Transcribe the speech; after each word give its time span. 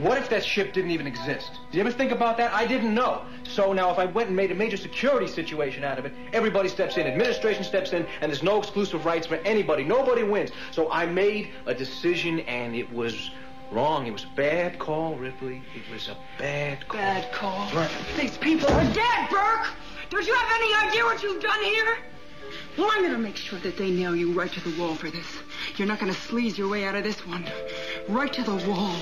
What 0.00 0.16
if 0.16 0.30
that 0.30 0.42
ship 0.42 0.72
didn't 0.72 0.92
even 0.92 1.06
exist? 1.06 1.50
Did 1.70 1.76
you 1.76 1.80
ever 1.82 1.92
think 1.92 2.10
about 2.10 2.38
that? 2.38 2.54
I 2.54 2.66
didn't 2.66 2.94
know. 2.94 3.22
So 3.44 3.74
now 3.74 3.90
if 3.90 3.98
I 3.98 4.06
went 4.06 4.28
and 4.28 4.36
made 4.36 4.50
a 4.50 4.54
major 4.54 4.78
security 4.78 5.26
situation 5.26 5.84
out 5.84 5.98
of 5.98 6.06
it, 6.06 6.14
everybody 6.32 6.70
steps 6.70 6.96
in, 6.96 7.06
administration 7.06 7.64
steps 7.64 7.92
in, 7.92 8.06
and 8.22 8.32
there's 8.32 8.42
no 8.42 8.58
exclusive 8.58 9.04
rights 9.04 9.26
for 9.26 9.34
anybody. 9.36 9.84
Nobody 9.84 10.22
wins. 10.22 10.52
So 10.70 10.90
I 10.90 11.04
made 11.04 11.50
a 11.66 11.74
decision 11.74 12.40
and 12.40 12.74
it 12.74 12.90
was 12.90 13.30
wrong. 13.70 14.06
It 14.06 14.12
was 14.12 14.24
a 14.24 14.36
bad 14.36 14.78
call, 14.78 15.16
Ripley. 15.16 15.62
It 15.76 15.92
was 15.92 16.08
a 16.08 16.16
bad 16.38 16.88
call. 16.88 17.00
Bad 17.00 17.32
call. 17.32 17.70
Right. 17.74 17.90
These 18.18 18.38
people 18.38 18.72
are 18.72 18.94
dead, 18.94 19.28
Burke. 19.30 19.68
Don't 20.08 20.26
you 20.26 20.34
have 20.34 20.50
any 20.54 20.88
idea 20.88 21.04
what 21.04 21.22
you've 21.22 21.42
done 21.42 21.62
here? 21.62 21.98
Well, 22.78 22.88
I'm 22.90 23.00
going 23.00 23.12
to 23.12 23.18
make 23.18 23.36
sure 23.36 23.58
that 23.58 23.76
they 23.76 23.90
nail 23.90 24.16
you 24.16 24.32
right 24.32 24.50
to 24.50 24.60
the 24.60 24.80
wall 24.80 24.94
for 24.94 25.10
this. 25.10 25.26
You're 25.76 25.86
not 25.86 26.00
going 26.00 26.12
to 26.12 26.18
sleaze 26.18 26.56
your 26.56 26.68
way 26.68 26.86
out 26.86 26.94
of 26.94 27.04
this 27.04 27.26
one. 27.26 27.44
Right 28.08 28.32
to 28.32 28.42
the 28.42 28.56
wall. 28.66 28.96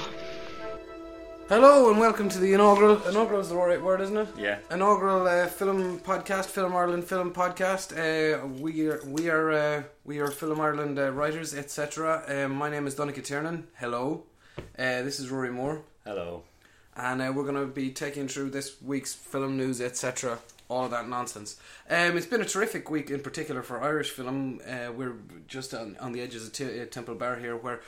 Hello 1.48 1.88
and 1.90 1.98
welcome 1.98 2.28
to 2.28 2.38
the 2.38 2.52
inaugural. 2.52 3.00
Inaugural 3.08 3.40
is 3.40 3.48
the 3.48 3.56
right 3.56 3.80
word, 3.80 4.00
isn't 4.02 4.16
it? 4.16 4.28
Yeah. 4.36 4.58
Inaugural 4.70 5.26
uh, 5.26 5.46
film 5.46 5.98
podcast, 6.00 6.46
Film 6.46 6.76
Ireland 6.76 7.04
film 7.04 7.32
podcast. 7.32 7.92
Uh, 7.96 8.46
we 8.46 8.86
are 8.88 9.00
we 9.06 9.30
are 9.30 9.50
uh, 9.52 9.82
we 10.04 10.18
are 10.18 10.30
Film 10.30 10.60
Ireland 10.60 10.98
uh, 10.98 11.10
writers, 11.10 11.54
etc. 11.54 12.22
Um, 12.28 12.52
my 12.52 12.68
name 12.68 12.86
is 12.86 12.94
Donica 12.94 13.22
Tiernan. 13.22 13.66
Hello. 13.76 14.24
Uh, 14.78 15.02
this 15.02 15.18
is 15.20 15.30
Rory 15.30 15.50
Moore, 15.50 15.82
Hello. 16.04 16.42
and 16.96 17.22
uh, 17.22 17.32
we're 17.34 17.44
going 17.44 17.54
to 17.54 17.66
be 17.66 17.90
taking 17.90 18.26
through 18.28 18.50
this 18.50 18.80
week's 18.82 19.14
film 19.14 19.56
news, 19.56 19.80
etc. 19.80 20.38
All 20.68 20.84
of 20.84 20.90
that 20.90 21.08
nonsense. 21.08 21.56
Um, 21.88 22.16
it's 22.18 22.26
been 22.26 22.42
a 22.42 22.44
terrific 22.44 22.90
week, 22.90 23.08
in 23.10 23.20
particular 23.20 23.62
for 23.62 23.80
Irish 23.82 24.10
film. 24.10 24.60
Uh, 24.68 24.92
we're 24.92 25.14
just 25.46 25.72
on, 25.72 25.96
on 25.98 26.12
the 26.12 26.20
edges 26.20 26.46
of 26.46 26.52
T- 26.52 26.80
uh, 26.82 26.84
Temple 26.86 27.14
Bar 27.14 27.36
here, 27.36 27.56
where 27.56 27.80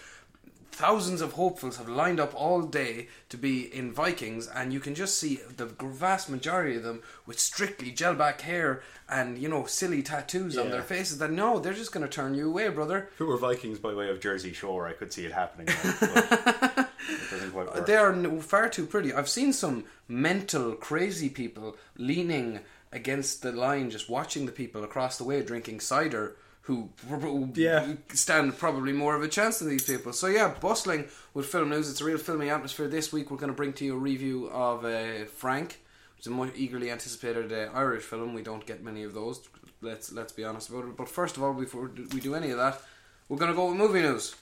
thousands 0.72 1.20
of 1.20 1.32
hopefuls 1.32 1.76
have 1.76 1.88
lined 1.88 2.20
up 2.20 2.34
all 2.34 2.62
day 2.62 3.08
to 3.28 3.36
be 3.36 3.62
in 3.74 3.92
Vikings, 3.92 4.48
and 4.48 4.72
you 4.72 4.80
can 4.80 4.94
just 4.94 5.18
see 5.18 5.40
the 5.56 5.66
vast 5.66 6.28
majority 6.28 6.76
of 6.76 6.82
them 6.82 7.02
with 7.26 7.38
strictly 7.38 7.90
gel 7.90 8.14
back 8.14 8.40
hair 8.42 8.82
and 9.08 9.38
you 9.38 9.48
know 9.48 9.66
silly 9.66 10.02
tattoos 10.02 10.56
on 10.56 10.70
their 10.70 10.82
faces. 10.82 11.18
That 11.18 11.32
no, 11.32 11.58
they're 11.58 11.72
just 11.72 11.92
going 11.92 12.06
to 12.06 12.12
turn 12.12 12.34
you 12.34 12.48
away, 12.48 12.68
brother. 12.68 13.10
Who 13.18 13.26
were 13.26 13.36
Vikings 13.36 13.78
by 13.78 13.94
way 13.94 14.08
of 14.08 14.20
Jersey 14.20 14.52
Shore, 14.52 14.86
I 14.86 14.92
could 14.92 15.12
see 15.12 15.24
it 15.26 15.32
happening. 15.32 15.68
it 15.84 17.30
doesn't 17.30 17.52
quite 17.52 17.74
work. 17.74 17.86
They 17.86 17.96
are 17.96 18.40
far 18.40 18.68
too 18.68 18.86
pretty. 18.86 19.12
I've 19.12 19.28
seen 19.28 19.52
some 19.52 19.84
mental, 20.08 20.72
crazy 20.72 21.28
people 21.28 21.76
leaning 21.96 22.60
against 22.92 23.42
the 23.42 23.52
line, 23.52 23.90
just 23.90 24.08
watching 24.08 24.46
the 24.46 24.52
people 24.52 24.84
across 24.84 25.18
the 25.18 25.24
way 25.24 25.42
drinking 25.42 25.80
cider. 25.80 26.36
Who, 26.70 26.88
who 27.18 27.50
Yeah. 27.54 27.94
stand 28.12 28.56
probably 28.58 28.92
more 28.92 29.16
of 29.16 29.22
a 29.22 29.28
chance 29.28 29.58
than 29.58 29.68
these 29.68 29.84
people. 29.84 30.12
So 30.12 30.28
yeah, 30.28 30.54
bustling 30.60 31.06
with 31.34 31.46
film 31.46 31.70
news. 31.70 31.90
It's 31.90 32.00
a 32.00 32.04
real 32.04 32.18
filming 32.18 32.50
atmosphere. 32.50 32.86
This 32.88 33.12
week 33.12 33.30
we're 33.30 33.38
going 33.38 33.50
to 33.52 33.56
bring 33.56 33.72
to 33.74 33.84
you 33.84 33.94
a 33.94 33.98
review 33.98 34.46
of 34.50 34.84
uh, 34.84 35.24
Frank, 35.36 35.80
which 36.16 36.22
is 36.22 36.26
a 36.28 36.30
more 36.30 36.50
eagerly 36.54 36.90
anticipated 36.90 37.52
uh, 37.52 37.70
Irish 37.74 38.04
film. 38.04 38.34
We 38.34 38.42
don't 38.42 38.64
get 38.64 38.84
many 38.84 39.02
of 39.02 39.14
those. 39.14 39.40
Let's 39.82 40.12
let's 40.12 40.32
be 40.32 40.44
honest 40.44 40.68
about 40.70 40.84
it. 40.84 40.96
But 40.96 41.08
first 41.08 41.36
of 41.36 41.42
all, 41.42 41.54
before 41.54 41.90
we 42.12 42.20
do 42.20 42.34
any 42.34 42.50
of 42.50 42.58
that, 42.58 42.80
we're 43.28 43.38
going 43.38 43.50
to 43.50 43.56
go 43.56 43.68
with 43.70 43.76
movie 43.78 44.02
news. 44.02 44.36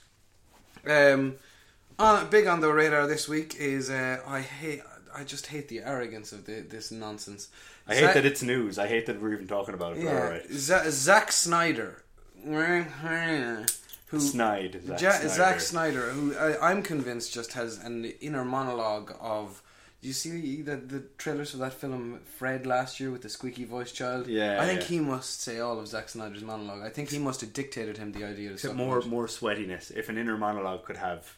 Um, 0.85 1.35
on, 1.97 2.29
big 2.29 2.47
on 2.47 2.59
the 2.61 2.71
radar 2.71 3.07
this 3.07 3.27
week 3.27 3.55
is 3.57 3.89
uh, 3.89 4.19
I 4.27 4.41
hate. 4.41 4.81
I 5.15 5.23
just 5.23 5.47
hate 5.47 5.67
the 5.69 5.79
arrogance 5.79 6.31
of 6.31 6.45
the, 6.45 6.61
this 6.61 6.91
nonsense. 6.91 7.49
I 7.87 7.95
hate 7.95 8.13
that 8.13 8.25
it's 8.25 8.43
news. 8.43 8.77
I 8.77 8.87
hate 8.87 9.07
that 9.07 9.19
we're 9.19 9.33
even 9.33 9.47
talking 9.47 9.73
about 9.73 9.93
it. 9.97 10.03
But 10.03 10.11
yeah, 10.11 10.19
alright. 10.23 10.51
Z- 10.51 10.91
Zack 10.91 11.31
Snyder, 11.31 12.03
who 14.07 14.19
Snide. 14.19 14.81
Zack 14.85 15.01
Ja- 15.01 15.11
Snyder. 15.11 15.29
Zack 15.29 15.59
Snyder, 15.59 16.09
who 16.11 16.35
I, 16.35 16.71
I'm 16.71 16.81
convinced 16.81 17.33
just 17.33 17.53
has 17.53 17.77
an 17.77 18.05
inner 18.21 18.45
monologue 18.45 19.13
of. 19.19 19.61
Do 20.01 20.07
you 20.07 20.13
see 20.13 20.61
the 20.61 20.77
the 20.77 21.03
trailers 21.17 21.51
for 21.51 21.57
that 21.57 21.73
film 21.73 22.21
Fred 22.37 22.65
last 22.65 22.99
year 23.01 23.11
with 23.11 23.21
the 23.21 23.29
squeaky 23.29 23.65
voice 23.65 23.91
child? 23.91 24.27
Yeah, 24.27 24.61
I 24.61 24.65
think 24.65 24.81
yeah. 24.81 24.87
he 24.87 24.99
must 24.99 25.41
say 25.41 25.59
all 25.59 25.77
of 25.77 25.87
Zack 25.87 26.07
Snyder's 26.07 26.41
monologue. 26.41 26.81
I 26.81 26.89
think 26.89 27.09
he 27.09 27.19
must 27.19 27.41
have 27.41 27.51
dictated 27.51 27.97
him 27.97 28.13
the 28.13 28.23
idea. 28.23 28.55
To 28.55 28.73
more 28.73 29.01
more 29.01 29.27
sweatiness. 29.27 29.91
If 29.91 30.07
an 30.07 30.17
inner 30.17 30.37
monologue 30.37 30.85
could 30.85 30.97
have 30.97 31.37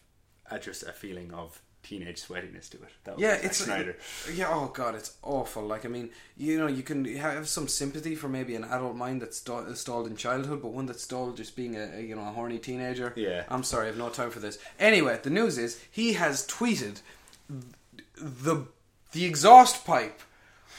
uh, 0.49 0.59
just 0.59 0.83
a 0.83 0.91
feeling 0.91 1.33
of 1.33 1.61
teenage 1.83 2.21
sweatiness 2.21 2.69
to 2.69 2.77
it, 2.77 2.89
that 3.03 3.15
would 3.15 3.21
Yeah, 3.21 3.35
Zack 3.35 3.43
it's 3.45 3.57
Snyder. 3.57 3.97
yeah. 4.33 4.47
Oh 4.49 4.67
god, 4.73 4.95
it's 4.95 5.15
awful. 5.23 5.63
Like 5.63 5.85
I 5.85 5.89
mean, 5.89 6.09
you 6.37 6.57
know, 6.59 6.67
you 6.67 6.83
can 6.83 7.05
have 7.17 7.47
some 7.47 7.67
sympathy 7.67 8.15
for 8.15 8.29
maybe 8.29 8.55
an 8.55 8.63
adult 8.63 8.95
mind 8.95 9.21
that's 9.21 9.37
sta- 9.37 9.65
uh, 9.69 9.73
stalled 9.73 10.07
in 10.07 10.15
childhood, 10.15 10.61
but 10.61 10.71
one 10.73 10.85
that's 10.85 11.03
stalled 11.03 11.37
just 11.37 11.55
being 11.55 11.75
a, 11.75 11.97
a 11.97 12.01
you 12.01 12.15
know 12.15 12.21
a 12.21 12.31
horny 12.31 12.59
teenager. 12.59 13.13
Yeah. 13.15 13.43
I'm 13.49 13.63
sorry, 13.63 13.85
I 13.85 13.87
have 13.87 13.97
no 13.97 14.09
time 14.09 14.29
for 14.31 14.39
this. 14.39 14.57
Anyway, 14.79 15.19
the 15.21 15.29
news 15.29 15.57
is 15.57 15.81
he 15.89 16.13
has 16.13 16.47
tweeted 16.47 17.01
the 18.17 18.65
the 19.11 19.25
exhaust 19.25 19.85
pipe 19.85 20.21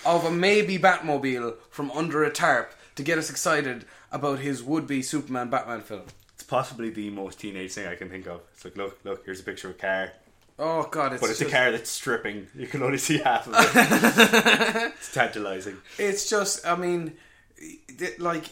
of 0.07 0.25
a 0.25 0.31
maybe 0.31 0.79
Batmobile 0.79 1.57
from 1.71 1.91
under 1.93 2.25
a 2.25 2.31
tarp 2.31 2.73
to 2.97 3.03
get 3.03 3.19
us 3.19 3.31
excited 3.31 3.85
about 4.11 4.39
his 4.41 4.62
would-be 4.62 5.03
Superman 5.03 5.49
Batman 5.51 5.81
film. 5.81 6.03
It's 6.35 6.43
possibly 6.43 6.91
the 6.91 7.11
most 7.11 7.39
teenage 7.41 7.73
thing 7.73 7.87
I 7.87 7.95
can 7.95 8.09
think 8.11 8.27
of. 8.27 8.41
It's 8.53 8.65
like, 8.65 8.77
look, 8.77 8.99
look, 9.05 9.25
here's 9.25 9.41
a 9.41 9.45
picture 9.45 9.69
of 9.71 9.77
a 9.77 9.79
car, 9.79 10.12
Oh 10.59 10.87
god, 10.91 11.13
it's 11.15 11.21
but 11.21 11.31
it's 11.31 11.41
a 11.41 11.47
car 11.51 11.73
that's 11.73 11.91
stripping. 11.91 12.47
You 12.55 12.67
can 12.67 12.83
only 12.83 12.99
see 12.99 13.19
half 13.19 13.47
of 13.49 13.55
it. 13.57 14.93
it's 14.99 15.13
tantalizing. 15.13 15.79
It's 15.99 16.29
just, 16.29 16.67
I 16.67 16.77
mean, 16.77 17.15
like 18.19 18.45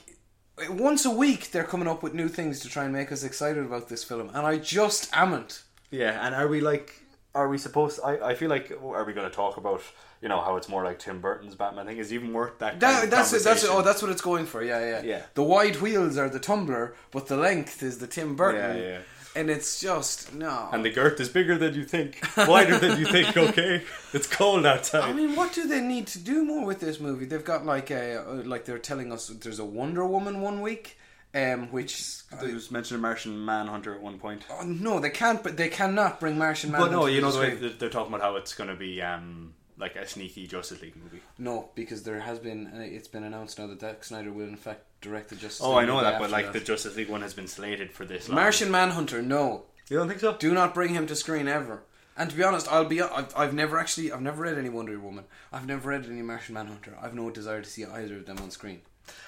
once 0.68 1.04
a 1.04 1.10
week 1.10 1.50
they're 1.52 1.64
coming 1.64 1.88
up 1.88 2.02
with 2.02 2.14
new 2.14 2.28
things 2.28 2.60
to 2.60 2.68
try 2.68 2.84
and 2.84 2.92
make 2.92 3.12
us 3.12 3.22
excited 3.24 3.64
about 3.64 3.88
this 3.88 4.02
film, 4.04 4.28
and 4.34 4.46
I 4.46 4.56
just 4.58 5.08
amn't. 5.16 5.62
Yeah, 5.90 6.24
and 6.24 6.34
are 6.34 6.48
we 6.48 6.60
like, 6.60 6.94
are 7.34 7.48
we 7.48 7.58
supposed? 7.58 8.00
I, 8.04 8.30
I 8.30 8.34
feel 8.34 8.48
like, 8.50 8.70
are 8.82 9.04
we 9.04 9.12
going 9.12 9.28
to 9.28 9.34
talk 9.34 9.56
about, 9.56 9.82
you 10.22 10.28
know, 10.28 10.40
how 10.40 10.56
it's 10.56 10.68
more 10.68 10.84
like 10.84 10.98
Tim 10.98 11.20
Burton's 11.20 11.54
Batman 11.54 11.86
thing? 11.86 11.98
Is 11.98 12.12
even 12.12 12.32
worth 12.32 12.58
that? 12.60 12.72
kind 12.72 12.82
That, 12.82 13.04
of 13.04 13.10
that's 13.10 13.32
it. 13.32 13.42
That's 13.44 13.64
it. 13.64 13.70
Oh, 13.70 13.82
that's 13.82 14.00
what 14.02 14.10
it's 14.10 14.20
going 14.22 14.46
for. 14.46 14.62
Yeah, 14.62 14.80
yeah. 14.80 15.02
Yeah. 15.02 15.22
The 15.34 15.42
wide 15.42 15.76
wheels 15.80 16.16
are 16.16 16.28
the 16.28 16.38
tumbler, 16.40 16.94
but 17.10 17.26
the 17.26 17.36
length 17.36 17.82
is 17.82 17.98
the 17.98 18.06
Tim 18.06 18.36
Burton. 18.36 18.76
Yeah, 18.76 18.82
yeah. 18.82 18.98
And 19.36 19.48
it's 19.48 19.80
just 19.80 20.34
no. 20.34 20.68
And 20.72 20.84
the 20.84 20.90
girth 20.90 21.20
is 21.20 21.28
bigger 21.28 21.56
than 21.56 21.74
you 21.74 21.84
think, 21.84 22.20
wider 22.36 22.78
than 22.78 22.98
you 22.98 23.06
think. 23.06 23.36
Okay, 23.36 23.82
it's 24.12 24.26
cold 24.26 24.66
outside. 24.66 25.08
I 25.08 25.12
mean, 25.12 25.36
what 25.36 25.52
do 25.52 25.68
they 25.68 25.80
need 25.80 26.08
to 26.08 26.18
do 26.18 26.44
more 26.44 26.64
with 26.66 26.80
this 26.80 26.98
movie? 26.98 27.26
They've 27.26 27.44
got 27.44 27.64
like 27.64 27.90
a 27.90 28.22
uh, 28.28 28.34
like 28.44 28.64
they're 28.64 28.78
telling 28.78 29.12
us 29.12 29.28
there's 29.28 29.60
a 29.60 29.64
Wonder 29.64 30.04
Woman 30.04 30.40
one 30.40 30.60
week, 30.62 30.98
um, 31.34 31.70
which 31.70 32.26
There 32.40 32.52
was 32.52 32.70
mentioned 32.72 32.98
a 32.98 33.02
Martian 33.02 33.44
Manhunter 33.44 33.94
at 33.94 34.00
one 34.02 34.18
point. 34.18 34.42
oh, 34.50 34.64
no, 34.64 34.98
they 34.98 35.10
can't. 35.10 35.42
But 35.42 35.56
they 35.56 35.68
cannot 35.68 36.18
bring 36.18 36.36
Martian 36.36 36.72
Manhunter. 36.72 36.96
But 36.96 37.00
no, 37.00 37.06
you 37.06 37.20
know 37.20 37.30
the 37.30 37.38
the 37.38 37.66
way 37.68 37.74
they're 37.78 37.88
talking 37.88 38.12
about 38.12 38.22
how 38.24 38.36
it's 38.36 38.54
going 38.54 38.68
to 38.70 38.76
be 38.76 39.00
um, 39.00 39.54
like 39.80 39.96
a 39.96 40.06
sneaky 40.06 40.46
Justice 40.46 40.82
League 40.82 40.96
movie. 40.96 41.20
No, 41.38 41.70
because 41.74 42.02
there 42.02 42.20
has 42.20 42.38
been 42.38 42.66
uh, 42.68 42.80
it's 42.80 43.08
been 43.08 43.24
announced 43.24 43.58
now 43.58 43.66
that 43.66 43.80
Zack 43.80 44.04
Snyder 44.04 44.30
will 44.32 44.46
in 44.46 44.56
fact 44.56 44.82
direct 45.00 45.30
the 45.30 45.36
Justice. 45.36 45.60
League. 45.62 45.68
Oh, 45.68 45.76
League 45.76 45.84
I 45.84 45.86
know 45.86 46.00
that, 46.02 46.20
but 46.20 46.30
like 46.30 46.46
that. 46.46 46.52
the 46.52 46.60
Justice 46.60 46.96
League 46.96 47.08
one 47.08 47.22
has 47.22 47.34
been 47.34 47.48
slated 47.48 47.90
for 47.92 48.04
this. 48.04 48.28
long. 48.28 48.36
Martian 48.36 48.70
Manhunter, 48.70 49.22
no, 49.22 49.64
you 49.88 49.96
don't 49.96 50.08
think 50.08 50.20
so? 50.20 50.36
do 50.36 50.52
not 50.54 50.74
bring 50.74 50.94
him 50.94 51.06
to 51.06 51.16
screen 51.16 51.48
ever. 51.48 51.82
And 52.16 52.28
to 52.30 52.36
be 52.36 52.42
honest, 52.44 52.68
I'll 52.70 52.84
be 52.84 53.00
I've, 53.00 53.32
I've 53.36 53.54
never 53.54 53.78
actually 53.78 54.12
I've 54.12 54.20
never 54.20 54.42
read 54.42 54.58
any 54.58 54.68
Wonder 54.68 54.98
Woman. 55.00 55.24
I've 55.52 55.66
never 55.66 55.88
read 55.88 56.04
any 56.06 56.22
Martian 56.22 56.54
Manhunter. 56.54 56.96
I've 57.00 57.14
no 57.14 57.30
desire 57.30 57.62
to 57.62 57.68
see 57.68 57.84
either 57.84 58.16
of 58.18 58.26
them 58.26 58.38
on 58.38 58.50
screen. 58.50 58.82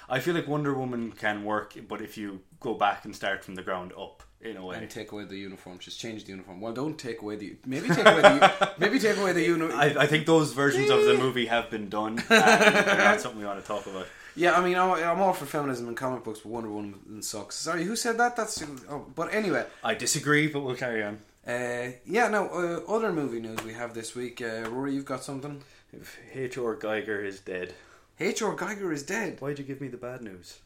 I 0.07 0.19
feel 0.19 0.35
like 0.35 0.47
Wonder 0.47 0.73
Woman 0.73 1.11
can 1.11 1.43
work, 1.43 1.75
but 1.89 2.01
if 2.01 2.17
you 2.17 2.41
go 2.59 2.73
back 2.75 3.03
and 3.03 3.15
start 3.15 3.43
from 3.43 3.55
the 3.55 3.63
ground 3.63 3.91
up, 3.99 4.23
in 4.43 4.57
a 4.57 4.65
way. 4.65 4.77
And 4.77 4.89
take 4.89 5.11
away 5.11 5.25
the 5.25 5.37
uniform, 5.37 5.79
just 5.79 5.99
change 5.99 6.25
the 6.25 6.31
uniform. 6.31 6.61
Well, 6.61 6.73
don't 6.73 6.97
take 6.97 7.21
away 7.21 7.35
the 7.35 7.55
maybe 7.65 7.87
take 7.87 8.05
away 8.05 8.21
the 8.21 8.73
maybe 8.77 8.99
take 8.99 9.17
away 9.17 9.33
the 9.33 9.43
uniform. 9.43 9.79
I, 9.79 9.95
I 10.03 10.07
think 10.07 10.25
those 10.25 10.53
versions 10.53 10.89
of 10.89 11.05
the 11.05 11.15
movie 11.15 11.45
have 11.47 11.69
been 11.69 11.89
done. 11.89 12.23
That's 12.29 13.23
something 13.23 13.39
we 13.39 13.45
want 13.45 13.61
to 13.61 13.67
talk 13.67 13.85
about. 13.85 14.07
Yeah, 14.35 14.57
I 14.57 14.63
mean, 14.63 14.75
I'm, 14.75 14.91
I'm 14.91 15.21
all 15.21 15.33
for 15.33 15.45
feminism 15.45 15.87
in 15.87 15.95
comic 15.95 16.23
books, 16.23 16.39
but 16.39 16.51
Wonder 16.51 16.69
Woman 16.69 17.21
sucks. 17.21 17.55
Sorry, 17.55 17.83
who 17.83 17.95
said 17.95 18.17
that? 18.17 18.35
That's 18.35 18.63
oh, 18.89 19.05
but 19.15 19.33
anyway. 19.33 19.65
I 19.83 19.93
disagree, 19.93 20.47
but 20.47 20.61
we'll 20.61 20.75
carry 20.75 21.03
on. 21.03 21.19
Uh, 21.45 21.91
yeah, 22.05 22.29
no. 22.29 22.47
Uh, 22.47 22.91
other 22.91 23.11
movie 23.11 23.39
news 23.39 23.61
we 23.63 23.73
have 23.73 23.93
this 23.93 24.15
week. 24.15 24.41
Uh, 24.41 24.67
Rory, 24.69 24.93
you've 24.95 25.05
got 25.05 25.23
something. 25.23 25.61
If 25.91 26.17
H.R. 26.33 26.75
Giger 26.77 27.23
is 27.23 27.39
dead, 27.41 27.73
H.R. 28.19 28.55
Giger 28.55 28.93
is 28.93 29.03
dead. 29.03 29.39
why'd 29.41 29.57
you 29.59 29.65
give 29.65 29.81
me 29.81 29.87
the 29.87 29.97
bad 29.97 30.21
news? 30.21 30.59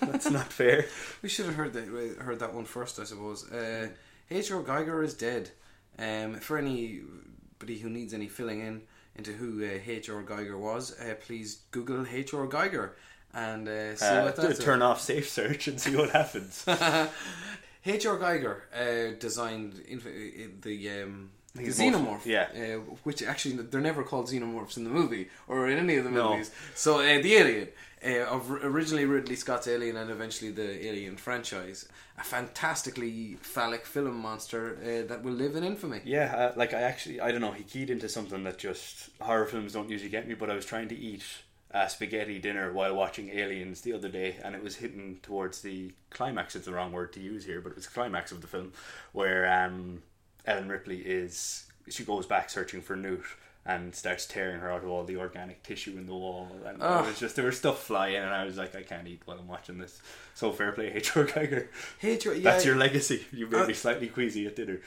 That's 0.00 0.30
not 0.30 0.52
fair. 0.52 0.86
We 1.22 1.28
should 1.28 1.46
have 1.46 1.54
heard 1.54 1.72
that 1.72 1.86
heard 2.20 2.38
that 2.40 2.52
one 2.54 2.64
first, 2.66 2.98
I 2.98 3.04
suppose. 3.04 3.50
Uh, 3.50 3.88
H.R. 4.30 4.62
Giger 4.62 5.02
is 5.04 5.14
dead. 5.14 5.50
Um, 5.98 6.34
for 6.36 6.58
anybody 6.58 7.78
who 7.78 7.88
needs 7.88 8.12
any 8.12 8.28
filling 8.28 8.60
in 8.60 8.82
into 9.16 9.32
who 9.32 9.64
uh, 9.64 9.78
H.R. 9.86 10.22
Giger 10.24 10.58
was, 10.58 10.98
uh, 11.00 11.14
please 11.20 11.60
Google 11.70 12.04
H.R. 12.10 12.46
Giger 12.48 12.90
and 13.32 13.68
uh, 13.68 13.96
see 13.96 14.04
Uh, 14.06 14.24
what 14.24 14.36
that's. 14.36 14.58
turn 14.58 14.82
off 14.82 15.00
safe 15.00 15.28
search 15.28 15.68
and 15.68 15.80
see 15.80 15.96
what 15.96 16.10
happens. 16.10 16.64
H.R. 17.86 18.18
Giger 18.18 18.60
uh, 18.74 19.16
designed 19.18 19.80
inf- 19.88 20.06
uh, 20.06 20.48
the 20.62 21.02
um, 21.02 21.30
the 21.54 21.62
xenomorph, 21.68 22.24
yeah. 22.26 22.48
uh, 22.54 22.78
which 23.04 23.22
actually 23.22 23.56
they're 23.56 23.80
never 23.80 24.02
called 24.02 24.26
xenomorphs 24.26 24.76
in 24.76 24.84
the 24.84 24.90
movie 24.90 25.28
or 25.46 25.68
in 25.68 25.78
any 25.78 25.96
of 25.96 26.04
the 26.04 26.10
No. 26.10 26.30
movies. 26.30 26.50
So 26.74 26.98
uh, 26.98 27.22
the 27.22 27.34
alien 27.34 27.68
uh, 28.04 28.24
of 28.24 28.50
originally 28.50 29.04
Ridley 29.04 29.36
Scott's 29.36 29.68
Alien 29.68 29.96
and 29.96 30.10
eventually 30.10 30.50
the 30.50 30.84
Alien 30.86 31.16
franchise, 31.16 31.88
a 32.18 32.24
fantastically 32.24 33.38
phallic 33.40 33.86
film 33.86 34.16
monster 34.16 34.76
uh, 34.82 35.08
that 35.08 35.22
will 35.22 35.32
live 35.32 35.54
in 35.56 35.64
infamy. 35.64 36.00
Yeah, 36.04 36.34
uh, 36.34 36.52
like 36.56 36.74
I 36.74 36.80
actually, 36.82 37.20
I 37.20 37.30
don't 37.30 37.40
know, 37.40 37.52
he 37.52 37.64
keyed 37.64 37.88
into 37.88 38.08
something 38.08 38.42
that 38.44 38.58
just 38.58 39.10
horror 39.20 39.46
films 39.46 39.72
don't 39.72 39.88
usually 39.88 40.10
get 40.10 40.26
me, 40.28 40.34
but 40.34 40.50
I 40.50 40.54
was 40.54 40.66
trying 40.66 40.88
to 40.88 40.96
eat 40.96 41.22
a 41.70 41.88
spaghetti 41.88 42.38
dinner 42.38 42.72
while 42.72 42.94
watching 42.94 43.30
Aliens 43.30 43.80
the 43.80 43.92
other 43.92 44.08
day, 44.08 44.36
and 44.44 44.54
it 44.54 44.62
was 44.62 44.76
hitting 44.76 45.18
towards 45.22 45.62
the 45.62 45.92
climax, 46.10 46.54
it's 46.54 46.66
the 46.66 46.72
wrong 46.72 46.92
word 46.92 47.12
to 47.14 47.20
use 47.20 47.44
here, 47.44 47.60
but 47.60 47.70
it 47.70 47.76
was 47.76 47.86
the 47.86 47.92
climax 47.92 48.30
of 48.30 48.40
the 48.42 48.46
film, 48.46 48.72
where 49.12 49.50
um, 49.52 50.02
Ellen 50.46 50.68
Ripley 50.68 50.98
is, 50.98 51.64
she 51.88 52.04
goes 52.04 52.26
back 52.26 52.50
searching 52.50 52.80
for 52.82 52.96
Newt. 52.96 53.24
And 53.66 53.94
starts 53.94 54.26
tearing 54.26 54.60
her 54.60 54.70
out 54.70 54.82
of 54.84 54.90
all 54.90 55.04
the 55.04 55.16
organic 55.16 55.62
tissue 55.62 55.92
in 55.96 56.04
the 56.04 56.12
wall, 56.12 56.50
and 56.66 56.82
Ugh. 56.82 57.02
it 57.02 57.08
was 57.08 57.18
just 57.18 57.34
there 57.34 57.46
was 57.46 57.56
stuff 57.56 57.82
flying, 57.82 58.16
and 58.16 58.26
I 58.28 58.44
was 58.44 58.58
like, 58.58 58.74
I 58.76 58.82
can't 58.82 59.08
eat 59.08 59.22
while 59.24 59.38
I'm 59.38 59.48
watching 59.48 59.78
this. 59.78 60.02
So 60.34 60.52
fair 60.52 60.72
play, 60.72 60.92
H.R. 60.94 61.24
Giger. 61.24 61.68
Hatred, 61.98 62.36
yeah, 62.36 62.42
That's 62.42 62.66
your 62.66 62.76
legacy. 62.76 63.24
You 63.32 63.46
made 63.46 63.62
Uh, 63.62 63.66
me 63.68 63.72
slightly 63.72 64.08
queasy 64.08 64.46
at 64.46 64.56
dinner. 64.56 64.82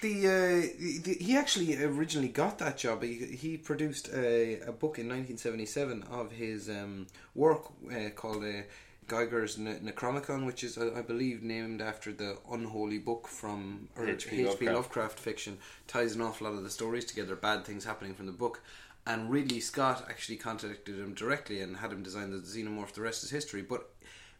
The, 0.00 0.26
uh, 0.26 1.02
the 1.04 1.16
he 1.20 1.36
actually 1.36 1.76
originally 1.84 2.28
got 2.28 2.56
that 2.60 2.78
job. 2.78 3.02
He, 3.02 3.16
he 3.16 3.58
produced 3.58 4.08
a, 4.14 4.60
a 4.60 4.72
book 4.72 4.98
in 4.98 5.08
1977 5.10 6.02
of 6.10 6.32
his 6.32 6.70
um, 6.70 7.08
work 7.34 7.66
uh, 7.94 8.08
called 8.16 8.44
uh, 8.44 8.62
Giger's 9.08 9.58
ne- 9.58 9.78
Necronomicon, 9.78 10.46
which 10.46 10.64
is, 10.64 10.78
I 10.78 10.98
I 10.98 11.02
believe, 11.02 11.42
named 11.42 11.80
after 11.80 12.12
the 12.12 12.38
unholy 12.50 12.98
book 12.98 13.28
from 13.28 13.88
H.P. 13.96 14.44
Lovecraft. 14.44 14.74
Lovecraft 14.74 15.18
fiction. 15.18 15.58
Ties 15.86 16.14
an 16.14 16.22
awful 16.22 16.46
lot 16.48 16.56
of 16.56 16.62
the 16.62 16.70
stories 16.70 17.04
together, 17.04 17.36
bad 17.36 17.64
things 17.64 17.84
happening 17.84 18.14
from 18.14 18.26
the 18.26 18.32
book. 18.32 18.60
And 19.06 19.30
Ridley 19.30 19.60
Scott 19.60 20.06
actually 20.08 20.36
contacted 20.36 20.96
him 20.96 21.14
directly 21.14 21.60
and 21.60 21.76
had 21.76 21.90
him 21.90 22.02
design 22.02 22.30
the 22.30 22.38
xenomorph. 22.38 22.92
The 22.92 23.00
rest 23.00 23.24
is 23.24 23.30
history. 23.30 23.62
But 23.62 23.90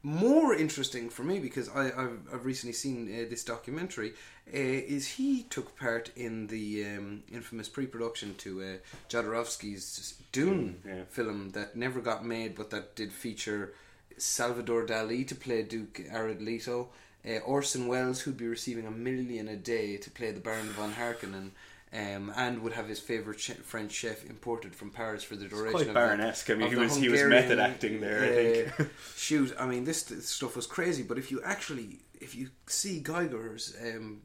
more 0.03 0.55
interesting 0.55 1.09
for 1.09 1.23
me 1.23 1.39
because 1.39 1.69
I, 1.69 1.87
I've, 1.87 2.21
I've 2.33 2.45
recently 2.45 2.73
seen 2.73 3.09
uh, 3.09 3.29
this 3.31 3.45
documentary 3.45 4.11
uh, 4.49 4.59
is 4.59 5.07
he 5.07 5.45
took 5.45 5.77
part 5.77 6.11
in 6.17 6.49
the 6.49 6.85
um, 6.85 7.23
infamous 7.31 7.69
pre-production 7.69 8.35
to 8.39 8.63
uh, 8.63 8.67
Jodorowsky's 9.09 10.15
Dune 10.33 10.81
yeah. 10.85 11.05
film 11.09 11.51
that 11.51 11.77
never 11.77 12.01
got 12.01 12.25
made 12.25 12.57
but 12.57 12.71
that 12.71 12.97
did 12.97 13.13
feature 13.13 13.75
Salvador 14.19 14.87
Dali 14.87 15.27
to 15.29 15.35
play 15.35 15.63
Duke 15.63 16.03
Arid 16.11 16.41
Leto 16.43 16.89
uh, 17.27 17.39
Orson 17.39 17.87
Welles 17.87 18.21
who'd 18.21 18.37
be 18.37 18.47
receiving 18.49 18.87
a 18.87 18.91
million 18.91 19.49
a 19.49 19.57
day 19.57 19.97
to 19.97 20.11
play 20.11 20.31
the 20.33 20.41
Baron 20.41 20.69
von 20.71 20.93
Harkonnen 20.95 21.51
um, 21.95 22.33
and 22.37 22.63
would 22.63 22.73
have 22.73 22.89
his 22.89 22.99
favourite 23.01 23.39
che- 23.39 23.53
French 23.63 23.93
chef 23.93 24.25
imported 24.29 24.75
from 24.75 24.91
Paris 24.91 25.23
for 25.23 25.37
the 25.37 25.45
duration 25.47 25.73
quite 25.73 25.89
of 25.89 25.95
Baronesque. 25.95 26.51
I 26.51 26.55
mean, 26.55 26.71
he 26.71 26.77
was- 26.77 26.97
he 26.97 27.09
was 27.11 27.23
method 27.25 27.59
acting 27.59 28.01
there, 28.01 28.23
I 28.25 28.29
think. 28.29 28.81
uh, 28.81 28.85
shoot, 29.17 29.55
I 29.59 29.67
mean, 29.67 29.85
this, 29.85 30.03
this 30.05 30.27
stuff 30.29 30.57
was 30.57 30.67
crazy. 30.67 31.03
But 31.03 31.19
if 31.19 31.31
you 31.31 31.43
actually, 31.45 32.01
if 32.19 32.35
you 32.35 32.49
see 32.67 33.01
Giger's 33.01 33.77
um, 33.83 34.23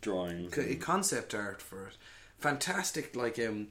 Drawings. 0.00 0.54
co- 0.54 0.74
concept 0.80 1.34
art 1.34 1.60
for 1.60 1.88
it, 1.88 1.96
fantastic, 2.38 3.14
like 3.14 3.38
um, 3.38 3.68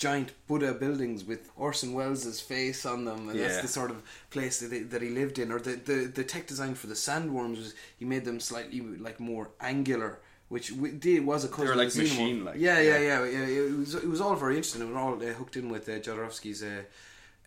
giant 0.00 0.32
Buddha 0.48 0.72
buildings 0.72 1.24
with 1.24 1.50
Orson 1.56 1.92
Welles' 1.92 2.40
face 2.40 2.86
on 2.86 3.04
them, 3.04 3.28
and 3.28 3.38
that's 3.38 3.60
the 3.60 3.68
sort 3.68 3.90
of 3.90 4.02
place 4.30 4.58
that, 4.60 4.70
they, 4.70 4.80
that 4.80 5.02
he 5.02 5.10
lived 5.10 5.38
in. 5.38 5.52
Or 5.52 5.60
the, 5.60 5.72
the 5.72 5.98
the 6.06 6.24
tech 6.24 6.46
design 6.46 6.74
for 6.74 6.88
the 6.88 6.94
sandworms 6.94 7.58
was 7.58 7.74
he 7.98 8.06
made 8.06 8.24
them 8.24 8.40
slightly 8.40 8.80
like 8.80 9.20
more 9.20 9.50
angular. 9.60 10.18
Which 10.48 10.72
we, 10.72 10.90
did 10.90 11.24
was 11.24 11.44
a 11.44 11.48
cousin 11.48 11.68
were 11.68 11.76
like 11.76 11.92
the 11.92 12.02
machine-like, 12.02 12.56
Yeah, 12.58 12.80
yeah, 12.80 12.98
yeah. 12.98 13.24
yeah, 13.24 13.46
yeah. 13.46 13.68
It 13.70 13.78
was 13.78 13.94
it 13.94 14.08
was 14.08 14.20
all 14.20 14.34
very 14.34 14.56
interesting. 14.56 14.82
It 14.82 14.88
was 14.88 14.96
all 14.96 15.14
uh, 15.22 15.32
hooked 15.34 15.56
in 15.56 15.68
with 15.68 15.88
uh, 15.88 15.92
Jodorowsky's 16.06 16.62
uh, 16.64 16.82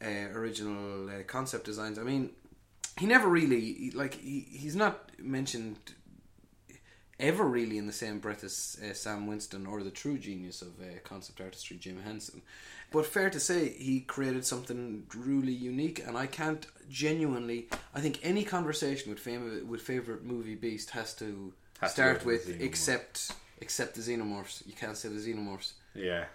uh, 0.01 0.39
original 0.39 1.09
uh, 1.09 1.23
concept 1.27 1.65
designs. 1.65 1.97
I 1.99 2.03
mean, 2.03 2.29
he 2.97 3.05
never 3.05 3.27
really 3.27 3.91
like 3.91 4.13
he, 4.13 4.45
he's 4.63 4.75
not 4.75 5.11
mentioned 5.19 5.77
ever 7.23 7.43
really 7.43 7.77
in 7.77 7.87
the 7.87 7.93
same 7.93 8.19
breath 8.19 8.43
as 8.43 8.77
uh, 8.83 8.93
Stan 8.93 9.25
Winston 9.27 9.65
or 9.65 9.81
the 9.83 9.91
true 9.91 10.17
genius 10.17 10.61
of 10.61 10.69
uh, 10.79 10.99
concept 11.03 11.41
artistry, 11.41 11.77
Jim 11.77 12.01
Henson. 12.03 12.41
But 12.91 13.05
fair 13.07 13.29
to 13.31 13.39
say, 13.39 13.69
he 13.69 14.01
created 14.01 14.45
something 14.45 15.03
truly 15.09 15.51
unique, 15.53 16.03
and 16.05 16.15
I 16.15 16.27
can't 16.27 16.65
genuinely. 16.89 17.67
I 17.95 18.01
think 18.01 18.19
any 18.23 18.43
conversation 18.43 19.09
with 19.11 19.19
fam- 19.19 19.67
with 19.67 19.81
favorite 19.81 20.23
movie 20.23 20.55
beast 20.55 20.91
has 20.91 21.13
to 21.15 21.53
Has 21.81 21.91
start 21.93 22.19
go 22.19 22.27
with 22.27 22.45
with 22.45 22.45
the 22.45 22.53
xenomorph. 22.63 22.67
except 22.67 23.31
except 23.59 23.95
the 23.95 24.01
xenomorphs. 24.01 24.67
You 24.67 24.73
can't 24.73 24.95
say 24.97 25.09
the 25.09 25.15
xenomorphs. 25.19 25.71
Yeah. 25.95 26.25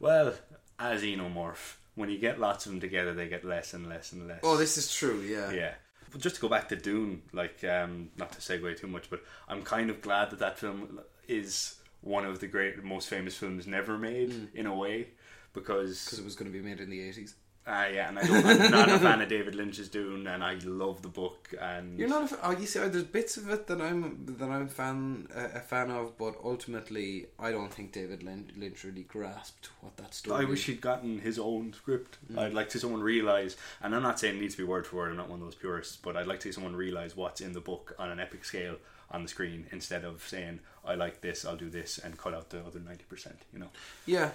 Well, 0.00 0.34
as 0.78 1.02
xenomorph, 1.02 1.76
when 1.94 2.10
you 2.10 2.18
get 2.18 2.38
lots 2.38 2.66
of 2.66 2.72
them 2.72 2.80
together, 2.80 3.14
they 3.14 3.28
get 3.28 3.44
less 3.44 3.72
and 3.72 3.88
less 3.88 4.12
and 4.12 4.28
less. 4.28 4.40
Oh, 4.42 4.56
this 4.58 4.76
is 4.76 4.92
true. 4.94 5.20
Yeah. 5.22 5.52
Yeah. 5.52 5.74
Just 6.18 6.36
to 6.36 6.40
go 6.40 6.48
back 6.48 6.68
to 6.68 6.76
Dune, 6.76 7.22
like, 7.32 7.64
um, 7.64 8.10
not 8.16 8.32
to 8.32 8.38
segue 8.38 8.78
too 8.78 8.86
much, 8.86 9.10
but 9.10 9.22
I'm 9.48 9.62
kind 9.62 9.90
of 9.90 10.00
glad 10.00 10.30
that 10.30 10.38
that 10.38 10.58
film 10.58 11.00
is 11.26 11.76
one 12.02 12.24
of 12.24 12.38
the 12.40 12.46
great, 12.46 12.82
most 12.84 13.08
famous 13.08 13.36
films 13.36 13.66
never 13.66 13.98
made, 13.98 14.32
Hmm. 14.32 14.44
in 14.54 14.66
a 14.66 14.74
way, 14.74 15.08
because 15.54 16.04
because 16.04 16.18
it 16.18 16.24
was 16.24 16.36
going 16.36 16.50
to 16.52 16.56
be 16.56 16.64
made 16.64 16.80
in 16.80 16.90
the 16.90 17.00
eighties. 17.00 17.34
Ah, 17.66 17.86
yeah, 17.86 18.10
and 18.10 18.18
I 18.18 18.26
don't, 18.26 18.44
I'm 18.44 18.70
not 18.70 18.90
a 18.90 18.98
fan 18.98 19.22
of 19.22 19.28
David 19.28 19.54
Lynch's 19.54 19.88
Dune, 19.88 20.26
and 20.26 20.44
I 20.44 20.54
love 20.64 21.00
the 21.00 21.08
book. 21.08 21.54
And 21.58 21.98
You're 21.98 22.08
not 22.08 22.24
a 22.24 22.28
fan. 22.28 22.38
Oh, 22.42 22.50
you 22.50 22.66
see, 22.66 22.78
uh, 22.78 22.88
there's 22.88 23.04
bits 23.04 23.38
of 23.38 23.48
it 23.48 23.66
that 23.68 23.80
I'm 23.80 24.26
that 24.38 24.50
I'm 24.50 24.68
fan 24.68 25.28
uh, 25.34 25.48
a 25.54 25.60
fan 25.60 25.90
of, 25.90 26.18
but 26.18 26.34
ultimately, 26.44 27.26
I 27.38 27.52
don't 27.52 27.72
think 27.72 27.92
David 27.92 28.22
Lynch, 28.22 28.50
Lynch 28.56 28.84
really 28.84 29.04
grasped 29.04 29.70
what 29.80 29.96
that 29.96 30.12
story. 30.12 30.44
I 30.44 30.48
wish 30.48 30.66
he'd 30.66 30.82
gotten 30.82 31.20
his 31.20 31.38
own 31.38 31.72
script. 31.72 32.18
I'd 32.36 32.52
like 32.52 32.68
to 32.68 32.72
see 32.72 32.82
someone 32.82 33.02
realize, 33.02 33.56
and 33.82 33.94
I'm 33.94 34.02
not 34.02 34.20
saying 34.20 34.36
it 34.36 34.40
needs 34.42 34.56
to 34.56 34.62
be 34.62 34.68
word 34.68 34.86
for 34.86 34.96
word. 34.96 35.10
I'm 35.10 35.16
not 35.16 35.30
one 35.30 35.40
of 35.40 35.46
those 35.46 35.54
purists, 35.54 35.96
but 35.96 36.18
I'd 36.18 36.26
like 36.26 36.40
to 36.40 36.48
see 36.48 36.52
someone 36.52 36.76
realize 36.76 37.16
what's 37.16 37.40
in 37.40 37.54
the 37.54 37.60
book 37.62 37.94
on 37.98 38.10
an 38.10 38.20
epic 38.20 38.44
scale 38.44 38.76
on 39.10 39.22
the 39.22 39.28
screen 39.28 39.66
instead 39.72 40.04
of 40.04 40.22
saying, 40.28 40.60
"I 40.84 40.96
like 40.96 41.22
this, 41.22 41.46
I'll 41.46 41.56
do 41.56 41.70
this," 41.70 41.96
and 41.96 42.18
cut 42.18 42.34
out 42.34 42.50
the 42.50 42.60
other 42.60 42.80
ninety 42.80 43.04
percent. 43.04 43.38
You 43.54 43.60
know. 43.60 43.68
Yeah. 44.04 44.32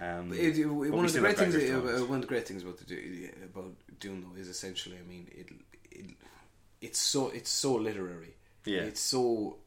Um, 0.00 0.32
It, 0.32 0.58
it- 0.58 0.66
one 0.66 1.04
of 1.04 1.12
the 1.12 1.18
great 1.20 1.36
things 1.38 1.54
Gregor's 1.54 1.98
uh, 2.00 2.02
uh, 2.02 2.06
one 2.06 2.16
of 2.16 2.22
the 2.22 2.28
great 2.28 2.46
things 2.46 2.62
about 2.62 2.78
the 2.78 2.84
do- 2.84 3.28
about 3.44 3.72
Dune 4.00 4.22
though 4.24 4.40
is 4.40 4.48
essentially, 4.48 4.96
I 4.96 5.08
mean, 5.08 5.28
it, 5.32 5.48
it 5.90 6.06
it's 6.80 6.98
so 6.98 7.28
it's 7.30 7.50
so 7.50 7.74
literary. 7.74 8.34
Yeah. 8.64 8.82
It's 8.82 9.00
so 9.00 9.58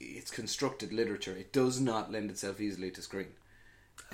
it's 0.00 0.30
constructed 0.30 0.92
literature. 0.92 1.36
It 1.36 1.52
does 1.52 1.80
not 1.80 2.10
lend 2.12 2.30
itself 2.30 2.60
easily 2.60 2.90
to 2.92 3.02
screen. 3.02 3.28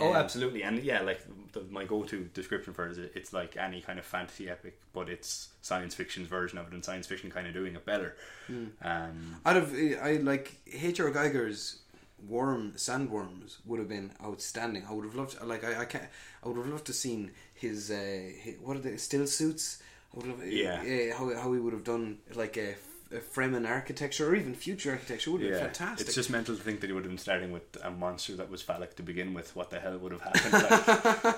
Oh, 0.00 0.10
Um, 0.10 0.16
absolutely, 0.16 0.62
and 0.62 0.82
yeah, 0.82 1.00
like 1.00 1.20
the, 1.52 1.62
my 1.70 1.84
go-to 1.84 2.24
description 2.34 2.72
for 2.72 2.86
it 2.86 2.92
is 2.92 2.98
it's 3.14 3.32
like 3.32 3.56
any 3.56 3.80
kind 3.80 3.98
of 3.98 4.04
fantasy 4.04 4.48
epic, 4.50 4.78
but 4.92 5.08
it's 5.08 5.48
science 5.62 5.94
fiction's 5.94 6.28
version 6.28 6.58
of 6.58 6.66
it, 6.68 6.72
and 6.72 6.84
science 6.84 7.06
fiction 7.06 7.30
kind 7.30 7.46
of 7.46 7.52
doing 7.54 7.74
it 7.74 7.84
better. 7.84 8.16
Hmm. 8.46 8.66
Um, 8.82 9.36
Out 9.46 9.56
of 9.56 9.72
I 9.74 10.18
like 10.22 10.56
H.R. 10.72 11.10
Giger's 11.10 11.78
worm 12.26 12.72
sandworms 12.76 13.58
would 13.64 13.78
have 13.78 13.88
been 13.88 14.10
outstanding. 14.22 14.84
I 14.88 14.92
would 14.92 15.04
have 15.04 15.14
loved 15.14 15.40
like 15.44 15.64
I, 15.64 15.80
I 15.82 15.84
can't 15.84 16.04
I 16.44 16.48
would 16.48 16.56
have 16.56 16.66
loved 16.66 16.86
to 16.86 16.92
seen 16.92 17.30
his, 17.54 17.90
uh, 17.90 17.94
his 18.40 18.56
what 18.60 18.76
are 18.76 18.80
they 18.80 18.92
stillsuits. 18.92 19.80
I 20.14 20.16
would 20.16 20.26
have 20.26 20.52
Yeah. 20.52 20.80
uh, 21.12 21.16
how 21.18 21.34
how 21.40 21.52
he 21.52 21.60
would 21.60 21.72
have 21.72 21.84
done 21.84 22.18
like 22.34 22.56
a, 22.56 22.74
a 23.14 23.20
Fremen 23.20 23.66
architecture 23.68 24.28
or 24.30 24.34
even 24.34 24.54
future 24.54 24.90
architecture 24.92 25.30
would 25.30 25.40
have 25.42 25.50
been 25.50 25.58
yeah, 25.58 25.64
fantastic. 25.66 26.06
it's 26.06 26.14
just 26.14 26.30
mental 26.30 26.54
to 26.56 26.62
think 26.62 26.80
that 26.80 26.88
he 26.88 26.92
would 26.92 27.04
have 27.04 27.10
been 27.10 27.18
starting 27.18 27.52
with 27.52 27.62
a 27.82 27.90
monster 27.90 28.34
that 28.36 28.50
was 28.50 28.62
phallic 28.62 28.96
to 28.96 29.02
begin 29.02 29.32
with. 29.34 29.54
What 29.56 29.70
the 29.70 29.78
hell 29.80 29.96
would 29.98 30.12
have 30.12 30.20
happened? 30.20 30.52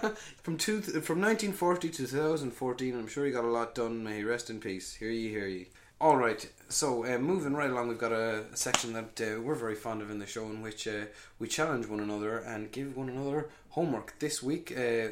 Like, 0.03 0.17
from 0.43 0.57
two 0.57 0.81
from 0.81 1.21
1940 1.21 1.89
to 1.91 1.97
2014. 2.07 2.95
I'm 2.99 3.07
sure 3.07 3.25
he 3.27 3.33
got 3.33 3.45
a 3.45 3.49
lot 3.49 3.75
done. 3.75 4.03
May 4.03 4.17
he 4.19 4.25
rest 4.25 4.51
in 4.51 4.61
peace. 4.61 4.95
Hear 4.95 5.11
ye, 5.11 5.29
hear 5.29 5.47
ye. 5.47 5.69
All 6.01 6.17
right. 6.17 6.49
So 6.71 7.05
uh, 7.05 7.19
moving 7.19 7.53
right 7.53 7.69
along, 7.69 7.89
we've 7.89 7.99
got 7.99 8.13
a, 8.13 8.45
a 8.53 8.57
section 8.57 8.95
that 8.95 9.21
uh, 9.21 9.41
we're 9.41 9.55
very 9.55 9.75
fond 9.75 10.01
of 10.01 10.11
in 10.11 10.19
the 10.19 10.27
show, 10.27 10.47
in 10.47 10.63
which 10.63 10.89
uh, 10.89 11.05
we 11.39 11.47
challenge 11.47 11.87
one 11.87 12.01
another 12.01 12.39
and 12.39 12.73
give 12.73 12.97
one 12.97 13.11
another 13.11 13.51
homework. 13.71 14.19
This 14.19 14.43
week, 14.43 14.73
uh, 14.75 15.09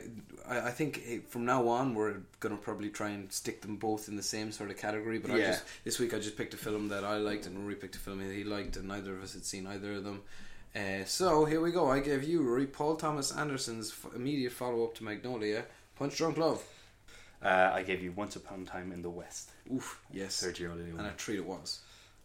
I, 0.48 0.68
I 0.68 0.70
think 0.70 1.02
uh, 1.06 1.16
from 1.28 1.44
now 1.44 1.68
on, 1.68 1.94
we're 1.94 2.16
going 2.40 2.56
to 2.56 2.62
probably 2.62 2.88
try 2.88 3.10
and 3.10 3.30
stick 3.30 3.60
them 3.60 3.76
both 3.76 4.08
in 4.08 4.16
the 4.16 4.22
same 4.22 4.50
sort 4.50 4.70
of 4.70 4.78
category. 4.78 5.18
But 5.18 5.32
I 5.32 5.38
just 5.48 5.64
this 5.84 5.98
week 5.98 6.14
I 6.14 6.20
just 6.20 6.38
picked 6.38 6.54
a 6.54 6.58
film 6.58 6.88
that 6.88 7.04
I 7.04 7.18
liked, 7.18 7.44
and 7.44 7.58
Rory 7.58 7.74
picked 7.74 7.96
a 7.96 8.00
film 8.00 8.26
that 8.26 8.32
he 8.32 8.44
liked, 8.44 8.76
and 8.76 8.88
neither 8.88 9.12
of 9.14 9.22
us 9.22 9.34
had 9.34 9.44
seen 9.44 9.66
either 9.66 9.94
of 9.94 10.04
them. 10.04 10.22
Uh, 10.74 11.04
so 11.04 11.44
here 11.44 11.60
we 11.60 11.70
go. 11.70 11.90
I 11.90 12.00
gave 12.00 12.24
you 12.24 12.40
Rory 12.40 12.66
Paul 12.66 12.96
Thomas 12.96 13.30
Anderson's 13.32 13.90
f- 13.90 14.14
immediate 14.14 14.52
follow 14.52 14.84
up 14.84 14.94
to 14.96 15.04
Magnolia, 15.04 15.64
Punch 15.96 16.16
Drunk 16.16 16.38
Love. 16.38 16.62
Uh, 17.42 17.70
I 17.72 17.82
gave 17.82 18.02
you 18.02 18.12
Once 18.12 18.36
Upon 18.36 18.62
a 18.62 18.64
Time 18.64 18.92
in 18.92 19.02
the 19.02 19.10
West. 19.10 19.50
Oof, 19.72 20.00
yes, 20.12 20.42
Sergio 20.44 20.76
Leone. 20.76 20.98
and 20.98 21.06
a 21.08 21.12
treat 21.12 21.36
it 21.38 21.44
was. 21.46 21.80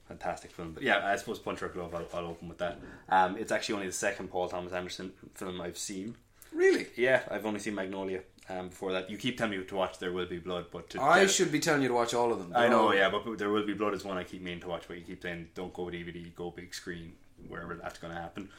Fantastic 0.07 0.51
film. 0.51 0.71
But 0.73 0.83
yeah, 0.83 1.01
I 1.05 1.15
suppose 1.15 1.39
Punch 1.39 1.59
Drunk 1.59 1.75
Love, 1.75 1.95
I'll, 1.95 2.07
I'll 2.13 2.27
open 2.27 2.49
with 2.49 2.57
that. 2.57 2.77
Um, 3.09 3.37
it's 3.37 3.51
actually 3.51 3.75
only 3.75 3.87
the 3.87 3.93
second 3.93 4.29
Paul 4.29 4.49
Thomas 4.49 4.73
Anderson 4.73 5.13
film 5.33 5.61
I've 5.61 5.77
seen. 5.77 6.15
Really, 6.51 6.87
Yeah, 6.97 7.21
I've 7.31 7.45
only 7.45 7.59
seen 7.59 7.73
Magnolia 7.73 8.19
um, 8.49 8.67
before 8.69 8.91
that. 8.91 9.09
You 9.09 9.17
keep 9.17 9.37
telling 9.37 9.57
me 9.57 9.63
to 9.63 9.75
watch 9.75 9.97
There 9.97 10.11
Will 10.11 10.25
Be 10.27 10.37
Blood, 10.39 10.65
but 10.71 10.89
to 10.91 11.01
I 11.01 11.25
should 11.25 11.51
be 11.51 11.59
telling 11.59 11.81
you 11.81 11.87
to 11.87 11.93
watch 11.95 12.13
all 12.13 12.31
of 12.31 12.37
them. 12.39 12.51
I 12.53 12.67
know, 12.67 12.87
all- 12.87 12.95
yeah, 12.95 13.09
but 13.09 13.37
There 13.39 13.49
Will 13.49 13.65
Be 13.65 13.73
Blood 13.73 13.93
is 13.95 14.03
one 14.03 14.17
I 14.17 14.23
keep 14.23 14.41
meaning 14.41 14.59
to 14.59 14.67
watch, 14.67 14.83
but 14.87 14.97
you 14.97 15.03
keep 15.03 15.23
saying 15.23 15.47
don't 15.55 15.73
go 15.73 15.83
with 15.83 15.95
DVD, 15.95 16.35
go 16.35 16.51
big 16.51 16.73
screen, 16.75 17.13
wherever 17.47 17.73
that's 17.75 17.97
going 17.97 18.13
to 18.13 18.19
happen. 18.19 18.49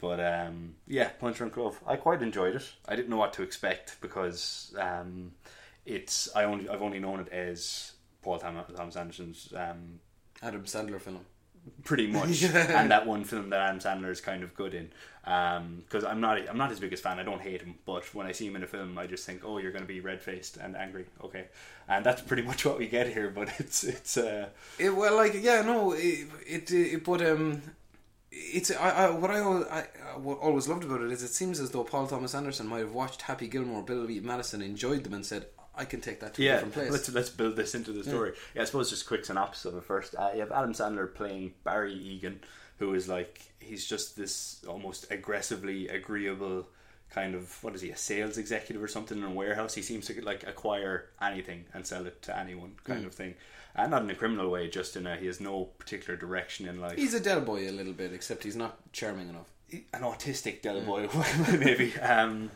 But 0.00 0.20
um, 0.20 0.74
yeah, 0.86 1.08
Punch 1.20 1.38
Drunk 1.38 1.56
Love. 1.56 1.80
I 1.86 1.96
quite 1.96 2.22
enjoyed 2.22 2.54
it. 2.56 2.70
I 2.86 2.96
didn't 2.96 3.08
know 3.08 3.16
what 3.16 3.32
to 3.34 3.42
expect 3.42 3.96
because 4.00 4.74
um, 4.78 5.32
it's 5.88 6.28
I 6.36 6.44
only 6.44 6.68
I've 6.68 6.82
only 6.82 7.00
known 7.00 7.20
it 7.20 7.28
as 7.32 7.92
Paul 8.22 8.38
Thom- 8.38 8.64
Thomas 8.76 8.96
Anderson's 8.96 9.52
um, 9.56 10.00
Adam 10.42 10.64
Sandler 10.64 11.00
film. 11.00 11.20
pretty 11.84 12.06
much, 12.18 12.42
and 12.44 12.90
that 12.90 13.06
one 13.06 13.24
film 13.24 13.50
that 13.50 13.60
Adam 13.60 13.80
Sandler 13.80 14.10
is 14.10 14.20
kind 14.20 14.42
of 14.42 14.54
good 14.54 14.74
in. 14.74 14.90
Because 15.24 16.04
I'm 16.04 16.20
not 16.20 16.48
I'm 16.48 16.56
not 16.58 16.70
his 16.70 16.80
biggest 16.80 17.02
fan. 17.02 17.18
I 17.18 17.22
don't 17.22 17.40
hate 17.40 17.62
him, 17.62 17.74
but 17.84 18.14
when 18.14 18.26
I 18.26 18.32
see 18.32 18.46
him 18.46 18.56
in 18.56 18.62
a 18.62 18.66
film, 18.66 18.96
I 18.98 19.06
just 19.06 19.26
think, 19.26 19.42
oh, 19.44 19.58
you're 19.58 19.72
going 19.72 19.84
to 19.84 19.88
be 19.88 20.00
red 20.00 20.22
faced 20.22 20.56
and 20.56 20.76
angry. 20.76 21.04
Okay, 21.22 21.46
and 21.88 22.04
that's 22.04 22.22
pretty 22.22 22.42
much 22.42 22.64
what 22.64 22.78
we 22.78 22.86
get 22.86 23.08
here. 23.12 23.30
But 23.30 23.48
it's 23.58 23.84
it's 23.84 24.16
uh, 24.16 24.48
It, 24.78 24.90
well, 24.94 25.16
like 25.16 25.34
yeah, 25.34 25.62
no, 25.62 25.92
it, 25.92 26.28
it, 26.46 26.70
it 26.70 27.04
but 27.04 27.20
um, 27.26 27.62
it's 28.30 28.70
I, 28.70 28.90
I 28.90 29.10
what 29.10 29.30
I, 29.30 29.38
I, 29.40 29.82
what 30.16 30.38
always 30.38 30.68
loved 30.68 30.84
about 30.84 31.02
it 31.02 31.10
is 31.12 31.22
it 31.22 31.28
seems 31.28 31.60
as 31.60 31.70
though 31.70 31.84
Paul 31.84 32.06
Thomas 32.06 32.34
Anderson 32.34 32.66
might 32.66 32.80
have 32.80 32.92
watched 32.92 33.22
Happy 33.22 33.48
Gilmore, 33.48 33.82
Bill 33.82 34.06
Beat 34.06 34.24
Madison, 34.24 34.62
enjoyed 34.62 35.04
them, 35.04 35.14
and 35.14 35.26
said, 35.26 35.46
"I 35.78 35.84
can 35.84 36.00
take 36.00 36.20
that 36.20 36.34
to 36.34 36.42
a 36.42 36.44
yeah. 36.44 36.52
different 36.54 36.74
place." 36.74 36.90
Let's 36.90 37.08
let's 37.10 37.30
build 37.30 37.56
this 37.56 37.74
into 37.74 37.92
the 37.92 38.04
story. 38.04 38.32
Yeah, 38.54 38.62
I 38.62 38.64
suppose 38.64 38.90
just 38.90 39.04
a 39.04 39.08
quick 39.08 39.24
synopsis 39.24 39.64
of 39.64 39.76
it 39.76 39.84
first. 39.84 40.14
Uh, 40.18 40.30
you 40.34 40.40
have 40.40 40.52
Adam 40.52 40.72
Sandler 40.72 41.12
playing 41.12 41.54
Barry 41.64 41.94
Egan, 41.94 42.40
who 42.78 42.94
is 42.94 43.08
like 43.08 43.40
he's 43.60 43.86
just 43.86 44.16
this 44.16 44.64
almost 44.66 45.10
aggressively 45.10 45.88
agreeable 45.88 46.66
kind 47.10 47.34
of 47.34 47.62
what 47.62 47.74
is 47.74 47.80
he 47.80 47.90
a 47.90 47.96
sales 47.96 48.36
executive 48.36 48.82
or 48.82 48.88
something 48.88 49.18
in 49.18 49.24
a 49.24 49.30
warehouse. 49.30 49.74
He 49.74 49.82
seems 49.82 50.06
to 50.06 50.20
like 50.22 50.46
acquire 50.46 51.06
anything 51.20 51.64
and 51.72 51.86
sell 51.86 52.06
it 52.06 52.22
to 52.22 52.38
anyone 52.38 52.72
kind 52.84 53.04
of 53.06 53.14
thing, 53.14 53.34
and 53.74 53.90
not 53.90 54.02
in 54.02 54.10
a 54.10 54.14
criminal 54.14 54.50
way. 54.50 54.68
Just 54.68 54.96
in 54.96 55.06
a 55.06 55.16
he 55.16 55.26
has 55.26 55.40
no 55.40 55.64
particular 55.64 56.16
direction 56.18 56.68
in 56.68 56.80
life. 56.80 56.96
He's 56.96 57.14
a 57.14 57.20
Del 57.20 57.40
Boy 57.40 57.68
a 57.68 57.72
little 57.72 57.92
bit, 57.92 58.12
except 58.12 58.44
he's 58.44 58.56
not 58.56 58.78
charming 58.92 59.28
enough. 59.28 59.50
an 59.72 60.02
autistic 60.02 60.62
Del 60.62 60.80
Boy, 60.82 61.08
maybe. 61.58 61.94
Um, 62.00 62.50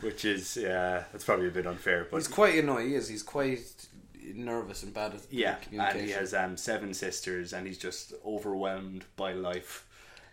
which 0.00 0.24
is 0.24 0.56
yeah, 0.56 1.04
that's 1.12 1.24
probably 1.24 1.48
a 1.48 1.50
bit 1.50 1.66
unfair, 1.66 2.06
but 2.10 2.16
He's 2.18 2.28
quite, 2.28 2.58
annoying. 2.58 2.90
he 2.90 2.94
is. 2.94 3.08
He's 3.08 3.22
quite 3.22 3.86
nervous 4.34 4.82
and 4.82 4.94
bad 4.94 5.14
at 5.14 5.20
Yeah, 5.30 5.56
and 5.72 6.00
he 6.00 6.10
has 6.12 6.34
um, 6.34 6.56
seven 6.56 6.94
sisters, 6.94 7.52
and 7.52 7.66
he's 7.66 7.78
just 7.78 8.14
overwhelmed 8.24 9.04
by 9.16 9.32
life. 9.32 9.86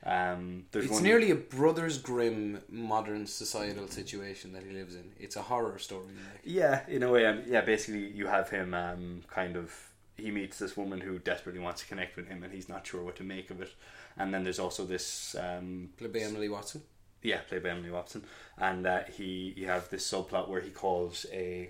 Um, 0.03 0.65
there's 0.71 0.85
It's 0.85 0.95
one, 0.95 1.03
nearly 1.03 1.29
a 1.29 1.35
Brothers 1.35 1.99
Grimm 1.99 2.61
modern 2.69 3.27
societal 3.27 3.87
situation 3.87 4.53
that 4.53 4.63
he 4.63 4.71
lives 4.71 4.95
in. 4.95 5.11
It's 5.19 5.35
a 5.35 5.43
horror 5.43 5.77
story. 5.77 6.07
Like. 6.07 6.41
yeah, 6.43 6.81
in 6.87 7.03
a 7.03 7.11
way. 7.11 7.25
Um, 7.25 7.43
yeah, 7.45 7.61
basically, 7.61 8.07
you 8.07 8.27
have 8.27 8.49
him 8.49 8.73
um, 8.73 9.23
kind 9.27 9.55
of. 9.55 9.71
He 10.17 10.29
meets 10.29 10.59
this 10.59 10.77
woman 10.77 11.01
who 11.01 11.17
desperately 11.19 11.61
wants 11.61 11.81
to 11.81 11.87
connect 11.87 12.15
with 12.15 12.27
him, 12.27 12.43
and 12.43 12.53
he's 12.53 12.69
not 12.69 12.85
sure 12.85 13.01
what 13.01 13.15
to 13.17 13.23
make 13.23 13.49
of 13.49 13.61
it. 13.61 13.73
And 14.17 14.33
then 14.33 14.43
there's 14.43 14.59
also 14.59 14.85
this 14.85 15.35
um, 15.39 15.89
by 15.99 16.19
Emily 16.19 16.49
Watson. 16.49 16.81
Yeah, 17.23 17.39
played 17.47 17.63
by 17.63 17.69
Emily 17.69 17.91
Watson, 17.91 18.23
and 18.57 18.85
uh, 18.85 19.01
he 19.15 19.53
you 19.57 19.67
have 19.67 19.89
this 19.89 20.09
subplot 20.09 20.49
where 20.49 20.61
he 20.61 20.69
calls 20.71 21.25
a 21.31 21.69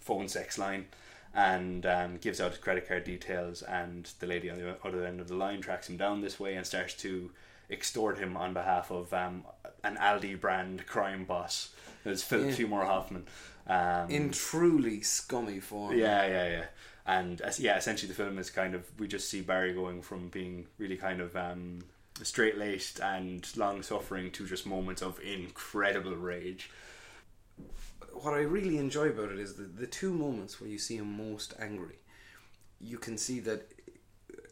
phone 0.00 0.28
sex 0.28 0.58
line 0.58 0.86
and 1.34 1.84
um, 1.84 2.16
gives 2.16 2.40
out 2.40 2.50
his 2.52 2.58
credit 2.60 2.88
card 2.88 3.04
details, 3.04 3.62
and 3.62 4.10
the 4.20 4.26
lady 4.26 4.48
on 4.50 4.58
the 4.58 4.76
other 4.84 5.04
end 5.04 5.20
of 5.20 5.28
the 5.28 5.34
line 5.34 5.60
tracks 5.60 5.88
him 5.88 5.96
down 5.96 6.20
this 6.20 6.40
way 6.40 6.54
and 6.54 6.66
starts 6.66 6.94
to 6.94 7.30
extort 7.70 8.18
him 8.18 8.36
on 8.36 8.54
behalf 8.54 8.90
of 8.90 9.12
um, 9.12 9.44
an 9.84 9.96
Aldi 9.96 10.40
brand 10.40 10.86
crime 10.86 11.24
boss. 11.24 11.70
There's 12.02 12.22
Philip 12.22 12.48
Yeah. 12.48 12.54
Seymour 12.54 12.86
Hoffman. 12.86 13.26
Um, 13.66 14.08
In 14.10 14.30
truly 14.30 15.02
scummy 15.02 15.60
form. 15.60 15.96
yeah, 15.98 16.26
yeah, 16.26 16.48
yeah. 16.48 16.64
And 17.04 17.40
as 17.42 17.60
yeah, 17.60 17.76
essentially 17.76 18.08
the 18.08 18.14
film 18.14 18.38
is 18.38 18.48
kind 18.48 18.74
of 18.74 18.86
we 18.98 19.06
just 19.06 19.28
see 19.28 19.42
Barry 19.42 19.74
going 19.74 20.00
from 20.00 20.28
being 20.28 20.66
really 20.78 20.96
kind 20.96 21.20
of 21.20 21.36
um, 21.36 21.80
straight 22.24 22.58
laced 22.58 23.00
and 23.00 23.46
long 23.56 23.82
suffering 23.82 24.30
to 24.32 24.46
just 24.46 24.66
moments 24.66 25.02
of 25.02 25.20
incredible 25.20 26.16
rage. 26.16 26.70
what 28.12 28.34
I 28.34 28.40
really 28.40 28.78
enjoy 28.78 29.08
about 29.08 29.30
it 29.30 29.38
is 29.38 29.54
the, 29.54 29.64
the 29.64 29.86
two 29.86 30.12
moments 30.12 30.60
where 30.60 30.68
you 30.70 30.78
see 30.78 30.96
him 30.96 31.16
most 31.16 31.54
angry. 31.58 31.98
You 32.80 32.98
can 32.98 33.16
see 33.18 33.40
that 33.40 33.70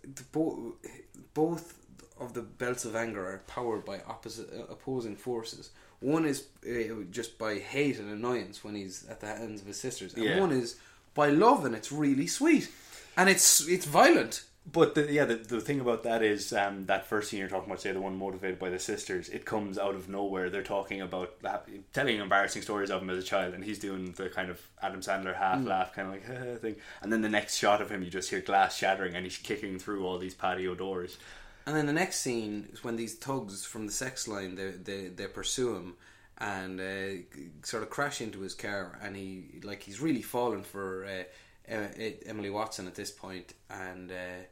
the 0.03 0.23
bo- 0.33 0.75
both 1.35 1.75
of 2.21 2.33
the 2.33 2.43
belts 2.43 2.85
of 2.85 2.95
anger 2.97 3.25
are 3.27 3.43
powered 3.47 3.85
by 3.85 4.01
opposite 4.07 4.49
uh, 4.53 4.65
opposing 4.73 5.17
forces. 5.17 5.71
One 6.01 6.25
is 6.25 6.47
uh, 6.69 7.03
just 7.11 7.39
by 7.39 7.57
hate 7.59 7.99
and 7.99 8.11
annoyance 8.11 8.63
when 8.65 8.75
he's 8.75 9.05
at 9.09 9.21
the 9.21 9.27
hands 9.27 9.61
of 9.61 9.67
his 9.67 9.79
sisters, 9.81 10.15
and 10.15 10.25
Yeah. 10.25 10.41
one 10.41 10.53
is 10.53 10.77
by 11.15 11.29
love, 11.31 11.65
and 11.65 11.75
it's 11.75 11.91
really 11.91 12.27
sweet, 12.27 12.69
and 13.17 13.29
it's 13.29 13.67
it's 13.69 13.87
violent. 13.87 14.45
But 14.71 14.97
the, 14.97 15.13
yeah, 15.13 15.25
the, 15.27 15.37
the 15.37 15.61
thing 15.61 15.79
about 15.79 16.03
that 16.03 16.23
is 16.23 16.53
um, 16.53 16.87
that 16.87 17.07
first 17.07 17.31
scene 17.31 17.39
you're 17.39 17.49
talking 17.49 17.71
about, 17.71 17.81
say 17.81 17.93
the 17.93 18.01
one 18.01 18.19
motivated 18.19 18.59
by 18.59 18.69
the 18.69 18.81
sisters, 18.81 19.29
it 19.29 19.45
comes 19.45 19.79
out 19.79 19.95
of 19.95 20.09
nowhere. 20.09 20.51
They're 20.51 20.65
talking 20.65 21.01
about 21.01 21.41
that- 21.43 21.69
telling 21.93 22.19
embarrassing 22.19 22.63
stories 22.63 22.91
of 22.91 23.01
him 23.01 23.11
as 23.11 23.19
a 23.19 23.23
child, 23.23 23.55
and 23.55 23.65
he's 23.65 23.79
doing 23.79 24.13
the 24.13 24.29
kind 24.29 24.51
of 24.51 24.61
Adam 24.83 25.01
Sandler 25.01 25.37
half 25.37 25.65
laugh, 25.65 25.95
kind 25.95 26.09
of 26.09 26.15
like 26.15 26.61
thing. 26.61 26.77
And 27.01 27.13
then 27.13 27.23
the 27.23 27.29
next 27.29 27.57
shot 27.57 27.81
of 27.81 27.91
him, 27.91 28.03
you 28.03 28.11
just 28.11 28.29
hear 28.29 28.41
glass 28.41 28.77
shattering, 28.77 29.15
and 29.15 29.25
he's 29.25 29.39
kicking 29.39 29.79
through 29.79 30.05
all 30.05 30.19
these 30.19 30.35
patio 30.35 30.75
doors. 30.75 31.17
And 31.65 31.77
then 31.77 31.87
the 31.87 31.93
next 31.93 32.21
scene 32.21 32.69
is 32.73 32.83
when 32.83 32.97
these 32.97 33.15
thugs 33.15 33.65
from 33.65 33.87
the 33.87 33.93
sex 33.93 34.29
line 34.29 34.55
they 34.55 34.71
they, 34.71 35.07
they 35.09 35.27
pursue 35.27 35.75
him 35.75 35.95
and 36.39 36.81
uh, 36.81 37.23
sort 37.63 37.83
of 37.83 37.91
crash 37.91 38.21
into 38.21 38.41
his 38.41 38.55
car, 38.55 38.99
and 39.03 39.17
he 39.17 39.61
like 39.63 39.83
he's 39.83 40.01
really 40.01 40.23
fallen 40.23 40.63
for 40.63 41.07
uh, 41.07 41.25
Emily 42.27 42.51
Watson 42.51 42.87
at 42.87 42.95
this 42.95 43.11
point, 43.11 43.55
and 43.71 44.11
uh, 44.11 44.45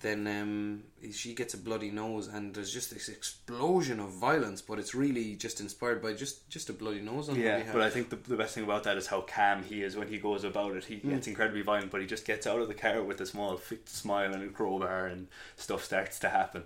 then 0.00 0.26
um, 0.26 0.82
she 1.12 1.34
gets 1.34 1.54
a 1.54 1.58
bloody 1.58 1.90
nose, 1.90 2.28
and 2.28 2.54
there's 2.54 2.72
just 2.72 2.92
this 2.92 3.08
explosion 3.08 3.98
of 3.98 4.10
violence, 4.10 4.62
but 4.62 4.78
it's 4.78 4.94
really 4.94 5.34
just 5.34 5.60
inspired 5.60 6.00
by 6.00 6.12
just 6.12 6.48
just 6.48 6.70
a 6.70 6.72
bloody 6.72 7.00
nose 7.00 7.28
on 7.28 7.40
Yeah, 7.40 7.64
but 7.72 7.82
I 7.82 7.90
think 7.90 8.10
the, 8.10 8.16
the 8.16 8.36
best 8.36 8.54
thing 8.54 8.64
about 8.64 8.84
that 8.84 8.96
is 8.96 9.06
how 9.08 9.22
calm 9.22 9.62
he 9.62 9.82
is 9.82 9.96
when 9.96 10.08
he 10.08 10.18
goes 10.18 10.44
about 10.44 10.76
it. 10.76 10.84
He 10.84 10.96
gets 10.96 11.26
incredibly 11.26 11.62
violent, 11.62 11.90
but 11.90 12.00
he 12.00 12.06
just 12.06 12.24
gets 12.24 12.46
out 12.46 12.60
of 12.60 12.68
the 12.68 12.74
car 12.74 13.02
with 13.02 13.20
a 13.20 13.26
small 13.26 13.60
smile 13.86 14.32
and 14.32 14.42
a 14.42 14.48
crowbar, 14.48 15.06
and 15.06 15.28
stuff 15.56 15.84
starts 15.84 16.18
to 16.20 16.28
happen. 16.28 16.64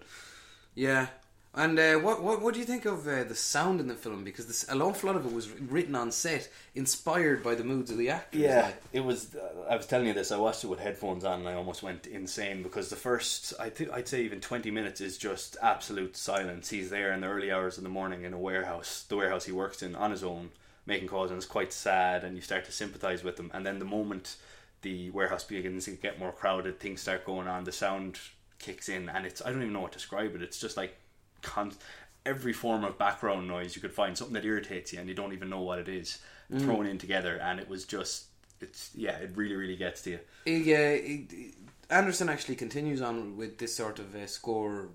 Yeah. 0.75 1.09
And 1.55 1.79
uh, 1.79 1.97
what, 1.97 2.23
what 2.23 2.41
what 2.41 2.55
do 2.55 2.61
you 2.61 2.67
think 2.67 2.87
of 2.87 3.07
uh, 3.07 3.25
the 3.25 3.35
sound 3.35 3.79
in 3.79 3.87
the 3.87 3.95
film? 3.95 4.25
Because 4.25 4.47
this, 4.47 4.65
an 4.65 4.81
awful 4.81 5.09
lot 5.09 5.17
of 5.17 5.27
it 5.27 5.33
was 5.35 5.51
written 5.51 5.95
on 5.95 6.11
set, 6.11 6.49
inspired 6.75 7.43
by 7.43 7.55
the 7.55 7.63
moods 7.63 7.91
of 7.91 7.99
the 7.99 8.09
actors. 8.09 8.41
Yeah, 8.41 8.63
like. 8.63 8.83
it 8.95 9.05
was. 9.05 9.35
Uh, 9.35 9.67
I 9.69 9.77
was 9.77 9.87
telling 9.87 10.07
you 10.07 10.15
this. 10.15 10.33
I 10.33 10.39
watched 10.39 10.65
it 10.65 10.69
with 10.69 10.81
headphones 10.81 11.25
on, 11.27 11.41
and 11.41 11.49
I 11.49 11.53
almost 11.53 11.83
went 11.83 12.07
insane 12.07 12.63
because 12.63 12.89
the 12.89 12.97
first, 12.97 13.53
I 13.61 13.69
think, 13.69 13.91
I'd 13.93 14.09
say 14.09 14.23
even 14.23 14.41
twenty 14.41 14.71
minutes 14.71 15.03
is 15.03 15.19
just 15.19 15.59
absolute 15.61 16.17
silence. 16.17 16.71
He's 16.71 16.89
there 16.89 17.13
in 17.13 17.21
the 17.21 17.27
early 17.27 17.53
hours 17.53 17.77
of 17.77 17.85
the 17.85 17.91
morning 17.91 18.25
in 18.25 18.33
a 18.33 18.39
warehouse, 18.39 19.05
the 19.07 19.17
warehouse 19.17 19.45
he 19.45 19.53
works 19.53 19.83
in, 19.83 19.95
on 19.95 20.11
his 20.11 20.25
own, 20.25 20.53
making 20.87 21.09
calls, 21.09 21.31
and 21.31 21.37
it's 21.37 21.45
quite 21.45 21.75
sad. 21.75 22.25
And 22.25 22.35
you 22.35 22.41
start 22.41 22.65
to 22.65 22.73
sympathise 22.73 23.23
with 23.23 23.39
him. 23.39 23.51
And 23.53 23.67
then 23.67 23.79
the 23.79 23.85
moment 23.85 24.37
the 24.81 25.11
warehouse 25.11 25.45
begins 25.45 25.85
to 25.85 25.91
get 25.91 26.19
more 26.19 26.33
crowded, 26.33 26.81
things 26.81 27.03
start 27.03 27.27
going 27.27 27.47
on. 27.47 27.65
The 27.65 27.73
sound 27.73 28.19
kicks 28.59 28.89
in, 28.89 29.11
and 29.11 29.27
it's 29.27 29.43
I 29.43 29.51
don't 29.51 29.61
even 29.61 29.75
know 29.75 29.83
what 29.83 29.93
to 29.93 29.99
describe 29.99 30.35
it. 30.35 30.43
It's 30.43 30.59
just 30.59 30.79
like 30.79 30.97
con- 31.43 31.73
every 32.25 32.53
form 32.53 32.85
of 32.85 32.99
background 32.99 33.49
noise 33.49 33.75
you 33.77 33.83
could 33.83 33.93
find, 33.93 34.17
something 34.17 34.35
that 34.35 34.45
irritates 34.45 34.93
you, 34.93 35.01
and 35.01 35.09
you 35.09 35.15
don't 35.15 35.33
even 35.33 35.51
know 35.51 35.61
what 35.61 35.79
it 35.79 35.89
is, 35.89 36.19
thrown 36.59 36.87
in 36.87 36.99
together, 36.99 37.37
and 37.37 37.61
it 37.61 37.69
was 37.69 37.85
just. 37.85 38.27
It's 38.61 38.91
yeah, 38.95 39.17
it 39.17 39.33
really 39.35 39.57
really 39.57 39.77
gets 39.77 40.03
to 40.03 40.11
you. 40.11 40.19
Yeah, 40.47 40.97
Anderson 41.91 42.29
actually 42.29 42.55
continues 42.55 43.03
on 43.03 43.37
with 43.37 43.59
this 43.59 43.75
sort 43.75 43.99
of 43.99 44.15
uh, 44.15 44.27
score 44.27 44.89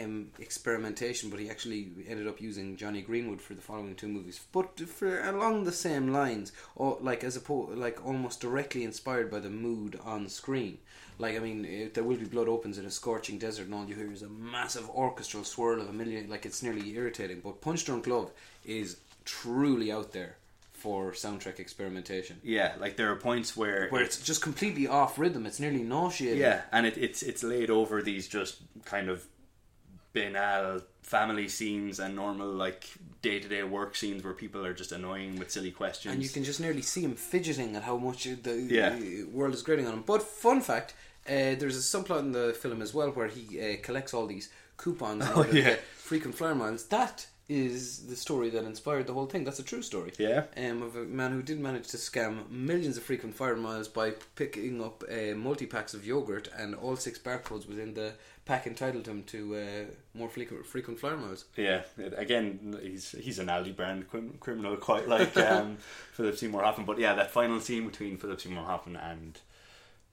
um, 0.00 0.28
experimentation, 0.38 1.30
but 1.30 1.38
he 1.40 1.48
actually 1.48 1.88
ended 2.08 2.26
up 2.26 2.40
using 2.40 2.76
Jonny 2.76 3.02
Greenwood 3.02 3.40
for 3.40 3.54
the 3.54 3.62
following 3.62 3.94
two 3.94 4.08
movies. 4.08 4.40
But 4.52 4.80
for 4.80 5.20
along 5.20 5.64
the 5.64 5.72
same 5.72 6.12
lines, 6.12 6.52
or 6.74 6.98
like 7.00 7.24
as 7.24 7.36
opposed, 7.36 7.78
like 7.78 8.04
almost 8.04 8.40
directly 8.40 8.84
inspired 8.84 9.30
by 9.30 9.40
the 9.40 9.50
mood 9.50 9.98
on 10.04 10.28
screen. 10.28 10.78
Like 11.18 11.36
I 11.36 11.38
mean, 11.38 11.64
if 11.64 11.94
there 11.94 12.04
will 12.04 12.16
be 12.16 12.26
blood 12.26 12.48
opens 12.48 12.78
in 12.78 12.84
a 12.84 12.90
scorching 12.90 13.38
desert, 13.38 13.66
and 13.66 13.74
all 13.74 13.86
you 13.86 13.94
hear 13.94 14.12
is 14.12 14.22
a 14.22 14.28
massive 14.28 14.88
orchestral 14.90 15.44
swirl 15.44 15.80
of 15.80 15.88
a 15.88 15.92
million. 15.92 16.28
Like 16.28 16.44
it's 16.44 16.62
nearly 16.62 16.94
irritating. 16.94 17.40
But 17.40 17.60
Punch 17.60 17.84
Drunk 17.84 18.06
Love 18.06 18.30
is 18.64 18.98
truly 19.24 19.90
out 19.90 20.12
there 20.12 20.36
for 20.72 21.12
soundtrack 21.12 21.58
experimentation 21.58 22.38
Yeah, 22.44 22.74
like 22.78 22.96
there 22.96 23.10
are 23.10 23.16
points 23.16 23.56
where 23.56 23.88
where 23.88 24.02
it's 24.02 24.20
just 24.20 24.42
completely 24.42 24.86
off 24.86 25.18
rhythm. 25.18 25.46
It's 25.46 25.58
nearly 25.58 25.82
nauseating. 25.82 26.38
yeah, 26.38 26.62
and 26.70 26.86
it, 26.86 26.98
it's 26.98 27.22
it's 27.22 27.42
laid 27.42 27.70
over 27.70 28.02
these 28.02 28.28
just 28.28 28.58
kind 28.84 29.08
of 29.08 29.24
banal 30.16 30.80
family 31.02 31.48
scenes 31.56 32.00
and 32.00 32.16
normal 32.24 32.48
like 32.64 32.82
day 33.22 33.38
to 33.38 33.48
day 33.54 33.62
work 33.78 33.94
scenes 34.00 34.20
where 34.24 34.32
people 34.44 34.64
are 34.68 34.74
just 34.82 34.92
annoying 34.98 35.32
with 35.40 35.50
silly 35.56 35.70
questions. 35.82 36.12
and 36.14 36.22
you 36.24 36.28
can 36.36 36.42
just 36.50 36.60
nearly 36.66 36.82
see 36.92 37.02
him 37.08 37.14
fidgeting 37.32 37.70
at 37.78 37.82
how 37.90 37.96
much 38.08 38.20
the 38.48 38.54
Yeah. 38.78 38.92
world 39.38 39.54
is 39.58 39.62
grating 39.62 39.86
on 39.88 39.94
him. 39.94 40.04
But 40.12 40.22
fun 40.44 40.60
fact, 40.70 40.94
uh, 41.28 41.54
there's 41.60 41.78
a 41.84 41.86
subplot 41.92 42.20
in 42.26 42.32
the 42.32 42.46
film 42.62 42.80
as 42.86 42.92
well 42.98 43.10
where 43.16 43.28
he 43.36 43.42
uh, 43.60 43.76
collects 43.86 44.12
all 44.14 44.26
these 44.34 44.48
coupons 44.82 45.22
Oh, 45.28 45.38
order 45.40 45.58
yeah. 45.58 45.76
frequent 46.10 46.34
flyer 46.38 46.54
miles. 46.54 46.82
That 46.98 47.16
is 47.48 48.06
the 48.10 48.16
story 48.16 48.48
that 48.50 48.64
inspired 48.64 49.06
the 49.06 49.14
whole 49.16 49.26
thing. 49.32 49.44
That's 49.44 49.60
a 49.66 49.68
true 49.72 49.82
story. 49.92 50.10
Yeah. 50.18 50.42
Um, 50.64 50.82
of 50.82 50.92
a 50.96 51.04
man 51.20 51.30
who 51.34 51.42
did 51.50 51.58
manage 51.68 51.86
to 51.94 51.96
scam 52.08 52.32
millions 52.50 52.96
of 52.96 53.02
frequent 53.04 53.36
flyer 53.38 53.54
miles 53.68 53.86
by 54.00 54.06
picking 54.40 54.82
up 54.88 55.04
uh, 55.08 55.34
multi 55.46 55.66
packs 55.74 55.94
of 55.94 56.04
yogurt 56.12 56.46
and 56.60 56.74
all 56.74 56.96
six 56.96 57.14
barcodes 57.26 57.66
within 57.70 57.94
the 57.94 58.08
Pack 58.46 58.66
entitled 58.68 59.06
him 59.06 59.24
to 59.24 59.56
uh, 59.56 59.92
more 60.14 60.28
frequent 60.28 60.64
frequent 60.64 61.00
flyer 61.00 61.16
miles. 61.16 61.44
Yeah, 61.56 61.82
again, 62.16 62.78
he's 62.80 63.10
he's 63.10 63.38
an 63.40 63.48
Aldi 63.48 63.74
brand 63.74 64.06
criminal, 64.40 64.76
quite 64.76 65.08
like 65.08 65.36
um, 65.38 65.78
Philip 66.12 66.36
Seymour 66.36 66.62
Hoffman. 66.62 66.86
But 66.86 66.98
yeah, 66.98 67.14
that 67.14 67.32
final 67.32 67.60
scene 67.60 67.86
between 67.86 68.16
Philip 68.16 68.40
Seymour 68.40 68.64
Hoffman 68.64 68.96
and 68.96 69.38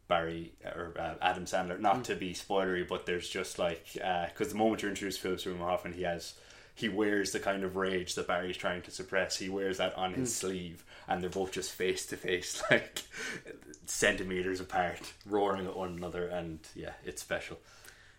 Barry 0.07 0.53
or 0.65 0.93
uh, 0.99 1.13
Adam 1.21 1.45
Sandler. 1.45 1.79
Not 1.79 1.97
mm. 1.97 2.03
to 2.05 2.15
be 2.15 2.33
spoilery, 2.33 2.87
but 2.87 3.05
there's 3.05 3.29
just 3.29 3.59
like 3.59 3.85
because 3.93 4.47
uh, 4.47 4.49
the 4.49 4.55
moment 4.55 4.81
you're 4.81 4.91
introduced 4.91 5.17
to 5.17 5.23
Philip 5.23 5.39
Seymour 5.39 5.69
Hoffman, 5.69 5.93
he 5.93 6.01
has 6.01 6.33
he 6.75 6.89
wears 6.89 7.31
the 7.31 7.39
kind 7.39 7.63
of 7.63 7.75
rage 7.75 8.15
that 8.15 8.27
Barry's 8.27 8.57
trying 8.57 8.81
to 8.81 8.91
suppress. 8.91 9.37
He 9.37 9.49
wears 9.49 9.77
that 9.77 9.95
on 9.95 10.13
his 10.13 10.29
mm. 10.29 10.33
sleeve, 10.33 10.83
and 11.07 11.21
they're 11.21 11.29
both 11.29 11.51
just 11.51 11.71
face 11.71 12.05
to 12.07 12.17
face, 12.17 12.63
like 12.71 13.03
centimeters 13.85 14.59
apart, 14.59 15.13
roaring 15.25 15.67
at 15.67 15.77
one 15.77 15.95
another, 15.95 16.27
and 16.27 16.59
yeah, 16.75 16.93
it's 17.05 17.21
special. 17.21 17.59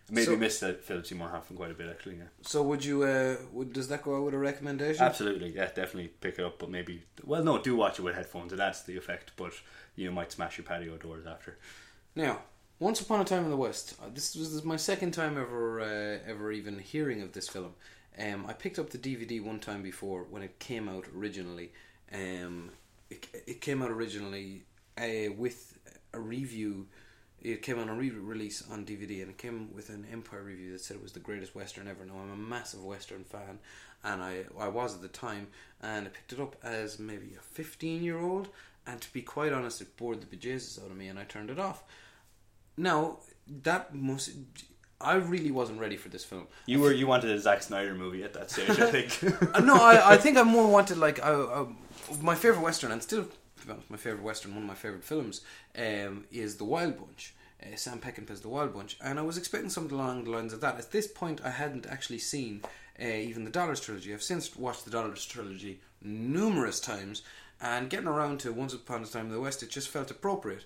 Maybe 0.09 0.25
so, 0.25 0.37
missed 0.37 0.61
that 0.61 0.83
Philip 0.83 1.07
Seymour 1.07 1.29
Hoffman 1.29 1.57
quite 1.57 1.71
a 1.71 1.73
bit 1.73 1.89
actually. 1.89 2.17
Yeah. 2.17 2.25
So 2.41 2.61
would 2.63 2.85
you? 2.85 3.03
Uh, 3.03 3.37
would 3.51 3.73
does 3.73 3.87
that 3.87 4.03
go 4.03 4.17
out 4.17 4.23
with 4.23 4.33
a 4.35 4.37
recommendation? 4.37 5.03
Absolutely, 5.03 5.55
yeah, 5.55 5.65
definitely 5.65 6.09
pick 6.09 6.37
it 6.37 6.45
up. 6.45 6.59
But 6.59 6.69
maybe, 6.69 7.03
well, 7.23 7.43
no, 7.43 7.59
do 7.59 7.75
watch 7.75 7.97
it 7.97 8.03
with 8.03 8.15
headphones. 8.15 8.53
It 8.53 8.59
adds 8.59 8.83
the 8.83 8.97
effect, 8.97 9.31
but 9.35 9.53
you 9.95 10.11
might 10.11 10.31
smash 10.31 10.57
your 10.57 10.65
patio 10.65 10.97
doors 10.97 11.25
after. 11.25 11.57
Now, 12.15 12.39
once 12.79 13.01
upon 13.01 13.21
a 13.21 13.25
time 13.25 13.43
in 13.43 13.49
the 13.49 13.57
West. 13.57 13.95
Uh, 14.01 14.09
this 14.13 14.35
was 14.35 14.63
my 14.63 14.75
second 14.75 15.11
time 15.11 15.37
ever, 15.37 15.81
uh, 15.81 16.29
ever 16.29 16.51
even 16.51 16.79
hearing 16.79 17.21
of 17.21 17.33
this 17.33 17.47
film. 17.47 17.73
Um, 18.17 18.45
I 18.47 18.53
picked 18.53 18.79
up 18.79 18.89
the 18.89 18.97
DVD 18.97 19.43
one 19.43 19.59
time 19.59 19.81
before 19.81 20.25
when 20.29 20.41
it 20.41 20.59
came 20.59 20.87
out 20.87 21.05
originally. 21.15 21.71
Um, 22.13 22.71
it, 23.09 23.27
it 23.47 23.61
came 23.61 23.81
out 23.81 23.91
originally 23.91 24.65
uh, 24.97 25.33
with 25.37 25.77
a 26.13 26.19
review. 26.19 26.87
It 27.45 27.61
came 27.61 27.77
on 27.77 27.89
a 27.89 27.93
re-release 27.93 28.63
on 28.71 28.85
DVD, 28.85 29.21
and 29.21 29.29
it 29.29 29.37
came 29.37 29.73
with 29.73 29.89
an 29.89 30.07
Empire 30.11 30.41
review 30.41 30.71
that 30.71 30.81
said 30.81 30.97
it 30.97 31.03
was 31.03 31.11
the 31.11 31.19
greatest 31.19 31.53
Western 31.53 31.87
ever. 31.87 32.03
Now 32.03 32.15
I'm 32.19 32.31
a 32.31 32.35
massive 32.35 32.83
Western 32.83 33.23
fan, 33.23 33.59
and 34.03 34.23
I 34.23 34.45
I 34.59 34.67
was 34.67 34.95
at 34.95 35.01
the 35.01 35.07
time, 35.07 35.47
and 35.79 36.07
I 36.07 36.09
picked 36.09 36.33
it 36.33 36.39
up 36.39 36.55
as 36.63 36.97
maybe 36.97 37.35
a 37.37 37.41
15 37.41 38.03
year 38.03 38.17
old, 38.19 38.49
and 38.87 38.99
to 38.99 39.13
be 39.13 39.21
quite 39.21 39.53
honest, 39.53 39.79
it 39.79 39.95
bored 39.95 40.21
the 40.21 40.35
bejesus 40.35 40.83
out 40.83 40.89
of 40.89 40.97
me, 40.97 41.07
and 41.07 41.19
I 41.19 41.23
turned 41.23 41.51
it 41.51 41.59
off. 41.59 41.83
Now 42.77 43.19
that 43.63 43.93
must 43.93 44.31
I 44.99 45.15
really 45.15 45.51
wasn't 45.51 45.79
ready 45.79 45.97
for 45.97 46.09
this 46.09 46.23
film. 46.23 46.47
You 46.65 46.79
were 46.79 46.93
you 46.93 47.05
wanted 47.05 47.29
a 47.29 47.39
Zack 47.39 47.61
Snyder 47.61 47.93
movie 47.93 48.23
at 48.23 48.33
that 48.33 48.49
stage, 48.49 48.71
I 48.71 48.89
think. 48.89 49.19
Uh, 49.53 49.59
no, 49.59 49.75
I, 49.75 50.13
I 50.13 50.17
think 50.17 50.37
I 50.37 50.43
more 50.43 50.69
wanted 50.69 50.97
like 50.97 51.19
my 52.21 52.35
favorite 52.35 52.61
western, 52.61 52.91
and 52.91 53.03
still 53.03 53.27
my 53.89 53.97
favorite 53.97 54.23
western, 54.23 54.53
one 54.53 54.63
of 54.63 54.67
my 54.67 54.75
favorite 54.75 55.03
films, 55.03 55.41
um, 55.77 56.25
is 56.31 56.57
The 56.57 56.65
Wild 56.65 56.97
Bunch. 56.97 57.33
Uh, 57.63 57.75
Sam 57.75 57.99
Peckinpah's 57.99 58.41
The 58.41 58.49
Wild 58.49 58.73
Bunch, 58.73 58.97
and 59.01 59.17
I 59.17 59.21
was 59.21 59.37
expecting 59.37 59.69
something 59.69 59.97
along 59.97 60.25
the 60.25 60.31
lines 60.31 60.53
of 60.53 60.61
that. 60.61 60.77
At 60.77 60.91
this 60.91 61.07
point, 61.07 61.41
I 61.43 61.51
hadn't 61.51 61.85
actually 61.85 62.19
seen 62.19 62.61
uh, 63.01 63.07
even 63.07 63.45
the 63.45 63.49
Dollars 63.49 63.79
trilogy. 63.79 64.13
I've 64.13 64.21
since 64.21 64.55
watched 64.55 64.85
the 64.85 64.91
Dollars 64.91 65.25
trilogy 65.25 65.79
numerous 66.01 66.79
times, 66.79 67.21
and 67.61 67.89
getting 67.89 68.07
around 68.07 68.41
to 68.41 68.51
Once 68.51 68.73
Upon 68.73 69.03
a 69.03 69.05
Time 69.05 69.27
in 69.27 69.31
the 69.31 69.39
West, 69.39 69.63
it 69.63 69.69
just 69.69 69.89
felt 69.89 70.11
appropriate. 70.11 70.65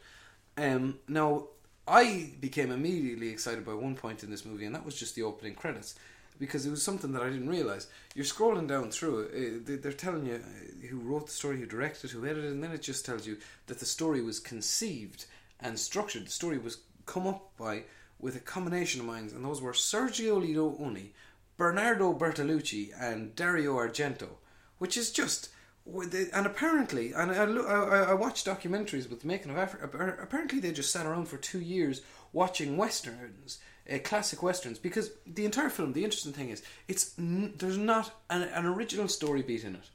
Um, 0.57 0.99
now 1.07 1.47
I 1.87 2.33
became 2.39 2.71
immediately 2.71 3.29
excited 3.29 3.65
by 3.65 3.73
one 3.73 3.95
point 3.95 4.23
in 4.23 4.31
this 4.31 4.45
movie, 4.45 4.65
and 4.65 4.75
that 4.75 4.85
was 4.85 4.99
just 4.99 5.15
the 5.15 5.23
opening 5.23 5.55
credits. 5.55 5.95
Because 6.39 6.65
it 6.65 6.71
was 6.71 6.81
something 6.81 7.11
that 7.11 7.21
I 7.21 7.29
didn't 7.29 7.49
realize. 7.49 7.87
You're 8.15 8.25
scrolling 8.25 8.67
down 8.67 8.91
through 8.91 9.29
it, 9.33 9.69
uh, 9.69 9.77
they're 9.81 9.91
telling 9.91 10.25
you 10.25 10.35
uh, 10.35 10.87
who 10.87 10.99
wrote 10.99 11.27
the 11.27 11.33
story, 11.33 11.59
who 11.59 11.65
directed, 11.65 12.11
who 12.11 12.25
edited, 12.25 12.51
and 12.51 12.63
then 12.63 12.71
it 12.71 12.81
just 12.81 13.05
tells 13.05 13.27
you 13.27 13.37
that 13.67 13.79
the 13.79 13.85
story 13.85 14.21
was 14.21 14.39
conceived 14.39 15.25
and 15.59 15.77
structured. 15.77 16.27
The 16.27 16.31
story 16.31 16.57
was 16.57 16.79
come 17.05 17.27
up 17.27 17.51
by 17.57 17.83
with 18.19 18.35
a 18.35 18.39
combination 18.39 19.01
of 19.01 19.07
minds, 19.07 19.33
and 19.33 19.43
those 19.43 19.61
were 19.61 19.73
Sergio 19.73 20.41
Leone, 20.41 21.11
Bernardo 21.57 22.13
Bertolucci, 22.13 22.91
and 22.99 23.35
Dario 23.35 23.75
Argento, 23.75 24.29
which 24.77 24.97
is 24.97 25.11
just 25.11 25.49
and 25.85 26.45
apparently, 26.45 27.13
and 27.13 27.31
I, 27.31 27.45
I, 27.45 28.03
I 28.09 28.13
watched 28.13 28.45
documentaries 28.45 29.09
with 29.09 29.21
the 29.21 29.27
making 29.27 29.51
of 29.51 29.57
Africa. 29.57 30.17
Apparently, 30.21 30.59
they 30.59 30.71
just 30.71 30.91
sat 30.91 31.05
around 31.05 31.27
for 31.27 31.37
two 31.37 31.59
years 31.59 32.01
watching 32.31 32.77
westerns, 32.77 33.59
uh, 33.91 33.99
classic 33.99 34.43
westerns, 34.43 34.79
because 34.79 35.11
the 35.25 35.45
entire 35.45 35.69
film. 35.69 35.93
The 35.93 36.03
interesting 36.03 36.33
thing 36.33 36.49
is, 36.49 36.63
it's 36.87 37.13
there's 37.17 37.77
not 37.77 38.13
an, 38.29 38.43
an 38.43 38.65
original 38.65 39.07
story 39.07 39.41
beat 39.41 39.63
in 39.63 39.75
it. 39.75 39.89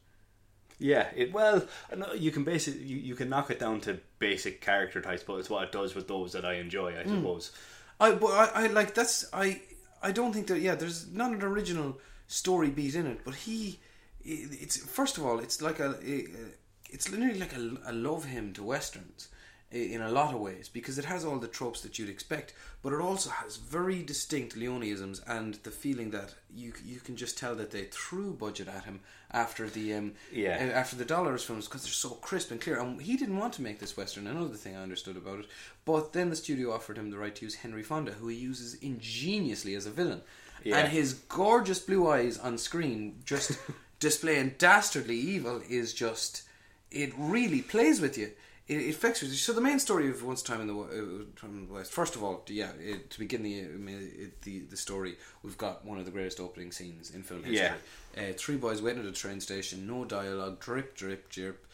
Yeah, 0.79 1.09
it 1.15 1.33
well, 1.33 1.64
you 2.16 2.31
can 2.31 2.45
basically 2.45 2.83
you, 2.83 2.97
you 2.97 3.14
can 3.14 3.29
knock 3.29 3.51
it 3.51 3.59
down 3.59 3.81
to 3.83 4.01
basic 4.18 4.61
character 4.61 5.01
types, 5.01 5.23
but 5.23 5.37
it's 5.37 5.51
what 5.51 5.64
it 5.64 5.73
does 5.73 5.95
with 5.95 6.09
those 6.09 6.33
that 6.33 6.45
I 6.45 6.55
enjoy. 6.55 6.99
I 6.99 7.05
mm. 7.05 7.16
suppose. 7.16 7.53
I 8.01 8.12
but 8.12 8.27
I, 8.27 8.64
I 8.64 8.66
like 8.68 8.95
that's 8.95 9.27
I 9.33 9.62
I 10.03 10.12
don't 10.12 10.33
think 10.33 10.49
that 10.49 10.61
yeah. 10.61 10.75
There's 10.75 11.12
not 11.12 11.33
an 11.33 11.42
original 11.42 12.01
story 12.27 12.71
beat 12.71 12.95
in 12.95 13.07
it, 13.07 13.21
but 13.25 13.35
he 13.35 13.79
it's 14.25 14.77
first 14.77 15.18
of 15.18 15.27
all, 15.27 15.38
it's 15.38 15.61
like 15.61 15.81
a, 15.81 15.95
it's 16.90 17.11
literally 17.11 17.38
like 17.38 17.55
a, 17.55 17.77
a 17.87 17.92
love 17.92 18.25
hymn 18.25 18.53
to 18.55 18.62
westerns 18.62 19.29
in 19.75 20.01
a 20.01 20.11
lot 20.11 20.33
of 20.33 20.41
ways 20.41 20.69
because 20.69 20.99
it 20.99 21.05
has 21.05 21.25
all 21.25 21.39
the 21.39 21.49
tropes 21.49 21.81
that 21.81 21.99
you'd 21.99 22.09
expect, 22.09 22.55
but 22.81 22.93
it 22.93 23.01
also 23.01 23.29
has 23.29 23.57
very 23.57 24.03
distinct 24.03 24.57
Leoneisms 24.57 25.21
and 25.27 25.55
the 25.65 25.71
feeling 25.71 26.11
that 26.13 26.35
you 26.55 26.73
you 26.85 27.01
can 27.01 27.17
just 27.17 27.37
tell 27.37 27.57
that 27.57 27.73
they 27.73 27.85
threw 27.85 28.33
budget 28.33 28.69
at 28.69 28.85
him 28.85 29.01
after 29.33 29.69
the 29.69 29.93
um, 29.95 30.13
yeah 30.33 30.71
after 30.75 30.95
the 30.95 31.05
Dollars 31.05 31.43
films 31.43 31.67
because 31.67 31.83
they're 31.83 31.91
so 31.91 32.11
crisp 32.11 32.53
and 32.53 32.61
clear. 32.61 32.79
And 32.79 33.03
he 33.03 33.17
didn't 33.17 33.39
want 33.39 33.53
to 33.55 33.63
make 33.63 33.81
this 33.81 33.97
western. 33.97 34.29
Another 34.29 34.55
thing 34.55 34.77
I 34.77 34.83
understood 34.83 35.17
about 35.17 35.41
it, 35.41 35.47
but 35.85 36.13
then 36.13 36.31
the 36.31 36.37
studio 36.37 36.73
offered 36.73 36.97
him 36.97 37.11
the 37.11 37.19
right 37.19 37.35
to 37.35 37.45
use 37.45 37.57
Henry 37.57 37.83
Fonda, 37.83 38.13
who 38.13 38.29
he 38.29 38.37
uses 38.37 38.75
ingeniously 38.75 39.75
as 39.75 39.87
a 39.87 39.91
villain. 39.91 40.23
Yeah. 40.63 40.79
And 40.79 40.89
his 40.93 41.15
gorgeous 41.15 41.81
blue 41.81 42.09
eyes 42.09 42.39
on 42.39 42.59
screen 42.59 43.17
just 43.25 43.59
displaying 43.99 44.55
dastardly 44.59 45.17
evil 45.17 45.61
is 45.69 45.93
just 45.93 46.43
it 46.93 47.13
really 47.19 47.61
plays 47.61 48.01
with 48.01 48.17
you. 48.17 48.31
It, 48.66 48.79
it 48.79 48.90
affects 48.90 49.22
you. 49.22 49.29
So 49.29 49.53
the 49.53 49.61
main 49.61 49.79
story 49.79 50.09
of 50.09 50.24
Once 50.24 50.42
Time 50.42 50.61
in 50.62 50.66
the, 50.68 50.74
uh, 50.74 51.74
West. 51.74 51.92
First 51.92 52.16
of 52.16 52.22
all, 52.22 52.42
yeah, 52.48 52.70
it, 52.81 53.11
to 53.11 53.18
begin 53.18 53.42
the, 53.42 54.31
the 54.42 54.61
the 54.61 54.77
story, 54.77 55.16
we've 55.42 55.59
got 55.59 55.85
one 55.85 55.98
of 55.98 56.05
the 56.05 56.11
greatest 56.11 56.40
opening 56.40 56.72
scenes 56.72 57.11
in 57.11 57.22
film 57.22 57.42
history. 57.42 57.77
Yeah. 58.16 58.31
Uh, 58.31 58.33
three 58.37 58.57
boys 58.57 58.81
waiting 58.81 59.03
at 59.03 59.07
a 59.07 59.12
train 59.12 59.40
station, 59.40 59.87
no 59.87 60.05
dialogue, 60.05 60.61
drip, 60.61 60.96
drip, 60.96 61.29
drip. 61.31 61.66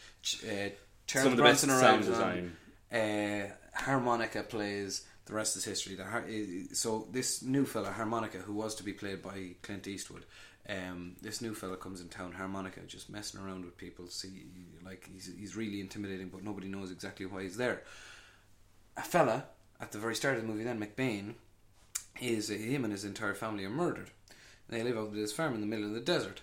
Uh, 0.44 0.70
Charles 1.06 1.34
Bronson 1.34 1.70
around 1.70 2.04
design. 2.04 2.56
Uh, 2.92 3.52
harmonica 3.74 4.42
plays. 4.42 5.06
The 5.26 5.34
rest 5.34 5.56
is 5.56 5.64
history. 5.64 5.94
The, 5.94 6.74
so 6.74 7.06
this 7.12 7.42
new 7.42 7.64
fella, 7.64 7.92
harmonica, 7.92 8.38
who 8.38 8.54
was 8.54 8.74
to 8.76 8.82
be 8.82 8.92
played 8.92 9.22
by 9.22 9.50
Clint 9.62 9.86
Eastwood, 9.86 10.24
um, 10.68 11.16
this 11.20 11.40
new 11.40 11.54
fella 11.54 11.76
comes 11.76 12.00
in 12.00 12.08
town, 12.08 12.32
harmonica, 12.32 12.80
just 12.86 13.10
messing 13.10 13.40
around 13.40 13.64
with 13.64 13.76
people. 13.76 14.06
See, 14.08 14.44
like 14.84 15.08
he's 15.12 15.30
he's 15.38 15.56
really 15.56 15.80
intimidating, 15.80 16.28
but 16.28 16.44
nobody 16.44 16.68
knows 16.68 16.90
exactly 16.90 17.26
why 17.26 17.42
he's 17.42 17.56
there. 17.56 17.82
A 18.96 19.02
fella 19.02 19.44
at 19.80 19.92
the 19.92 19.98
very 19.98 20.14
start 20.14 20.36
of 20.36 20.42
the 20.42 20.48
movie, 20.48 20.64
then 20.64 20.80
McBain, 20.80 21.34
is 22.20 22.50
uh, 22.50 22.54
him 22.54 22.84
and 22.84 22.92
his 22.92 23.04
entire 23.04 23.34
family 23.34 23.64
are 23.64 23.70
murdered. 23.70 24.10
They 24.68 24.82
live 24.82 24.96
out 24.96 25.08
of 25.08 25.14
this 25.14 25.32
farm 25.32 25.54
in 25.54 25.60
the 25.60 25.66
middle 25.66 25.86
of 25.86 25.94
the 25.94 26.00
desert, 26.00 26.42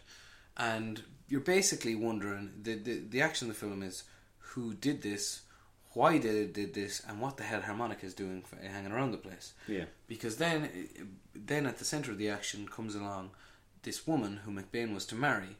and 0.57 1.03
you're 1.29 1.39
basically 1.41 1.95
wondering 1.95 2.51
the 2.61 2.75
the, 2.75 2.99
the 3.09 3.21
action 3.21 3.49
of 3.49 3.55
the 3.55 3.59
film 3.59 3.83
is 3.83 4.03
who 4.39 4.73
did 4.73 5.03
this, 5.03 5.41
why 5.93 6.17
they 6.17 6.45
did 6.47 6.73
this, 6.73 7.01
and 7.07 7.21
what 7.21 7.37
the 7.37 7.43
hell 7.43 7.61
harmonica 7.61 8.05
is 8.05 8.13
doing 8.13 8.41
for, 8.41 8.55
hanging 8.57 8.91
around 8.91 9.11
the 9.11 9.17
place. 9.17 9.53
Yeah. 9.67 9.85
Because 10.07 10.37
then, 10.37 10.89
then 11.35 11.65
at 11.65 11.77
the 11.77 11.85
center 11.85 12.11
of 12.11 12.17
the 12.17 12.29
action 12.29 12.67
comes 12.67 12.95
along 12.95 13.31
this 13.87 14.05
woman 14.05 14.41
who 14.43 14.51
McBain 14.51 14.93
was 14.93 15.05
to 15.05 15.15
marry, 15.15 15.55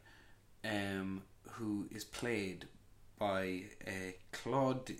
um, 0.65 1.21
who 1.51 1.87
is 1.95 2.03
played 2.03 2.65
by 3.17 3.63
uh, 3.87 4.11
Claude. 4.33 4.91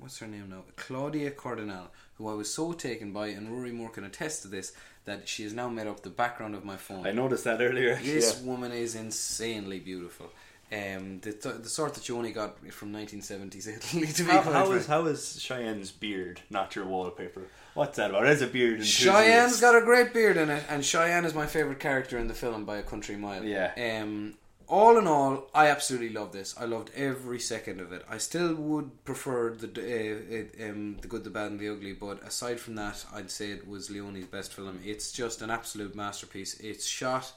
What's 0.00 0.18
her 0.18 0.26
name 0.26 0.50
now? 0.50 0.64
Claudia 0.74 1.30
Cardinale, 1.30 1.92
who 2.14 2.28
I 2.28 2.34
was 2.34 2.52
so 2.52 2.72
taken 2.72 3.12
by, 3.12 3.28
and 3.28 3.48
Rory 3.48 3.70
Moore 3.70 3.90
can 3.90 4.02
attest 4.02 4.42
to 4.42 4.48
this, 4.48 4.72
that 5.04 5.28
she 5.28 5.44
has 5.44 5.52
now 5.52 5.68
made 5.68 5.86
up 5.86 6.02
the 6.02 6.10
background 6.10 6.56
of 6.56 6.64
my 6.64 6.76
phone. 6.76 7.06
I 7.06 7.12
noticed 7.12 7.44
that 7.44 7.60
earlier. 7.62 7.94
This 7.94 8.40
yeah. 8.40 8.46
woman 8.50 8.72
is 8.72 8.96
insanely 8.96 9.78
beautiful. 9.78 10.26
Um, 10.72 11.20
the, 11.20 11.32
the 11.32 11.68
sort 11.68 11.92
that 11.94 12.08
you 12.08 12.16
only 12.16 12.32
got 12.32 12.66
from 12.72 12.94
1970s 12.94 13.68
Italy. 13.68 14.06
To 14.06 14.24
be 14.24 14.30
how, 14.30 14.40
how 14.40 14.72
is 14.72 14.86
how 14.86 15.04
is 15.04 15.38
Cheyenne's 15.38 15.90
beard 15.90 16.40
not 16.48 16.74
your 16.74 16.86
wallpaper? 16.86 17.42
What's 17.74 17.96
that 17.98 18.10
about? 18.10 18.24
It 18.24 18.28
has 18.28 18.42
a 18.42 18.46
beard. 18.46 18.82
Cheyenne's 18.82 19.60
got 19.60 19.76
a 19.76 19.84
great 19.84 20.14
beard 20.14 20.38
in 20.38 20.48
it, 20.48 20.64
and 20.70 20.82
Cheyenne 20.82 21.26
is 21.26 21.34
my 21.34 21.46
favorite 21.46 21.78
character 21.78 22.18
in 22.18 22.26
the 22.28 22.34
film 22.34 22.64
by 22.64 22.78
a 22.78 22.82
country 22.82 23.16
mile. 23.16 23.44
Yeah. 23.44 23.72
Um, 23.76 24.34
all 24.66 24.96
in 24.96 25.06
all, 25.06 25.48
I 25.54 25.66
absolutely 25.66 26.08
love 26.08 26.32
this. 26.32 26.54
I 26.58 26.64
loved 26.64 26.90
every 26.96 27.38
second 27.38 27.80
of 27.80 27.92
it. 27.92 28.02
I 28.08 28.16
still 28.16 28.54
would 28.54 29.04
prefer 29.04 29.54
the 29.54 29.68
uh, 29.68 30.70
um, 30.70 30.96
the 31.02 31.08
good, 31.08 31.24
the 31.24 31.30
bad, 31.30 31.50
and 31.50 31.60
the 31.60 31.68
ugly, 31.68 31.92
but 31.92 32.22
aside 32.22 32.58
from 32.58 32.76
that, 32.76 33.04
I'd 33.12 33.30
say 33.30 33.50
it 33.50 33.68
was 33.68 33.90
Leone's 33.90 34.26
best 34.26 34.54
film. 34.54 34.80
It's 34.82 35.12
just 35.12 35.42
an 35.42 35.50
absolute 35.50 35.94
masterpiece. 35.94 36.58
It's 36.60 36.86
shot 36.86 37.30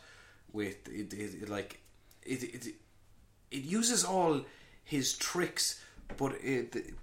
with 0.54 0.88
it, 0.88 1.12
it, 1.14 1.44
it 1.44 1.50
like 1.50 1.82
it, 2.24 2.44
it 2.44 2.76
it 3.58 3.64
uses 3.64 4.04
all 4.04 4.42
his 4.84 5.18
tricks, 5.18 5.82
but 6.18 6.34
it 6.42 6.94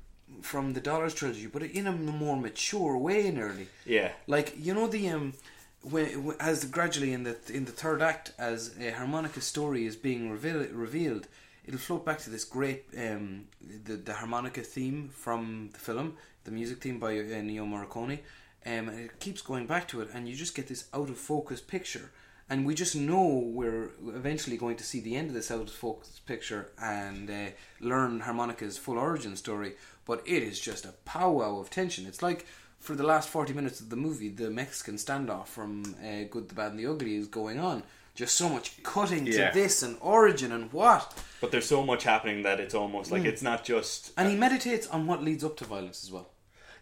from 0.40 0.72
the 0.72 0.80
Dollars 0.80 1.14
trilogy, 1.14 1.46
but 1.46 1.62
in 1.62 1.86
a 1.86 1.92
more 1.92 2.36
mature 2.36 2.96
way 2.96 3.30
nearly. 3.30 3.68
Yeah. 3.84 4.12
Like 4.26 4.54
you 4.56 4.74
know 4.74 4.86
the 4.86 5.08
um, 5.08 5.34
when, 5.82 6.34
as 6.40 6.64
gradually 6.64 7.12
in 7.12 7.24
the 7.24 7.36
in 7.52 7.64
the 7.64 7.72
third 7.72 8.02
act, 8.02 8.32
as 8.38 8.74
a 8.80 8.90
harmonica 8.90 9.40
story 9.40 9.86
is 9.86 9.96
being 9.96 10.30
reveal, 10.30 10.64
revealed, 10.72 11.28
it'll 11.64 11.80
float 11.80 12.04
back 12.04 12.18
to 12.20 12.30
this 12.30 12.44
great 12.44 12.84
um, 12.96 13.46
the 13.84 13.94
the 13.94 14.14
harmonica 14.14 14.62
theme 14.62 15.10
from 15.12 15.70
the 15.72 15.78
film, 15.78 16.16
the 16.44 16.50
music 16.50 16.80
theme 16.80 16.98
by 16.98 17.18
uh, 17.18 17.22
Ennio 17.22 17.66
Morricone, 17.66 18.18
um, 18.66 18.88
and 18.88 19.00
it 19.00 19.20
keeps 19.20 19.42
going 19.42 19.66
back 19.66 19.88
to 19.88 20.00
it, 20.00 20.08
and 20.14 20.28
you 20.28 20.34
just 20.34 20.54
get 20.54 20.68
this 20.68 20.86
out 20.94 21.08
of 21.08 21.18
focus 21.18 21.60
picture. 21.60 22.10
And 22.50 22.66
we 22.66 22.74
just 22.74 22.94
know 22.94 23.24
we're 23.44 23.90
eventually 24.08 24.56
going 24.56 24.76
to 24.76 24.84
see 24.84 25.00
the 25.00 25.16
end 25.16 25.28
of 25.28 25.34
this 25.34 25.50
out 25.50 25.62
of 25.62 25.70
focus 25.70 26.20
picture 26.26 26.70
and 26.80 27.30
uh, 27.30 27.46
learn 27.80 28.20
harmonica's 28.20 28.76
full 28.78 28.98
origin 28.98 29.36
story. 29.36 29.74
But 30.04 30.22
it 30.26 30.42
is 30.42 30.60
just 30.60 30.84
a 30.84 30.92
powwow 31.04 31.58
of 31.60 31.70
tension. 31.70 32.06
It's 32.06 32.20
like 32.22 32.46
for 32.78 32.94
the 32.94 33.04
last 33.04 33.28
40 33.28 33.52
minutes 33.54 33.80
of 33.80 33.88
the 33.90 33.96
movie, 33.96 34.28
the 34.28 34.50
Mexican 34.50 34.96
standoff 34.96 35.46
from 35.46 35.94
uh, 36.04 36.24
Good, 36.30 36.48
the 36.48 36.54
Bad, 36.54 36.72
and 36.72 36.78
the 36.80 36.86
Ugly 36.86 37.14
is 37.16 37.28
going 37.28 37.58
on. 37.58 37.84
Just 38.14 38.36
so 38.36 38.48
much 38.50 38.82
cutting 38.82 39.26
Yeah. 39.26 39.48
to 39.50 39.54
this 39.58 39.82
and 39.82 39.96
origin 40.00 40.52
and 40.52 40.70
what. 40.72 41.14
But 41.40 41.52
there's 41.52 41.64
so 41.64 41.82
much 41.82 42.04
happening 42.04 42.42
that 42.42 42.60
it's 42.60 42.74
almost 42.74 43.10
like 43.10 43.24
it's 43.24 43.40
not 43.40 43.64
just 43.64 44.12
And 44.18 44.28
he 44.28 44.36
meditates 44.36 44.86
on 44.88 45.06
what 45.06 45.22
leads 45.24 45.42
up 45.44 45.56
to 45.58 45.64
violence 45.64 46.04
as 46.04 46.12
well. 46.12 46.28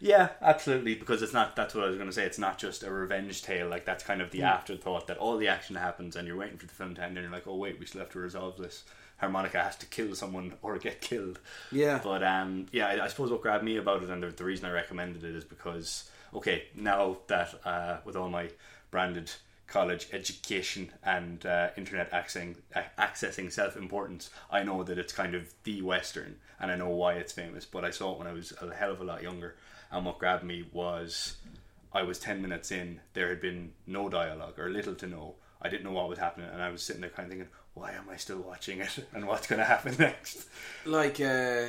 Yeah, 0.01 0.29
absolutely. 0.41 0.95
Because 0.95 1.21
it's 1.21 1.31
not. 1.33 1.55
That's 1.55 1.73
what 1.75 1.83
I 1.85 1.87
was 1.87 1.95
going 1.95 2.09
to 2.09 2.13
say. 2.13 2.25
It's 2.25 2.39
not 2.39 2.57
just 2.57 2.83
a 2.83 2.91
revenge 2.91 3.43
tale. 3.43 3.69
Like 3.69 3.85
that's 3.85 4.03
kind 4.03 4.21
of 4.21 4.31
the 4.31 4.39
Hmm. 4.39 4.45
afterthought 4.45 5.07
that 5.07 5.17
all 5.17 5.37
the 5.37 5.47
action 5.47 5.75
happens, 5.75 6.15
and 6.15 6.27
you're 6.27 6.37
waiting 6.37 6.57
for 6.57 6.65
the 6.65 6.73
film 6.73 6.95
to 6.95 7.03
end, 7.03 7.17
and 7.17 7.23
you're 7.23 7.31
like, 7.33 7.47
oh 7.47 7.55
wait, 7.55 7.79
we 7.79 7.85
still 7.85 8.01
have 8.01 8.09
to 8.11 8.19
resolve 8.19 8.57
this. 8.57 8.83
Harmonica 9.17 9.61
has 9.61 9.75
to 9.77 9.85
kill 9.85 10.15
someone 10.15 10.53
or 10.63 10.77
get 10.79 10.99
killed. 11.01 11.39
Yeah. 11.71 12.01
But 12.03 12.23
um, 12.23 12.65
yeah, 12.71 12.87
I, 12.87 13.05
I 13.05 13.07
suppose 13.07 13.29
what 13.31 13.41
grabbed 13.43 13.63
me 13.63 13.77
about 13.77 14.01
it, 14.03 14.09
and 14.09 14.23
the, 14.23 14.27
the 14.29 14.43
reason 14.43 14.65
I 14.65 14.71
recommended 14.71 15.23
it 15.23 15.35
is 15.35 15.43
because 15.45 16.09
okay, 16.33 16.63
now 16.75 17.17
that 17.27 17.53
uh, 17.63 17.97
with 18.03 18.15
all 18.15 18.29
my 18.29 18.49
branded 18.89 19.31
college 19.67 20.07
education 20.11 20.89
and 21.05 21.45
uh, 21.45 21.69
internet 21.77 22.11
accessing 22.11 22.55
accessing 22.97 23.51
self 23.51 23.77
importance, 23.77 24.31
I 24.49 24.63
know 24.63 24.81
that 24.83 24.97
it's 24.97 25.13
kind 25.13 25.35
of 25.35 25.53
the 25.63 25.83
western, 25.83 26.37
and 26.59 26.71
I 26.71 26.75
know 26.75 26.89
why 26.89 27.13
it's 27.13 27.31
famous. 27.33 27.65
But 27.65 27.85
I 27.85 27.91
saw 27.91 28.13
it 28.13 28.17
when 28.17 28.27
I 28.27 28.33
was 28.33 28.51
a 28.59 28.73
hell 28.73 28.91
of 28.91 28.99
a 29.01 29.03
lot 29.03 29.21
younger, 29.21 29.55
and 29.91 30.05
what 30.05 30.19
grabbed 30.19 30.43
me 30.43 30.65
was 30.71 31.35
I 31.93 32.03
was 32.03 32.19
ten 32.19 32.41
minutes 32.41 32.71
in, 32.71 33.01
there 33.13 33.29
had 33.29 33.41
been 33.41 33.73
no 33.85 34.09
dialogue 34.09 34.57
or 34.59 34.69
little 34.69 34.95
to 34.95 35.07
no. 35.07 35.35
I 35.61 35.69
didn't 35.69 35.83
know 35.83 35.91
what 35.91 36.09
was 36.09 36.17
happening, 36.19 36.49
and 36.51 36.61
I 36.61 36.71
was 36.71 36.81
sitting 36.81 37.01
there 37.01 37.09
kind 37.11 37.27
of 37.27 37.31
thinking, 37.31 37.49
why 37.73 37.91
am 37.91 38.09
I 38.11 38.15
still 38.17 38.39
watching 38.39 38.79
it, 38.79 39.05
and 39.13 39.27
what's 39.27 39.47
going 39.47 39.59
to 39.59 39.65
happen 39.65 39.95
next? 39.99 40.47
like 40.85 41.19
uh, 41.21 41.65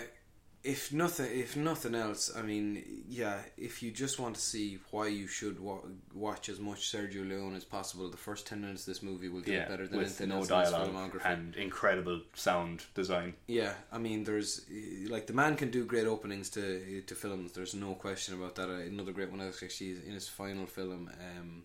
if 0.65 0.93
nothing 0.93 1.27
if 1.41 1.57
nothing 1.57 1.93
else 1.95 2.31
i 2.37 2.43
mean 2.43 2.83
yeah 3.09 3.39
if 3.57 3.83
you 3.83 3.91
just 3.91 4.21
want 4.21 4.35
to 4.37 4.41
see 4.41 4.79
why 4.93 5.09
you 5.09 5.27
should 5.27 5.59
wa- 5.59 5.81
watch 6.15 6.49
as 6.49 6.61
much 6.61 6.93
sergio 6.93 7.29
leone 7.29 7.57
as 7.57 7.65
possible 7.65 8.09
the 8.09 8.17
first 8.17 8.47
10 8.47 8.61
minutes 8.61 8.83
of 8.83 8.87
this 8.87 9.03
movie 9.03 9.29
will 9.29 9.41
do 9.41 9.53
it 9.53 9.69
better 9.69 9.89
than 9.89 9.99
anything 9.99 10.29
no 10.29 10.37
else 10.37 10.47
dialogue 10.49 10.89
in 10.89 10.95
his 10.95 11.05
filmography 11.11 11.33
and 11.33 11.57
incredible 11.57 12.21
sound 12.35 12.85
design. 12.95 13.35
yeah 13.49 13.73
i 13.91 13.99
mean 13.99 14.23
there's 14.23 14.65
like 15.09 15.27
the 15.27 15.33
man 15.33 15.57
can 15.57 15.71
do 15.71 15.85
great 15.85 16.07
openings 16.07 16.49
to 16.51 17.01
to 17.09 17.15
films 17.17 17.51
there's 17.53 17.75
no 17.75 17.95
question 17.95 18.35
about 18.35 18.55
that 18.55 18.69
Uh, 18.71 18.75
another 18.95 19.13
great 19.13 19.31
one 19.33 19.41
actually 19.41 19.67
is 19.69 19.73
actually 19.99 20.09
in 20.09 20.15
his 20.15 20.29
final 20.29 20.67
film 20.67 21.11
um 21.37 21.65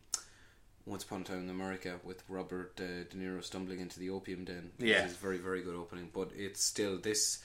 once 0.88 1.04
Upon 1.04 1.20
a 1.22 1.24
Time 1.26 1.44
in 1.44 1.50
America 1.50 2.00
with 2.06 2.24
Robert 2.30 2.80
uh, 2.80 3.04
De 3.10 3.16
Niro 3.18 3.44
stumbling 3.44 3.82
into 3.82 4.00
the 4.00 4.10
opium 4.10 4.46
den. 4.46 4.72
Yeah. 4.80 5.04
It's 5.04 5.12
a 5.16 5.18
very, 5.18 5.38
very 5.38 5.62
good 5.62 5.76
opening, 5.76 6.10
but 6.14 6.32
it's 6.34 6.64
still 6.64 6.98
this. 6.98 7.40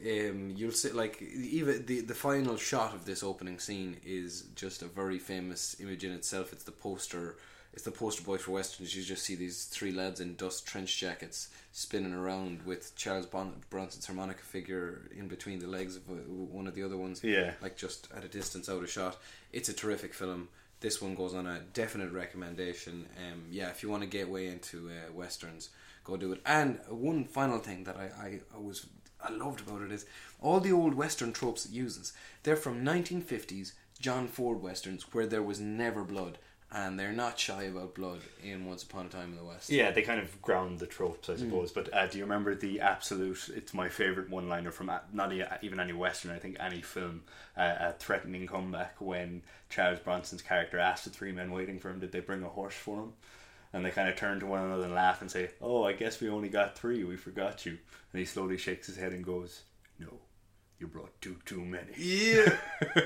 Um, 0.00 0.52
you'll 0.56 0.72
see, 0.72 0.90
like 0.90 1.20
even 1.22 1.86
the 1.86 2.00
the 2.00 2.14
final 2.14 2.56
shot 2.56 2.94
of 2.94 3.04
this 3.04 3.22
opening 3.22 3.58
scene 3.58 3.96
is 4.04 4.42
just 4.54 4.82
a 4.82 4.86
very 4.86 5.18
famous 5.18 5.76
image 5.80 6.04
in 6.04 6.12
itself. 6.12 6.52
It's 6.52 6.64
the 6.64 6.72
poster. 6.72 7.36
It's 7.72 7.84
the 7.84 7.90
poster 7.90 8.22
boy 8.22 8.36
for 8.36 8.50
westerns. 8.50 8.94
You 8.94 9.02
just 9.02 9.24
see 9.24 9.34
these 9.34 9.64
three 9.64 9.92
lads 9.92 10.20
in 10.20 10.34
dust 10.34 10.66
trench 10.66 10.98
jackets 10.98 11.48
spinning 11.72 12.12
around 12.12 12.66
with 12.66 12.94
Charles 12.96 13.24
bon- 13.24 13.62
Bronson's 13.70 14.04
harmonica 14.06 14.42
figure 14.42 15.08
in 15.16 15.26
between 15.26 15.58
the 15.58 15.66
legs 15.66 15.96
of 15.96 16.02
uh, 16.10 16.12
one 16.26 16.66
of 16.66 16.74
the 16.74 16.82
other 16.82 16.98
ones. 16.98 17.24
Yeah. 17.24 17.52
like 17.62 17.76
just 17.78 18.08
at 18.14 18.24
a 18.24 18.28
distance 18.28 18.68
out 18.68 18.82
of 18.82 18.90
shot. 18.90 19.16
It's 19.52 19.70
a 19.70 19.72
terrific 19.72 20.12
film. 20.12 20.48
This 20.80 21.00
one 21.00 21.14
goes 21.14 21.32
on 21.32 21.46
a 21.46 21.60
definite 21.72 22.12
recommendation. 22.12 23.06
Um, 23.16 23.44
yeah, 23.50 23.70
if 23.70 23.82
you 23.82 23.88
want 23.88 24.02
to 24.02 24.08
get 24.08 24.28
way 24.28 24.48
into 24.48 24.90
uh, 24.90 25.12
westerns, 25.14 25.70
go 26.04 26.16
do 26.18 26.32
it. 26.32 26.42
And 26.44 26.78
one 26.90 27.24
final 27.24 27.58
thing 27.58 27.84
that 27.84 27.96
I, 27.96 28.10
I, 28.22 28.40
I 28.54 28.58
was 28.58 28.86
I 29.22 29.30
loved 29.30 29.60
about 29.60 29.82
it 29.82 29.92
is 29.92 30.06
all 30.40 30.60
the 30.60 30.72
old 30.72 30.94
western 30.94 31.32
tropes 31.32 31.64
it 31.64 31.72
uses. 31.72 32.12
They're 32.42 32.56
from 32.56 32.84
1950s 32.84 33.72
John 34.00 34.26
Ford 34.26 34.60
westerns 34.60 35.04
where 35.12 35.26
there 35.26 35.42
was 35.42 35.60
never 35.60 36.02
blood, 36.02 36.38
and 36.72 36.98
they're 36.98 37.12
not 37.12 37.38
shy 37.38 37.64
about 37.64 37.94
blood 37.94 38.20
in 38.42 38.66
Once 38.66 38.82
Upon 38.82 39.06
a 39.06 39.08
Time 39.08 39.30
in 39.30 39.36
the 39.36 39.44
West. 39.44 39.70
Yeah, 39.70 39.92
they 39.92 40.02
kind 40.02 40.20
of 40.20 40.42
ground 40.42 40.80
the 40.80 40.86
tropes. 40.86 41.28
I 41.28 41.36
suppose. 41.36 41.70
But 41.70 41.92
uh, 41.94 42.06
do 42.08 42.18
you 42.18 42.24
remember 42.24 42.54
the 42.54 42.80
absolute? 42.80 43.50
It's 43.54 43.72
my 43.74 43.88
favorite 43.88 44.28
one-liner 44.30 44.72
from 44.72 44.90
not 45.12 45.32
even 45.62 45.78
any 45.78 45.92
western. 45.92 46.32
I 46.32 46.38
think 46.38 46.56
any 46.58 46.82
film. 46.82 47.22
Uh, 47.56 47.76
a 47.78 47.92
threatening 47.92 48.46
comeback 48.46 49.00
when 49.00 49.42
Charles 49.68 50.00
Bronson's 50.00 50.42
character 50.42 50.78
asked 50.78 51.04
the 51.04 51.10
three 51.10 51.32
men 51.32 51.52
waiting 51.52 51.78
for 51.78 51.90
him, 51.90 52.00
"Did 52.00 52.10
they 52.10 52.20
bring 52.20 52.42
a 52.42 52.48
horse 52.48 52.74
for 52.74 53.02
him?" 53.02 53.12
And 53.74 53.84
they 53.84 53.90
kind 53.90 54.08
of 54.08 54.16
turn 54.16 54.38
to 54.40 54.46
one 54.46 54.62
another 54.62 54.84
and 54.84 54.94
laugh 54.94 55.22
and 55.22 55.30
say, 55.30 55.50
"Oh, 55.60 55.82
I 55.84 55.92
guess 55.94 56.20
we 56.20 56.28
only 56.28 56.48
got 56.50 56.76
three. 56.76 57.04
We 57.04 57.16
forgot 57.16 57.64
you." 57.64 57.78
And 58.12 58.18
he 58.20 58.24
slowly 58.26 58.58
shakes 58.58 58.86
his 58.86 58.96
head 58.98 59.12
and 59.12 59.24
goes, 59.24 59.62
"No, 59.98 60.08
you 60.78 60.86
brought 60.86 61.18
too 61.22 61.36
too 61.46 61.60
many." 61.64 61.92
Yeah. 61.96 62.56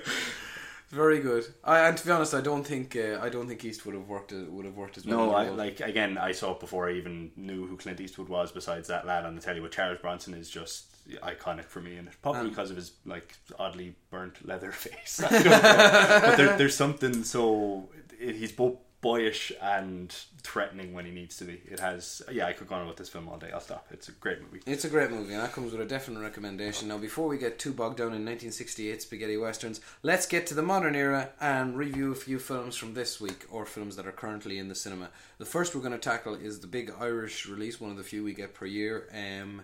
Very 0.90 1.18
good. 1.18 1.44
I, 1.64 1.81
and 1.88 1.96
to 1.96 2.07
be 2.07 2.12
honest, 2.12 2.33
I 2.33 2.40
don't 2.40 2.64
think 2.64 2.94
uh, 2.94 3.18
I 3.20 3.29
don't 3.29 3.48
think 3.48 3.64
East 3.64 3.85
would 3.87 3.94
have 3.96 4.09
worked 4.09 4.33
uh, 4.33 4.44
would 4.48 4.64
have 4.64 4.76
worked 4.76 4.96
as 4.96 5.05
well. 5.05 5.26
No, 5.26 5.35
I 5.35 5.48
like 5.48 5.81
again. 5.81 6.16
I 6.16 6.31
saw 6.31 6.52
it 6.52 6.61
before 6.61 6.88
I 6.88 6.92
even 6.92 7.33
knew 7.37 7.66
who 7.66 7.76
Clint 7.76 8.00
Eastwood 8.00 8.29
was. 8.29 8.52
Besides 8.52 8.87
that 8.88 9.05
lad 9.05 9.24
on 9.26 9.35
the 9.35 9.40
telly, 9.42 9.59
but 9.61 9.72
Charles 9.72 9.98
Bronson 10.00 10.33
is 10.35 10.48
just 10.48 10.87
iconic 11.22 11.64
for 11.64 11.81
me, 11.81 11.96
and 11.96 12.09
probably 12.22 12.42
Um, 12.42 12.48
because 12.50 12.70
of 12.70 12.76
his 12.76 12.92
like 13.05 13.35
oddly 13.59 13.96
burnt 14.11 14.46
leather 14.46 14.70
face. 14.85 15.20
I 15.24 15.29
don't 15.29 15.44
know. 15.44 16.20
but 16.22 16.37
there, 16.37 16.57
there's 16.57 16.76
something 16.76 17.24
so 17.24 17.88
he's 18.20 18.52
both 18.52 18.76
boyish 19.07 19.53
and 19.62 20.12
threatening 20.42 20.92
when 20.92 21.05
he 21.05 21.12
needs 21.12 21.37
to 21.37 21.45
be. 21.45 21.61
It 21.64 21.79
has 21.79 22.23
yeah. 22.31 22.47
I 22.47 22.53
could 22.53 22.66
go 22.66 22.75
on 22.75 22.83
about 22.83 22.97
this 22.97 23.09
film 23.09 23.29
all 23.29 23.38
day. 23.38 23.51
I'll 23.53 23.61
stop. 23.61 23.87
It's 23.92 24.09
a 24.09 24.12
great 24.12 24.40
movie. 24.42 24.61
It's 24.66 24.85
a 24.85 24.88
great 24.88 25.12
movie, 25.12 25.33
and 25.33 25.42
that 25.42 25.53
comes 25.53 25.71
with 25.71 25.81
a 25.81 25.85
definite 25.85 26.21
recommendation. 26.21 26.88
Now, 26.88 26.99
before 26.99 27.29
we 27.29 27.38
get 27.38 27.61
too 27.61 27.73
bogged 27.73 27.99
down 27.99 28.09
in 28.09 28.25
1968 28.25 29.03
spaghetti 29.03 29.37
westerns, 29.37 29.81
let's 30.03 30.27
get 30.27 30.49
to 30.49 30.55
the 30.55 30.62
modern 30.62 30.97
era 30.97 31.31
and 31.40 31.77
review 31.77 32.11
a 32.11 32.16
few 32.16 32.40
films 32.40 32.77
from 32.77 32.95
this 32.95 33.21
week, 33.21 33.47
or 33.49 33.64
films 33.64 33.95
that 33.95 34.09
are 34.09 34.12
currently 34.12 34.59
in 34.59 34.66
the 34.69 34.75
cinema. 34.75 35.11
The 35.38 35.45
first 35.45 35.75
we're 35.75 35.83
going 35.83 35.92
to 35.92 35.99
tackle 35.99 36.35
is 36.35 36.59
the 36.59 36.66
big 36.66 36.92
Irish 36.99 37.47
release, 37.47 37.81
one 37.81 37.92
of 37.92 37.97
the 37.97 38.03
few 38.03 38.25
we 38.25 38.35
get 38.35 38.55
per 38.55 38.66
year. 38.66 39.09
Um, 39.14 39.62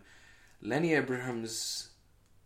Lenny 0.61 0.95
Abrahams. 0.95 1.89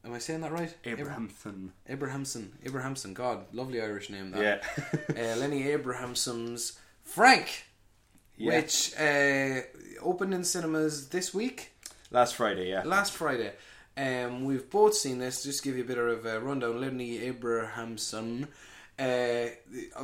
Am 0.02 0.12
I 0.14 0.18
saying 0.18 0.40
that 0.42 0.52
right? 0.52 0.72
Abrahamson. 0.84 1.72
Abrahamson. 1.88 2.52
Abrahamson. 2.64 3.12
God, 3.12 3.44
lovely 3.52 3.82
Irish 3.82 4.08
name. 4.08 4.30
That. 4.30 4.62
Yeah. 5.16 5.32
uh, 5.32 5.36
Lenny 5.36 5.68
Abrahamson's 5.68 6.78
Frank, 7.06 7.64
Yeah. 8.36 8.56
which 8.60 8.92
uh, 8.98 9.62
opened 10.02 10.34
in 10.34 10.44
cinemas 10.44 11.08
this 11.08 11.32
week 11.32 11.72
Last 12.10 12.34
Friday, 12.36 12.68
yeah. 12.68 12.82
last 12.84 13.12
Friday. 13.12 13.52
Um, 13.96 14.44
we've 14.44 14.68
both 14.70 14.94
seen 14.94 15.18
this. 15.18 15.42
Just 15.42 15.62
to 15.62 15.68
give 15.68 15.76
you 15.76 15.84
a 15.84 15.86
bit 15.86 15.98
of 15.98 16.26
a 16.26 16.38
rundown. 16.40 16.80
Lenny 16.80 17.18
Abrahamson. 17.18 18.48
Uh, 18.98 19.46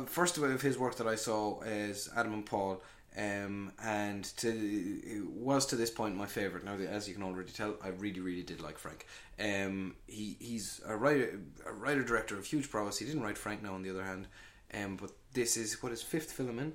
first 0.07 0.37
of 0.37 0.61
his 0.61 0.77
work 0.77 0.95
that 0.97 1.07
I 1.07 1.15
saw 1.15 1.61
is 1.61 2.09
Adam 2.15 2.33
and 2.33 2.45
Paul, 2.45 2.81
um, 3.17 3.71
and 3.81 4.23
to 4.37 4.49
it 4.49 5.25
was 5.25 5.65
to 5.67 5.75
this 5.75 5.89
point 5.91 6.15
my 6.15 6.25
favorite. 6.25 6.63
Now, 6.65 6.73
as 6.75 7.07
you 7.07 7.13
can 7.13 7.23
already 7.23 7.51
tell, 7.51 7.75
I 7.83 7.89
really, 7.89 8.19
really 8.19 8.43
did 8.43 8.61
like 8.61 8.77
Frank. 8.77 9.05
Um, 9.39 9.95
he 10.07 10.35
he's 10.39 10.81
a 10.85 10.95
writer, 10.95 11.39
a 11.65 11.71
writer 11.71 12.03
director 12.03 12.37
of 12.37 12.45
huge 12.45 12.69
prowess. 12.69 12.97
He 12.99 13.05
didn't 13.05 13.23
write 13.23 13.37
Frank 13.37 13.63
now, 13.63 13.73
on 13.75 13.81
the 13.83 13.89
other 13.91 14.03
hand, 14.03 14.27
um, 14.73 14.97
but 14.97 15.11
this 15.33 15.55
is 15.57 15.81
what 15.81 15.91
his 15.91 16.01
fifth 16.03 16.31
film 16.33 16.59
in. 16.59 16.73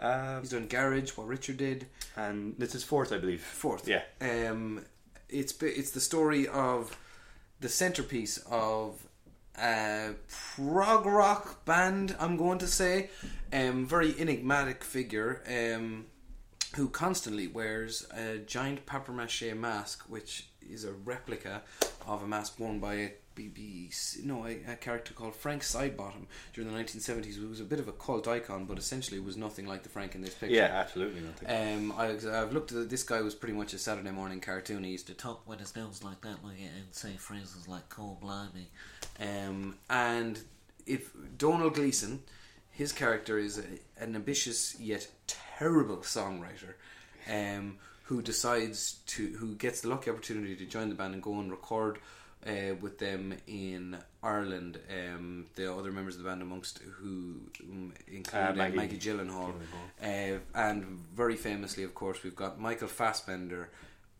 Um, 0.00 0.40
He's 0.40 0.50
done 0.50 0.66
Garage, 0.68 1.10
what 1.16 1.26
Richard 1.26 1.56
did. 1.56 1.86
and 2.16 2.54
this 2.58 2.74
is 2.74 2.84
fourth, 2.84 3.12
I 3.12 3.18
believe. 3.18 3.42
Fourth. 3.42 3.88
Yeah. 3.88 4.02
Um, 4.20 4.84
it's 5.28 5.60
it's 5.62 5.90
the 5.90 6.00
story 6.00 6.46
of 6.48 6.96
the 7.60 7.68
centerpiece 7.68 8.38
of 8.50 9.06
a 9.60 10.14
prog 10.28 11.04
rock 11.06 11.64
band. 11.64 12.14
I'm 12.20 12.36
going 12.36 12.58
to 12.58 12.66
say, 12.68 13.10
um, 13.52 13.86
very 13.86 14.14
enigmatic 14.18 14.84
figure. 14.84 15.42
Um, 15.48 16.06
who 16.76 16.88
constantly 16.90 17.46
wears 17.48 18.06
a 18.14 18.36
giant 18.38 18.84
papier 18.84 19.14
mache 19.14 19.54
mask, 19.54 20.04
which 20.06 20.48
is 20.60 20.84
a 20.84 20.92
replica 20.92 21.62
of 22.06 22.22
a 22.22 22.26
mask 22.26 22.60
worn 22.60 22.78
by 22.78 22.94
a 22.94 23.10
BBC, 23.38 24.24
no, 24.24 24.44
a, 24.44 24.58
a 24.72 24.74
character 24.74 25.14
called 25.14 25.36
Frank 25.36 25.62
Sidebottom 25.62 26.26
during 26.52 26.72
the 26.72 26.76
1970s, 26.76 27.36
who 27.36 27.48
was 27.48 27.60
a 27.60 27.64
bit 27.64 27.78
of 27.78 27.86
a 27.86 27.92
cult 27.92 28.26
icon, 28.26 28.64
but 28.64 28.76
essentially 28.78 29.20
was 29.20 29.36
nothing 29.36 29.66
like 29.66 29.84
the 29.84 29.88
Frank 29.88 30.16
in 30.16 30.20
this 30.20 30.34
picture. 30.34 30.56
Yeah, 30.56 30.64
absolutely 30.64 31.20
nothing. 31.20 31.48
Um, 31.48 31.92
I, 31.96 32.08
I've 32.08 32.52
looked 32.52 32.72
at 32.72 32.90
this 32.90 33.04
guy 33.04 33.20
was 33.20 33.36
pretty 33.36 33.54
much 33.54 33.72
a 33.72 33.78
Saturday 33.78 34.10
morning 34.10 34.40
cartoon. 34.40 34.82
He 34.82 34.90
used 34.90 35.06
to 35.06 35.14
talk 35.14 35.28
Talk 35.28 35.46
with 35.46 35.60
his 35.60 35.76
nose 35.76 36.02
like 36.02 36.22
that, 36.22 36.42
like 36.42 36.56
and 36.58 36.86
say 36.90 37.12
phrases 37.18 37.68
like 37.68 37.90
"cold 37.90 38.18
blimey." 38.22 38.68
Um, 39.20 39.74
and 39.90 40.40
if 40.86 41.12
Domhnall 41.36 41.68
Gleeson, 41.68 42.22
his 42.70 42.92
character 42.92 43.38
is 43.38 43.58
a, 43.58 44.02
an 44.02 44.14
ambitious 44.14 44.80
yet 44.80 45.06
terrible 45.26 45.98
songwriter, 45.98 46.76
um, 47.30 47.76
who 48.04 48.22
decides 48.22 49.00
to 49.08 49.36
who 49.38 49.54
gets 49.54 49.82
the 49.82 49.88
lucky 49.88 50.10
opportunity 50.10 50.56
to 50.56 50.64
join 50.64 50.88
the 50.88 50.94
band 50.94 51.12
and 51.12 51.22
go 51.22 51.38
and 51.40 51.50
record 51.50 51.98
uh, 52.48 52.74
with 52.80 52.98
them 52.98 53.34
in 53.46 53.96
Ireland. 54.22 54.78
Um, 54.90 55.46
the 55.54 55.72
other 55.72 55.92
members 55.92 56.16
of 56.16 56.22
the 56.22 56.28
band, 56.28 56.42
amongst 56.42 56.78
who 56.78 57.40
um, 57.62 57.92
include 58.06 58.42
Uh, 58.42 58.50
uh, 58.50 58.52
Maggie 58.54 58.76
Maggie, 58.76 58.98
Gyllenhaal, 58.98 59.52
uh, 60.02 60.38
and 60.54 60.84
very 61.14 61.36
famously, 61.36 61.84
of 61.84 61.94
course, 61.94 62.22
we've 62.24 62.36
got 62.36 62.58
Michael 62.58 62.88
Fassbender 62.88 63.70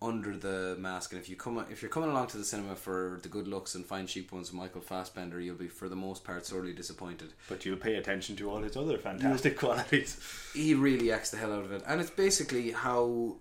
under 0.01 0.37
the 0.37 0.77
mask. 0.79 1.13
And 1.13 1.21
if 1.21 1.29
you 1.29 1.35
come, 1.35 1.65
if 1.71 1.83
you're 1.83 1.91
coming 1.91 2.11
along 2.11 2.29
to 2.29 2.39
the 2.39 2.45
cinema 2.45 2.77
for 2.77 3.19
the 3.23 3.29
good 3.29 3.49
looks 3.49 3.75
and 3.75 3.85
fine 3.85 4.07
cheap 4.07 4.31
ones 4.31 4.49
of 4.51 4.55
Michael 4.55 4.81
Fassbender, 4.81 5.41
you'll 5.41 5.57
be 5.57 5.69
for 5.69 5.89
the 5.89 5.97
most 5.97 6.23
part 6.23 6.47
sorely 6.47 6.73
disappointed. 6.73 7.33
But 7.49 7.65
you'll 7.65 7.79
pay 7.79 7.97
attention 7.97 8.37
to 8.37 8.51
all 8.51 8.63
his 8.63 8.77
other 8.77 8.99
fantastic 8.99 9.59
qualities. 9.59 10.21
He 10.55 10.75
really 10.75 11.11
acts 11.11 11.31
the 11.31 11.39
hell 11.39 11.53
out 11.53 11.65
of 11.65 11.73
it, 11.73 11.83
and 11.87 12.01
it's 12.01 12.11
basically 12.11 12.71
how 12.71 13.39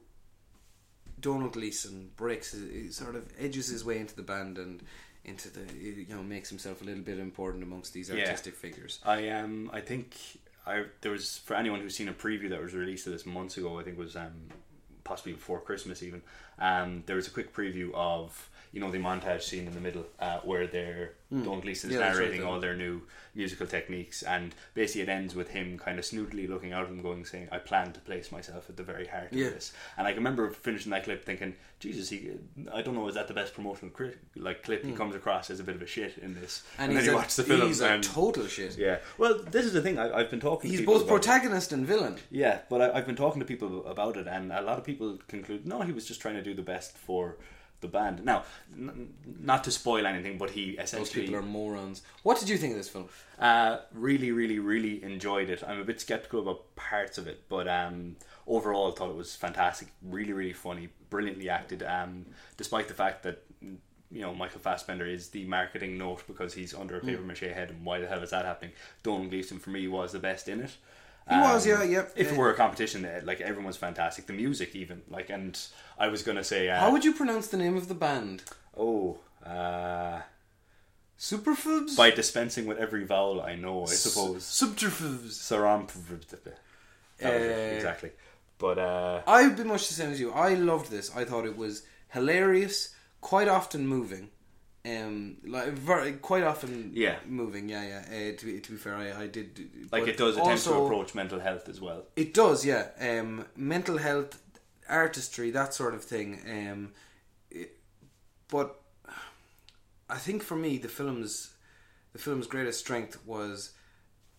Domhnall 1.28 1.50
Gleeson 1.50 2.12
breaks, 2.16 2.52
his, 2.54 2.96
sort 2.96 3.16
of 3.16 3.28
edges 3.38 3.68
his 3.68 3.84
way 3.84 3.98
into 4.00 4.16
the 4.16 4.22
band 4.22 4.58
and 4.58 4.82
into 5.26 5.50
the, 5.50 5.62
you 5.74 6.06
know, 6.10 6.24
makes 6.24 6.48
himself 6.48 6.82
a 6.82 6.86
little 6.86 7.04
bit 7.04 7.20
important 7.20 7.63
amongst 7.63 7.92
these 7.94 8.10
Yeah. 8.10 8.20
artistic 8.22 8.56
figures. 8.56 9.00
I 9.06 9.28
um 9.30 9.70
I 9.74 9.82
think 9.82 10.16
I 10.66 10.86
there 11.02 11.12
was 11.12 11.38
for 11.40 11.56
anyone 11.56 11.82
who's 11.82 11.98
seen 11.98 12.08
a 12.08 12.13
preview 12.13 12.50
that 12.50 12.62
was 12.62 12.74
released 12.74 13.08
of 13.08 13.12
this 13.13 13.26
months 13.26 13.58
ago. 13.58 13.78
I 13.78 13.84
think 13.84 13.98
it 13.98 14.02
was 14.02 14.16
um 14.16 14.36
possibly 15.04 15.34
before 15.34 15.60
Christmas 15.60 16.02
even. 16.02 16.22
Um, 16.60 17.04
there 17.08 17.16
was 17.18 17.28
a 17.28 17.32
quick 17.32 17.54
preview 17.54 17.92
of 17.94 18.50
you 18.78 18.84
know 18.84 18.92
the 18.92 19.00
montage 19.00 19.42
scene 19.42 19.66
in 19.66 19.74
the 19.74 19.80
middle 19.82 20.06
uh, 20.20 20.38
where 20.44 20.68
they're 20.68 21.13
Don 21.32 21.60
Gleeson's 21.62 21.92
Hmm. 21.94 22.00
Yeah, 22.00 22.08
right, 22.08 22.13
narrating 22.16 22.42
yeah. 22.42 22.48
all 22.48 22.60
their 22.62 22.76
new 22.76 23.02
musical 23.36 23.68
techniques, 23.68 24.24
and 24.24 24.56
basically 24.76 25.02
it 25.02 25.10
ends 25.10 25.36
with 25.36 25.50
him 25.50 25.78
kind 25.78 26.00
of 26.00 26.06
snootily 26.06 26.48
looking 26.48 26.72
out 26.74 26.88
them 26.88 27.02
going, 27.02 27.26
saying, 27.26 27.50
"I 27.52 27.58
plan 27.58 27.92
to 27.94 28.00
place 28.00 28.32
myself 28.32 28.70
at 28.70 28.78
the 28.78 28.84
very 28.84 29.08
heart 29.08 29.30
Yeah. 29.34 29.48
of 29.48 29.54
this." 29.56 29.74
And 29.98 30.08
I 30.08 30.12
can 30.12 30.20
remember 30.20 30.50
finishing 30.52 30.92
that 30.92 31.04
clip 31.04 31.26
thinking, 31.26 31.56
"Jesus, 31.80 32.10
he, 32.10 32.32
I 32.72 32.82
don't 32.84 32.96
know, 32.96 33.08
is 33.10 33.16
that 33.16 33.28
the 33.28 33.34
best 33.34 33.54
promotional 33.56 33.90
cri- 33.92 34.16
like 34.38 34.63
clip? 34.63 34.86
He 34.86 34.94
comes 34.94 35.16
across 35.16 35.50
as 35.50 35.60
a 35.60 35.63
bit 35.63 35.76
of 35.76 35.82
a 35.82 35.88
shit 35.88 36.18
in 36.20 36.34
this." 36.40 36.63
Hmm. 36.78 36.84
And, 36.84 36.92
then 36.92 36.98
he's, 37.00 37.08
you 37.08 37.16
watch 37.16 37.36
the 37.36 37.44
film, 37.44 37.68
he's 37.68 37.82
a 37.82 38.00
total 38.00 38.46
shit. 38.48 38.78
yeah. 38.78 39.00
Well, 39.18 39.34
this 39.56 39.66
is 39.66 39.74
the 39.74 39.82
thing. 39.82 39.98
I, 40.00 40.06
I've 40.20 40.30
been 40.30 40.40
talking. 40.40 40.70
He's 40.72 40.86
both 40.86 41.08
protagonist 41.08 41.74
and 41.74 41.86
villain. 41.86 42.16
Yeah, 42.32 42.60
but 42.70 42.82
I, 42.82 43.00
I've 43.00 43.08
been 43.08 43.18
talking 43.18 43.40
to 43.42 43.46
people 43.54 43.86
about 43.88 44.16
it, 44.18 44.28
and 44.28 44.54
a 44.54 44.62
lot 44.62 44.78
of 44.78 44.86
people 44.86 45.18
conclude 45.28 45.66
no, 45.66 45.82
he 45.82 45.92
was 45.92 46.06
just 46.06 46.22
trying 46.22 46.36
to 46.36 46.44
do 46.44 46.54
the 46.54 46.68
best 46.76 46.98
for 46.98 47.38
the 47.82 47.88
band. 47.88 48.24
Now, 48.26 48.44
n- 48.74 49.13
not 49.40 49.63
to 49.66 49.72
spoil 49.72 50.06
anything, 50.08 50.38
but 50.38 50.52
he 50.52 50.72
essentially 50.72 51.04
Those 51.04 51.12
people 51.13 51.36
are 51.36 51.42
morons. 51.44 52.02
What 52.24 52.40
did 52.40 52.50
you 52.50 52.58
think 52.58 52.72
of 52.72 52.78
this 52.78 52.90
film? 52.90 53.10
uh, 53.40 53.80
really, 53.94 54.32
really, 54.32 54.60
really 54.60 55.04
enjoyed 55.04 55.50
it. 55.50 55.63
I'm 55.66 55.80
a 55.80 55.84
bit 55.84 56.02
skeptical 56.02 56.42
about 56.42 56.76
parts 56.76 57.18
of 57.18 57.28
it, 57.28 57.44
but 57.50 57.68
um, 57.68 58.16
overall, 58.48 58.92
I 58.92 58.96
thought 58.96 59.10
it 59.12 59.16
was 59.16 59.36
fantastic. 59.36 59.90
Really, 60.02 60.34
really 60.34 60.54
funny, 60.54 60.90
brilliantly 61.10 61.50
acted. 61.50 61.84
Um, 61.84 62.26
despite 62.58 62.88
the 62.88 62.94
fact 62.96 63.24
that 63.24 63.44
you 64.10 64.22
know 64.22 64.34
Michael 64.34 64.62
Fassbender 64.62 65.06
is 65.06 65.30
the 65.30 65.46
marketing 65.46 65.98
note 65.98 66.24
because 66.28 66.54
he's 66.54 66.74
under 66.74 66.98
a 66.98 67.02
paper 67.02 67.22
mache 67.22 67.42
head, 67.42 67.70
and 67.70 67.86
why 67.86 68.00
the 68.00 68.08
hell 68.08 68.24
is 68.24 68.32
that 68.32 68.46
happening? 68.46 68.72
Domhnall 69.04 69.30
Gleeson 69.30 69.60
for 69.60 69.70
me 69.70 69.88
was 69.88 70.13
the 70.13 70.20
best 70.20 70.48
in 70.48 70.62
it. 70.62 70.78
He 71.30 71.36
was, 71.36 71.68
yeah, 71.68 71.84
yeah. 71.84 72.06
If 72.16 72.32
it 72.32 72.38
were 72.38 72.50
a 72.50 72.56
competition, 72.56 73.04
uh, 73.04 73.22
like 73.24 73.42
everyone 73.42 73.66
was 73.66 73.78
fantastic. 73.78 74.28
The 74.28 74.34
music, 74.34 74.76
even 74.76 75.02
like, 75.10 75.30
and 75.30 75.60
I 76.00 76.08
was 76.08 76.24
gonna 76.24 76.44
say, 76.44 76.70
uh, 76.70 76.80
How 76.80 76.92
would 76.92 77.04
you 77.04 77.13
pronounce 77.13 77.48
the 77.48 77.58
name 77.58 77.76
of 77.76 77.88
the 77.88 77.94
band? 77.94 78.44
oh, 78.78 79.18
uh, 79.46 80.22
Superfubs? 81.20 81.98
by 81.98 82.12
dispensing 82.12 82.66
with 82.66 82.78
every 82.78 83.04
vowel 83.04 83.42
I 83.42 83.56
know, 83.56 83.84
I 83.84 83.88
suppose. 83.88 84.44
Subterfuges. 84.44 85.38
Saram. 85.38 85.90
Uh, 87.24 87.28
exactly. 87.28 88.12
But 88.60 88.78
uh, 88.78 89.22
I've 89.28 89.58
been 89.58 89.68
much 89.68 89.88
the 89.88 89.94
same 89.96 90.12
as 90.12 90.20
you. 90.20 90.32
I 90.32 90.54
loved 90.54 90.90
this. 90.92 91.16
I 91.16 91.26
thought 91.26 91.46
it 91.46 91.58
was 91.58 91.84
hilarious, 92.10 92.96
quite 93.22 93.48
often 93.48 93.88
moving. 93.88 94.30
Um, 94.88 95.38
like 95.45 95.73
very, 95.73 96.13
quite 96.13 96.43
often, 96.43 96.91
Yeah. 96.93 97.17
moving. 97.28 97.67
Yeah, 97.69 97.84
yeah. 97.84 98.06
Uh, 98.08 98.38
to, 98.38 98.45
be, 98.45 98.60
to 98.60 98.71
be 98.71 98.78
fair, 98.78 98.95
I, 98.95 99.23
I 99.23 99.28
did. 99.28 99.89
like 99.91 100.08
it 100.08 100.17
does 100.17 100.36
attempt 100.36 100.52
also, 100.52 100.80
to 100.80 100.86
approach 100.86 101.15
mental 101.15 101.39
health 101.39 101.67
as 101.67 101.82
well. 101.82 102.06
It 102.15 102.34
does, 102.34 102.65
yeah. 102.65 102.88
Um, 103.00 103.45
mental 103.56 103.97
health, 103.97 104.39
artistry, 104.88 105.52
that 105.52 105.73
sort 105.73 105.93
of 105.93 106.04
thing. 106.04 106.39
Um, 106.50 106.93
it, 107.52 107.78
but 108.47 108.80
I 110.10 110.17
think 110.17 110.43
for 110.43 110.56
me, 110.56 110.78
the 110.78 110.88
film's 110.88 111.54
the 112.13 112.19
film's 112.19 112.47
greatest 112.47 112.80
strength 112.80 113.19
was, 113.26 113.73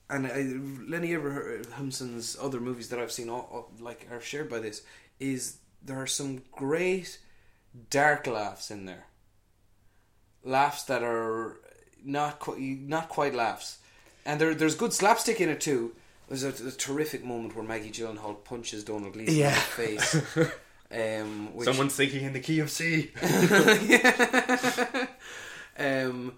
and 0.08 0.26
I, 0.26 0.54
Lenny 0.88 1.12
Abrahamson's 1.14 2.36
other 2.40 2.60
movies 2.60 2.88
that 2.88 2.98
I've 2.98 3.12
seen, 3.12 3.28
all, 3.28 3.48
all, 3.52 3.72
like 3.80 4.06
are 4.10 4.20
shared 4.20 4.48
by 4.48 4.58
this, 4.60 4.82
is 5.20 5.58
there 5.82 6.00
are 6.00 6.06
some 6.06 6.42
great 6.50 7.18
dark 7.90 8.26
laughs 8.26 8.70
in 8.70 8.86
there. 8.86 9.04
Laughs 10.44 10.84
that 10.84 11.02
are 11.02 11.56
not 12.04 12.38
quite 12.38 12.58
not 12.60 13.08
quite 13.08 13.34
laughs, 13.34 13.78
and 14.24 14.40
there 14.40 14.54
there's 14.54 14.74
good 14.76 14.92
slapstick 14.92 15.40
in 15.40 15.48
it 15.48 15.60
too. 15.60 15.92
There's 16.28 16.44
a, 16.44 16.48
a 16.66 16.70
terrific 16.70 17.24
moment 17.24 17.56
where 17.56 17.64
Maggie 17.64 17.90
Gyllenhaal 17.90 18.44
punches 18.44 18.84
Domhnall 18.84 19.10
Gleeson 19.10 19.34
in 19.34 19.40
the 19.42 19.50
face. 19.50 20.16
Um, 20.90 21.54
which, 21.54 21.66
Someone's 21.66 21.94
thinking 21.94 22.24
in 22.24 22.32
the 22.32 22.40
key 22.40 22.60
of 22.60 22.70
C. 22.70 23.10
um, 25.78 26.32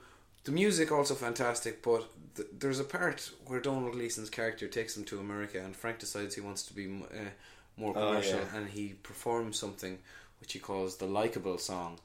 the 0.45 0.51
music 0.53 0.91
also 0.93 1.15
fantastic, 1.15 1.83
but 1.83 2.05
th- 2.37 2.49
there's 2.59 2.81
a 2.81 2.85
part 2.85 3.31
where 3.47 3.61
Domhnall 3.61 3.93
Gleeson's 3.93 4.31
character 4.31 4.67
takes 4.69 4.97
him 4.97 5.05
to 5.05 5.21
America, 5.21 5.61
and 5.63 5.75
Frank 5.77 5.99
decides 5.99 6.35
he 6.35 6.41
wants 6.41 6.63
to 6.65 6.75
be 6.75 6.87
uh, 6.87 7.29
more 7.77 7.97
Oh, 7.97 8.09
commercial, 8.09 8.39
yeah. 8.41 8.57
and 8.57 8.69
he 8.69 8.95
performs 9.03 9.59
something 9.59 9.99
which 10.41 10.53
he 10.53 10.59
calls 10.59 10.97
the 10.97 11.07
likable 11.07 11.59
song. 11.59 11.99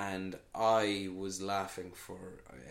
And 0.00 0.38
I 0.54 1.08
was 1.12 1.42
laughing 1.42 1.90
for 1.92 2.18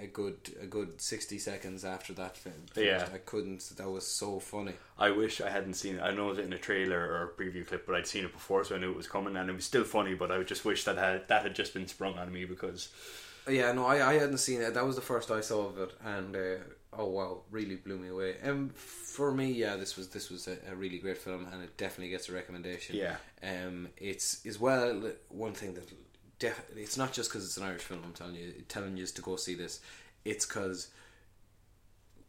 a 0.02 0.08
good 0.08 0.38
a 0.62 0.66
good 0.66 1.02
sixty 1.02 1.38
seconds 1.40 1.84
after 1.84 2.13
that 2.13 2.38
film. 2.38 2.63
Yeah. 2.74 3.06
I 3.13 3.18
couldn't. 3.18 3.70
That 3.76 3.90
was 3.90 4.08
so 4.08 4.40
funny. 4.40 4.76
I 4.98 5.10
wish 5.12 5.42
I 5.42 5.50
hadn't 5.50 5.74
seen 5.74 5.96
it. 5.96 6.02
I 6.02 6.12
know 6.12 6.32
it 6.32 6.40
in 6.40 6.54
a 6.54 6.58
trailer 6.58 7.00
or 7.00 7.24
a 7.24 7.30
preview 7.42 7.68
clip, 7.68 7.86
but 7.86 7.96
I'd 7.96 8.08
seen 8.08 8.24
it 8.24 8.32
before, 8.32 8.63
so 8.63 8.76
I 8.76 8.80
knew 8.80 8.92
it 8.92 8.96
was 8.96 9.10
coming, 9.10 9.36
and 9.36 9.50
it 9.50 9.54
was 9.54 9.66
still 9.66 9.84
funny. 9.84 10.13
But 10.13 10.32
I 10.32 10.42
just 10.44 10.63
wish 10.63 10.86
that 10.86 10.98
had, 10.98 11.28
that 11.28 11.44
had 11.44 11.54
just 11.54 11.74
been 11.74 11.88
sprung 11.88 12.18
on 12.18 12.32
me 12.32 12.46
because 12.46 12.90
Yeah, 13.48 13.72
no, 13.72 13.86
I, 13.86 14.10
I 14.10 14.13
hadn't 14.16 14.40
seen 14.40 14.62
it. 14.62 14.74
That 14.74 14.86
was 14.86 14.96
the 14.96 15.02
first 15.02 15.32
I 15.32 15.42
saw 15.42 15.68
of 15.68 15.78
it, 15.80 15.94
and 16.04 16.36
uh, 16.36 16.40
oh 16.94 17.08
wow, 17.08 17.42
really 17.50 17.76
blew 17.76 17.98
me 17.98 18.10
away. 18.10 18.36
And 18.44 18.74
for 18.76 19.34
me, 19.34 19.52
yeah, 19.52 19.76
this 19.78 19.96
was 19.96 20.10
this 20.10 20.30
was 20.30 20.48
a, 20.48 20.58
a 20.72 20.76
really 20.76 20.98
great 21.00 21.18
film, 21.18 21.48
and 21.52 21.63
it 21.63 21.78
definitely 21.78 22.10
gets 22.10 22.30
a 22.30 22.34
recommendation. 22.34 22.96
Yeah. 22.96 23.16
Um, 23.42 23.90
it's 23.98 24.46
as 24.46 24.60
well 24.60 25.12
one 25.30 25.54
thing 25.54 25.74
that 25.76 25.90
def- 26.39 26.69
it's 26.76 26.97
not 26.97 27.13
just 27.13 27.30
because 27.30 27.45
it's 27.45 27.58
an 27.58 27.63
Irish 27.63 27.84
film. 27.84 28.02
I'm 28.04 28.13
telling 28.13 28.36
you, 28.36 28.54
telling 28.67 28.97
you 28.97 29.06
to 29.06 29.21
go 29.21 29.36
see 29.36 29.56
this. 29.56 29.80
It's 30.26 30.45
because 30.45 30.89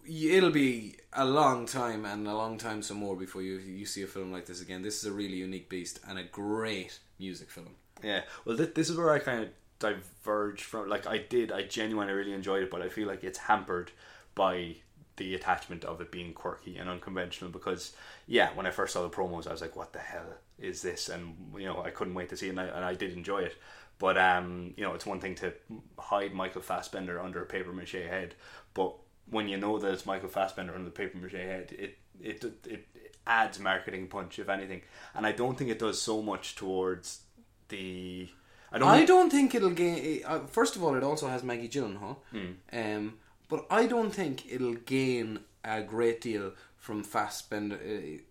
it'll 0.09 0.51
be 0.51 0.97
a 1.13 1.25
long 1.25 1.67
time 1.67 2.05
and 2.05 2.27
a 2.27 2.35
long 2.35 2.59
time 2.59 2.83
some 2.83 2.97
more 2.97 3.17
before 3.17 3.43
you 3.43 3.59
you 3.59 3.85
see 3.85 4.03
a 4.03 4.07
film 4.07 4.33
like 4.33 4.47
this 4.47 4.63
again. 4.63 4.83
This 4.83 4.99
is 4.99 5.05
a 5.05 5.13
really 5.13 5.37
unique 5.37 5.69
beast 5.69 6.01
and 6.09 6.19
a 6.19 6.25
great 6.25 6.99
music 7.19 7.51
film. 7.51 7.75
Yeah, 8.03 8.23
well, 8.45 8.57
th- 8.57 8.75
this 8.75 8.89
is 8.89 8.97
where 8.97 9.11
I 9.11 9.19
kind 9.19 9.43
of 9.43 9.49
diverge 9.79 10.63
from. 10.63 10.89
Like, 10.89 11.07
I 11.07 11.19
did, 11.19 11.53
I 11.53 11.63
genuinely 11.63 12.13
really 12.13 12.33
enjoyed 12.33 12.63
it, 12.63 12.71
but 12.71 12.83
I 12.83 12.89
feel 12.89 13.09
like 13.09 13.25
it's 13.25 13.39
hampered 13.39 13.91
by 14.35 14.77
the 15.17 15.35
attachment 15.35 15.85
of 15.85 16.01
it 16.01 16.13
being 16.13 16.33
quirky 16.33 16.77
and 16.77 16.89
unconventional. 16.89 17.51
Because, 17.51 17.93
yeah, 18.27 18.51
when 18.55 18.67
I 18.67 18.71
first 18.71 18.93
saw 18.93 19.03
the 19.03 19.11
promos, 19.11 19.47
I 19.47 19.53
was 19.53 19.61
like, 19.61 19.77
"What 19.77 19.93
the 19.93 19.99
hell 19.99 20.39
is 20.59 20.83
this?" 20.83 21.09
And 21.09 21.35
you 21.57 21.67
know, 21.67 21.83
I 21.83 21.91
couldn't 21.91 22.15
wait 22.15 22.29
to 22.31 22.37
see 22.37 22.47
it, 22.47 22.51
and 22.51 22.61
I, 22.61 22.67
and 22.67 22.85
I 22.85 22.95
did 22.95 23.13
enjoy 23.13 23.41
it. 23.41 23.57
But 23.99 24.17
um, 24.19 24.75
you 24.77 24.85
know, 24.85 24.95
it's 24.95 25.07
one 25.07 25.21
thing 25.21 25.35
to 25.37 25.53
hide 25.99 26.33
Michael 26.33 26.63
Fassbender 26.63 27.21
under 27.21 27.43
a 27.43 27.47
paper 27.47 27.73
mache 27.73 27.93
head, 27.93 28.35
but 28.75 28.95
when 29.31 29.49
you 29.49 29.57
know 29.57 29.79
that 29.79 29.93
it's 29.93 30.07
Michael 30.07 30.29
Fassbender 30.29 30.73
under 30.73 30.85
the 30.85 30.91
paper 30.91 31.19
mache 31.19 31.33
head, 31.33 31.73
it 31.79 31.99
it 32.21 32.45
it, 32.45 32.67
it 32.67 32.87
adds 33.27 33.59
marketing 33.59 34.07
punch, 34.09 34.39
if 34.39 34.49
anything. 34.49 34.83
And 35.15 35.27
I 35.27 35.33
don't 35.33 35.59
think 35.59 35.71
it 35.71 35.79
does 35.81 36.01
so 36.01 36.23
much 36.23 36.55
towards 36.55 37.23
the. 37.69 38.29
I 38.71 38.79
don't. 38.79 38.89
I 38.89 38.97
think- 38.99 39.09
don't 39.09 39.31
think 39.31 39.55
it'll 39.55 39.71
gain. 39.71 40.23
Uh, 40.25 40.41
first 40.47 40.77
of 40.77 40.85
all, 40.85 40.95
it 40.95 41.03
also 41.03 41.27
has 41.29 41.43
Maggie 41.43 41.69
Gyllenhaal, 41.69 42.17
Hmm. 42.31 42.53
um, 42.73 43.15
but 43.49 43.67
I 43.71 43.87
don't 43.87 44.11
think 44.13 44.45
it'll 44.53 44.75
gain 44.75 45.41
a 45.65 45.83
great 45.83 46.21
deal 46.21 46.53
from 46.77 47.03
Fassbender. 47.03 47.79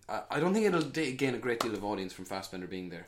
Uh, 0.08 0.22
I- 0.30 0.40
don't 0.40 0.54
think 0.54 0.66
it'll 0.66 0.82
gain 1.18 1.36
a 1.36 1.40
great 1.40 1.60
deal 1.60 1.74
of 1.74 1.84
audience 1.84 2.14
from 2.14 2.26
Fassbender 2.26 2.68
being 2.68 2.90
there. 2.90 3.06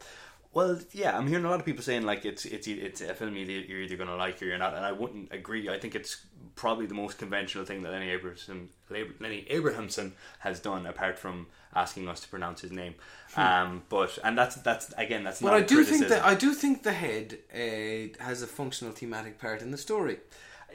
Well, 0.52 0.80
yeah, 0.94 1.16
I'm 1.16 1.28
hearing 1.28 1.46
a 1.46 1.50
lot 1.50 1.60
of 1.60 1.66
people 1.66 1.84
saying 1.84 2.04
like 2.04 2.26
it's 2.26 2.44
it's 2.46 2.68
it's 2.68 3.02
a 3.02 3.14
film 3.14 3.36
you're 3.36 3.82
either 3.82 3.96
going 3.96 4.10
to 4.10 4.16
like 4.16 4.42
or 4.42 4.46
you're 4.46 4.58
not, 4.58 4.74
and 4.74 4.84
I 4.84 4.92
wouldn't 4.92 5.32
agree. 5.32 5.70
I 5.70 5.78
think 5.80 5.94
it's 5.94 6.26
probably 6.56 6.88
the 6.88 6.96
most 6.96 7.20
conventional 7.20 7.66
thing 7.66 7.84
that 7.84 7.92
Lenny 7.92 8.10
Abrahamson 8.10 8.70
Lenny 8.90 9.46
Abrahamson 9.50 10.14
has 10.40 10.60
done, 10.60 10.88
apart 10.88 11.20
from 11.20 11.48
asking 11.76 12.10
us 12.10 12.20
to 12.22 12.28
pronounce 12.30 12.62
his 12.62 12.72
name. 12.72 12.96
Um, 13.36 13.84
but 13.90 14.18
and 14.24 14.36
that's 14.36 14.56
that's 14.56 14.92
again 14.98 15.24
that's 15.24 15.40
Hmm. 15.40 15.46
But 15.46 15.52
not. 15.52 15.62
I 15.62 15.66
do 15.66 15.84
think 15.84 16.08
that 16.08 16.26
I 16.26 16.34
do 16.34 16.54
think 16.54 16.82
the 16.82 16.94
head 16.94 17.38
uh, 17.54 18.24
has 18.24 18.42
a 18.42 18.48
functional 18.48 18.94
thematic 18.94 19.40
part 19.40 19.62
in 19.62 19.70
the 19.70 19.78
story. 19.78 20.18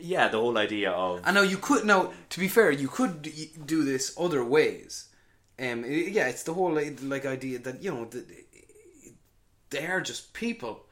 yeah, 0.01 0.29
the 0.29 0.39
whole 0.39 0.57
idea 0.57 0.93
of 0.93 1.21
I 1.25 1.33
know 1.33 1.43
you 1.43 1.59
could 1.59 1.85
now. 1.85 2.13
To 2.31 2.41
be 2.41 2.47
fair, 2.49 2.71
you 2.71 2.89
could 2.89 3.23
do 3.67 3.83
this 3.83 4.15
other 4.17 4.45
ways. 4.45 5.09
Um, 5.59 5.85
yeah, 5.85 6.27
it's 6.29 6.43
the 6.43 6.55
whole 6.55 6.73
like, 6.73 7.27
idea 7.27 7.59
that 7.61 7.83
you 7.83 7.93
know 7.93 8.05
that 8.07 8.27
they 9.71 9.87
are 9.87 10.01
just 10.01 10.33
people, 10.33 10.85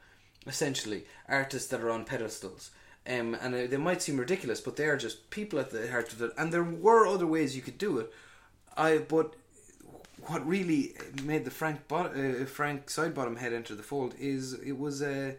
essentially 0.47 1.05
artists 1.27 1.69
that 1.69 1.81
are 1.81 1.91
on 1.91 2.05
pedestals. 2.05 2.71
Um, 3.05 3.35
and 3.41 3.53
they 3.53 3.77
might 3.77 4.01
seem 4.01 4.17
ridiculous, 4.17 4.61
but 4.61 4.77
they 4.77 4.85
are 4.85 4.97
just 4.97 5.29
people 5.29 5.59
at 5.59 5.71
the 5.71 5.91
heart 5.91 6.13
of 6.13 6.21
it. 6.21 6.31
And 6.37 6.53
there 6.53 6.63
were 6.63 7.05
other 7.05 7.27
ways 7.27 7.55
you 7.55 7.61
could 7.61 7.77
do 7.77 7.99
it. 7.99 8.13
I 8.77 8.99
but 8.99 9.35
what 10.27 10.47
really 10.47 10.93
made 11.23 11.45
the 11.45 11.51
Frank 11.51 11.87
Bot- 11.87 12.15
uh, 12.15 12.45
Frank 12.45 12.87
Sidebottom 12.87 13.37
head 13.37 13.53
enter 13.53 13.75
the 13.75 13.83
fold 13.83 14.15
is 14.19 14.53
it 14.53 14.77
was 14.79 15.01
uh, 15.01 15.33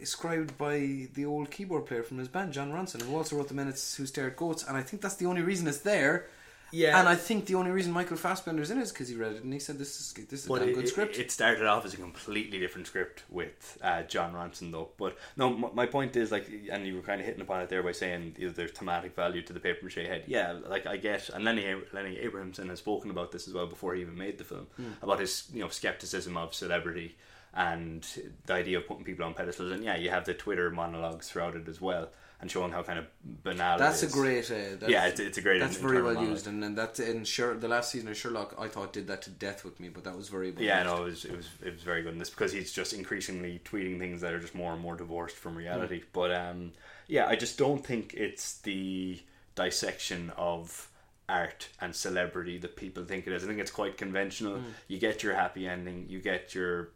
ascribed 0.00 0.58
by 0.58 1.08
the 1.14 1.24
old 1.24 1.50
keyboard 1.50 1.86
player 1.86 2.02
from 2.02 2.18
his 2.18 2.28
band, 2.28 2.52
Jon 2.52 2.72
Ronson, 2.72 3.02
who 3.02 3.16
also 3.16 3.36
wrote 3.36 3.48
the 3.48 3.54
minutes 3.54 3.96
who 3.96 4.04
stared 4.04 4.36
goats. 4.36 4.64
And 4.64 4.76
I 4.76 4.82
think 4.82 5.00
that's 5.00 5.16
the 5.16 5.26
only 5.26 5.42
reason 5.42 5.66
it's 5.66 5.78
there. 5.78 6.26
Yeah. 6.72 6.98
and 6.98 7.08
I 7.08 7.14
think 7.14 7.46
the 7.46 7.54
only 7.54 7.70
reason 7.70 7.92
Michael 7.92 8.16
Fassbender's 8.16 8.70
in 8.70 8.78
it 8.78 8.82
is 8.82 8.92
because 8.92 9.08
he 9.08 9.14
read 9.14 9.32
it 9.34 9.44
and 9.44 9.52
he 9.52 9.58
said 9.58 9.78
this 9.78 10.00
is 10.00 10.12
this 10.28 10.44
is 10.44 10.50
a 10.50 10.58
damn 10.58 10.72
good 10.74 10.84
it- 10.84 10.88
script. 10.88 11.18
It 11.18 11.30
started 11.30 11.66
off 11.66 11.84
as 11.84 11.94
a 11.94 11.98
completely 11.98 12.58
different 12.58 12.86
script 12.86 13.24
with 13.28 13.78
uh, 13.82 14.02
Jon 14.04 14.32
Ronson, 14.32 14.72
though. 14.72 14.88
But 14.96 15.16
no, 15.36 15.50
my, 15.50 15.68
my 15.74 15.86
point 15.86 16.16
is 16.16 16.32
like, 16.32 16.50
and 16.70 16.86
you 16.86 16.96
were 16.96 17.02
kind 17.02 17.20
of 17.20 17.26
hitting 17.26 17.42
upon 17.42 17.60
it 17.60 17.68
there 17.68 17.82
by 17.82 17.92
saying 17.92 18.36
you 18.38 18.46
know, 18.46 18.52
there's 18.52 18.72
thematic 18.72 19.14
value 19.14 19.42
to 19.42 19.52
the 19.52 19.60
paper 19.60 19.84
mache 19.84 19.94
head. 19.96 20.24
Yeah, 20.26 20.52
like 20.66 20.86
I 20.86 20.96
get, 20.96 21.28
and 21.28 21.44
Lenny 21.44 21.74
Lenny 21.92 22.18
Abrahamson 22.18 22.68
has 22.70 22.78
spoken 22.78 23.10
about 23.10 23.32
this 23.32 23.46
as 23.46 23.54
well 23.54 23.66
before 23.66 23.94
he 23.94 24.00
even 24.00 24.16
made 24.16 24.38
the 24.38 24.44
film 24.44 24.66
Hmm. 24.76 24.92
about 25.02 25.20
his 25.20 25.48
you 25.52 25.60
know 25.60 25.68
skepticism 25.68 26.36
of 26.36 26.54
celebrity 26.54 27.16
and 27.54 28.06
the 28.46 28.54
idea 28.54 28.78
of 28.78 28.86
putting 28.86 29.04
people 29.04 29.24
on 29.26 29.34
pedestals. 29.34 29.72
And 29.72 29.84
yeah, 29.84 29.96
you 29.96 30.08
have 30.08 30.24
the 30.24 30.32
Twitter 30.34 30.70
monologues 30.70 31.28
throughout 31.30 31.54
it 31.54 31.68
as 31.68 31.80
well, 31.82 32.08
and 32.42 32.50
showing 32.50 32.72
how 32.72 32.82
kind 32.82 32.98
of 32.98 33.06
banal. 33.44 33.78
That's 33.78 34.02
a 34.02 34.08
great. 34.08 34.50
Uh, 34.50 34.74
that's, 34.78 34.88
Yeah, 34.92 35.06
it's- 35.06 35.20
it's 35.20 35.38
a 35.38 35.40
great 35.40 35.60
That's 35.60 35.76
in- 35.76 35.82
very 35.82 36.02
well 36.02 36.12
monologue. 36.14 36.30
used, 36.30 36.46
and, 36.48 36.62
and 36.64 36.76
that 36.76 36.98
in 36.98 37.24
Sher- 37.24 37.54
the 37.54 37.68
last 37.68 37.92
season 37.92 38.08
of 38.08 38.16
Sherlock, 38.16 38.56
I 38.58 38.66
thought 38.68 38.92
did 38.92 39.06
that 39.06 39.22
to 39.22 39.30
death 39.30 39.64
with 39.64 39.78
me, 39.78 39.88
but 39.88 40.02
that 40.04 40.16
was 40.16 40.28
very 40.28 40.50
well 40.50 40.60
Yeah, 40.62 40.82
used. 40.82 40.90
no, 40.94 41.02
it 41.02 41.04
was 41.06 41.24
it 41.24 41.36
was 41.36 41.48
it 41.64 41.72
was 41.72 41.82
very 41.84 42.02
good. 42.02 42.12
And 42.12 42.20
this 42.20 42.30
because 42.30 42.52
he's 42.52 42.72
just 42.72 42.92
increasingly 42.92 43.60
tweeting 43.64 43.98
things 44.00 44.20
that 44.22 44.34
are 44.34 44.40
just 44.40 44.54
more 44.56 44.72
and 44.72 44.82
more 44.82 44.96
divorced 44.96 45.36
from 45.36 45.56
reality. 45.56 46.00
Mm. 46.00 46.04
But 46.12 46.34
um, 46.34 46.72
yeah, 47.06 47.28
I 47.28 47.36
just 47.36 47.56
don't 47.58 47.86
think 47.86 48.12
it's 48.14 48.58
the 48.58 49.20
dissection 49.54 50.32
of 50.36 50.88
art 51.28 51.68
and 51.80 51.94
celebrity 51.94 52.58
that 52.58 52.74
people 52.76 53.04
think 53.04 53.26
it 53.28 53.32
is. 53.32 53.44
I 53.44 53.46
think 53.46 53.60
it's 53.60 53.70
quite 53.70 53.96
conventional. 53.96 54.56
Mm. 54.56 54.64
You 54.88 54.98
get 54.98 55.22
your 55.22 55.34
happy 55.34 55.68
ending, 55.68 56.06
you 56.08 56.18
get 56.20 56.54
your 56.56 56.90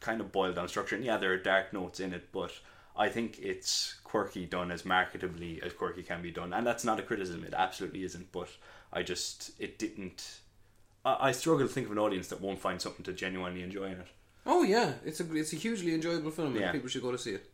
kind 0.00 0.20
of 0.20 0.30
boiled 0.32 0.56
down 0.56 0.68
structure, 0.68 0.96
and 0.96 1.04
yeah, 1.04 1.16
there 1.16 1.32
are 1.32 1.38
dark 1.38 1.72
notes 1.72 1.98
in 1.98 2.12
it, 2.12 2.28
but. 2.30 2.52
I 2.98 3.08
think 3.08 3.38
it's 3.40 3.94
quirky 4.04 4.46
done 4.46 4.70
as 4.70 4.82
marketably 4.82 5.62
as 5.62 5.72
quirky 5.72 6.02
can 6.02 6.22
be 6.22 6.30
done, 6.30 6.52
and 6.52 6.66
that's 6.66 6.84
not 6.84 6.98
a 6.98 7.02
criticism. 7.02 7.44
It 7.44 7.54
absolutely 7.54 8.04
isn't. 8.04 8.32
But 8.32 8.48
I 8.92 9.02
just 9.02 9.50
it 9.58 9.78
didn't. 9.78 10.38
I, 11.04 11.28
I 11.28 11.32
struggle 11.32 11.66
to 11.66 11.72
think 11.72 11.86
of 11.86 11.92
an 11.92 11.98
audience 11.98 12.28
that 12.28 12.40
won't 12.40 12.58
find 12.58 12.80
something 12.80 13.04
to 13.04 13.12
genuinely 13.12 13.62
enjoy 13.62 13.84
in 13.86 14.00
it. 14.00 14.08
Oh 14.46 14.62
yeah, 14.62 14.92
it's 15.04 15.20
a 15.20 15.34
it's 15.36 15.52
a 15.52 15.56
hugely 15.56 15.94
enjoyable 15.94 16.30
film, 16.30 16.52
and 16.52 16.60
Yeah. 16.60 16.72
people 16.72 16.88
should 16.88 17.02
go 17.02 17.12
to 17.12 17.18
see 17.18 17.32
it. 17.32 17.50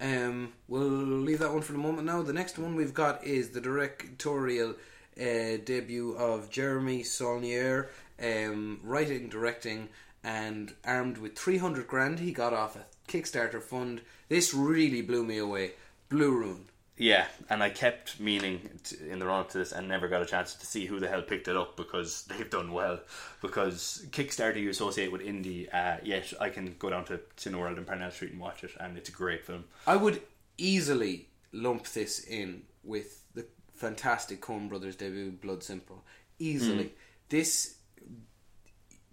Um, 0.00 0.54
we'll 0.68 0.80
leave 0.88 1.38
that 1.40 1.52
one 1.52 1.62
for 1.62 1.72
the 1.72 1.78
moment. 1.78 2.06
Now, 2.06 2.22
the 2.22 2.32
next 2.32 2.58
one 2.58 2.74
we've 2.74 2.94
got 2.94 3.22
is 3.24 3.50
the 3.50 3.60
directorial 3.60 4.70
uh, 5.20 5.58
debut 5.64 6.12
of 6.16 6.50
Jeremy 6.50 7.02
Saulnier, 7.02 7.90
um, 8.20 8.80
writing, 8.82 9.28
directing, 9.28 9.90
and 10.24 10.72
armed 10.84 11.18
with 11.18 11.36
three 11.38 11.58
hundred 11.58 11.86
grand 11.86 12.18
he 12.20 12.32
got 12.32 12.52
off 12.52 12.74
a 12.76 12.86
Kickstarter 13.06 13.62
fund. 13.62 14.00
This 14.32 14.54
really 14.54 15.02
blew 15.02 15.26
me 15.26 15.36
away. 15.36 15.72
Blue 16.08 16.30
Ruin. 16.30 16.64
Yeah, 16.96 17.26
and 17.50 17.62
I 17.62 17.68
kept 17.68 18.18
meaning 18.18 18.80
to, 18.84 19.10
in 19.10 19.18
the 19.18 19.26
run 19.26 19.40
up 19.40 19.50
to 19.50 19.58
this 19.58 19.72
and 19.72 19.86
never 19.86 20.08
got 20.08 20.22
a 20.22 20.24
chance 20.24 20.54
to 20.54 20.64
see 20.64 20.86
who 20.86 21.00
the 21.00 21.06
hell 21.06 21.20
picked 21.20 21.48
it 21.48 21.56
up 21.58 21.76
because 21.76 22.22
they've 22.30 22.48
done 22.48 22.72
well. 22.72 23.00
Because 23.42 24.06
Kickstarter 24.08 24.56
you 24.56 24.70
associate 24.70 25.12
with 25.12 25.20
indie, 25.20 25.68
uh, 25.74 25.98
yet 26.02 26.32
I 26.40 26.48
can 26.48 26.76
go 26.78 26.88
down 26.88 27.04
to 27.04 27.20
Cineworld 27.36 27.76
and 27.76 27.86
Parnell 27.86 28.10
Street 28.10 28.32
and 28.32 28.40
watch 28.40 28.64
it, 28.64 28.70
and 28.80 28.96
it's 28.96 29.10
a 29.10 29.12
great 29.12 29.44
film. 29.44 29.64
I 29.86 29.96
would 29.96 30.22
easily 30.56 31.28
lump 31.52 31.86
this 31.88 32.24
in 32.24 32.62
with 32.82 33.24
the 33.34 33.44
fantastic 33.74 34.40
Coen 34.40 34.66
Brothers 34.70 34.96
debut, 34.96 35.32
Blood 35.32 35.62
Simple. 35.62 36.02
Easily, 36.38 36.94
this 37.28 37.74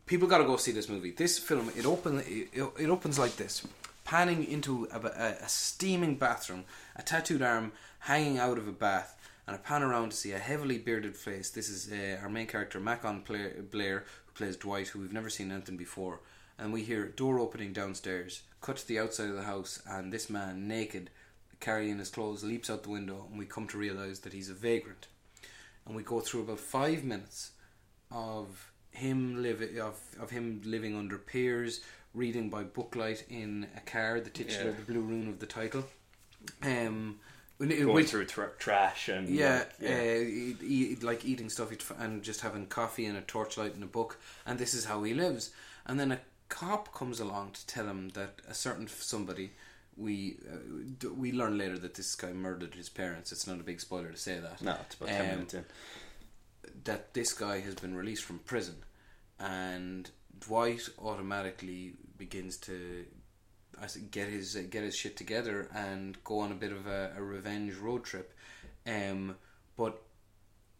people 0.05 0.29
got 0.29 0.37
to 0.37 0.45
go 0.45 0.55
see 0.55 0.71
this 0.71 0.87
movie. 0.87 1.11
This 1.11 1.37
film 1.37 1.69
it 1.75 1.85
open 1.85 2.23
it, 2.25 2.49
it 2.53 2.89
opens 2.89 3.19
like 3.19 3.35
this, 3.35 3.67
panning 4.09 4.43
into 4.43 4.87
a, 4.91 4.99
a, 4.99 5.45
a 5.45 5.47
steaming 5.47 6.15
bathroom, 6.15 6.63
a 6.95 7.03
tattooed 7.03 7.43
arm 7.43 7.71
hanging 7.99 8.39
out 8.39 8.57
of 8.57 8.67
a 8.67 8.71
bath. 8.71 9.15
And 9.45 9.55
a 9.55 9.59
pan 9.59 9.83
around 9.83 10.09
to 10.09 10.17
see 10.17 10.31
a 10.31 10.39
heavily 10.39 10.79
bearded 10.79 11.15
face. 11.15 11.51
This 11.51 11.69
is 11.69 11.91
uh, 11.91 12.19
our 12.21 12.29
main 12.29 12.47
character, 12.47 12.79
Macon 12.79 13.23
Blair, 13.71 14.05
who 14.25 14.31
plays 14.33 14.57
Dwight, 14.57 14.87
who 14.87 14.99
we've 14.99 15.13
never 15.13 15.29
seen 15.29 15.51
anything 15.51 15.77
before. 15.77 16.21
And 16.57 16.73
we 16.73 16.83
hear 16.83 17.07
door 17.07 17.39
opening 17.39 17.71
downstairs, 17.71 18.43
cut 18.61 18.77
to 18.77 18.87
the 18.87 18.99
outside 18.99 19.29
of 19.29 19.35
the 19.35 19.43
house, 19.43 19.81
and 19.87 20.11
this 20.11 20.29
man, 20.29 20.67
naked, 20.67 21.09
carrying 21.59 21.99
his 21.99 22.09
clothes, 22.09 22.43
leaps 22.43 22.69
out 22.69 22.83
the 22.83 22.89
window, 22.89 23.25
and 23.29 23.39
we 23.39 23.45
come 23.45 23.67
to 23.67 23.77
realise 23.77 24.19
that 24.19 24.33
he's 24.33 24.49
a 24.49 24.55
vagrant. 24.55 25.07
And 25.85 25.95
we 25.95 26.03
go 26.03 26.19
through 26.19 26.41
about 26.41 26.59
five 26.59 27.03
minutes 27.03 27.51
of 28.11 28.71
him 28.91 29.41
living 29.41 29.79
of, 29.79 29.99
of 30.19 30.29
him 30.31 30.61
living 30.65 30.95
under 30.95 31.17
peers, 31.17 31.81
reading 32.13 32.49
by 32.49 32.63
booklight 32.63 33.23
in 33.29 33.67
a 33.75 33.81
car, 33.81 34.19
the 34.19 34.29
titular, 34.29 34.71
Yeah. 34.71 34.75
the 34.75 34.81
blue 34.91 35.01
ruin 35.01 35.27
of 35.29 35.39
the 35.39 35.45
title. 35.45 35.87
Um, 36.63 37.19
Going 37.59 37.91
which- 37.93 38.09
through 38.11 38.25
tr- 38.25 38.55
trash 38.57 39.09
and 39.09 39.27
yeah, 39.27 39.57
like, 39.59 39.73
yeah. 39.81 39.89
Uh, 39.97 40.21
eat, 40.21 40.57
eat, 40.63 41.03
like 41.03 41.25
eating 41.25 41.49
stuff 41.49 41.71
and 41.99 42.23
just 42.23 42.39
having 42.41 42.65
coffee 42.67 43.05
and 43.05 43.17
a 43.17 43.21
torchlight 43.21 43.73
and 43.73 43.83
a 43.83 43.87
book, 43.87 44.17
and 44.45 44.57
this 44.57 44.73
is 44.73 44.85
how 44.85 45.03
he 45.03 45.13
lives. 45.13 45.51
And 45.85 45.99
then 45.99 46.11
a 46.13 46.21
cop 46.47 46.93
comes 46.93 47.19
along 47.19 47.51
to 47.51 47.67
tell 47.67 47.85
him 47.87 48.09
that 48.09 48.39
a 48.47 48.53
certain 48.53 48.87
somebody. 48.87 49.51
We 49.97 50.37
uh, 50.49 50.55
d- 50.97 51.07
we 51.07 51.33
learn 51.33 51.57
later 51.57 51.77
that 51.79 51.95
this 51.95 52.15
guy 52.15 52.31
murdered 52.31 52.75
his 52.75 52.87
parents. 52.87 53.33
It's 53.33 53.45
not 53.45 53.59
a 53.59 53.63
big 53.63 53.81
spoiler 53.81 54.09
to 54.11 54.17
say 54.17 54.39
that. 54.39 54.61
no, 54.61 54.77
it's 54.85 54.95
about 54.95 55.09
ten 55.09 55.21
Um, 55.25 55.31
minutes 55.31 55.53
in. 55.55 55.65
That 56.85 57.13
this 57.13 57.33
guy 57.33 57.59
has 57.59 57.75
been 57.75 57.93
released 57.93 58.23
from 58.23 58.39
prison, 58.39 58.77
and 59.37 60.09
Dwight 60.39 60.89
automatically 60.97 61.93
begins 62.17 62.57
to 62.57 63.05
get 64.11 64.27
his 64.27 64.55
get 64.69 64.83
his 64.83 64.95
shit 64.95 65.15
together 65.15 65.69
and 65.73 66.21
go 66.23 66.39
on 66.39 66.51
a 66.51 66.55
bit 66.55 66.71
of 66.71 66.87
a, 66.87 67.13
a 67.17 67.21
revenge 67.21 67.75
road 67.75 68.03
trip. 68.03 68.33
Um, 68.85 69.35
but 69.77 70.01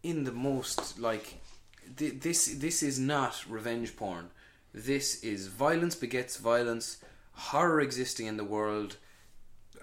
in 0.02 0.24
the 0.24 0.32
most 0.32 0.98
like 0.98 1.40
th- 1.96 2.20
this 2.20 2.46
this 2.46 2.82
is 2.82 2.98
not 2.98 3.44
revenge 3.48 3.96
porn. 3.96 4.30
This 4.72 5.22
is 5.22 5.48
violence 5.48 5.94
begets 5.94 6.36
violence, 6.36 6.98
horror 7.32 7.80
existing 7.80 8.26
in 8.26 8.36
the 8.36 8.44
world 8.44 8.96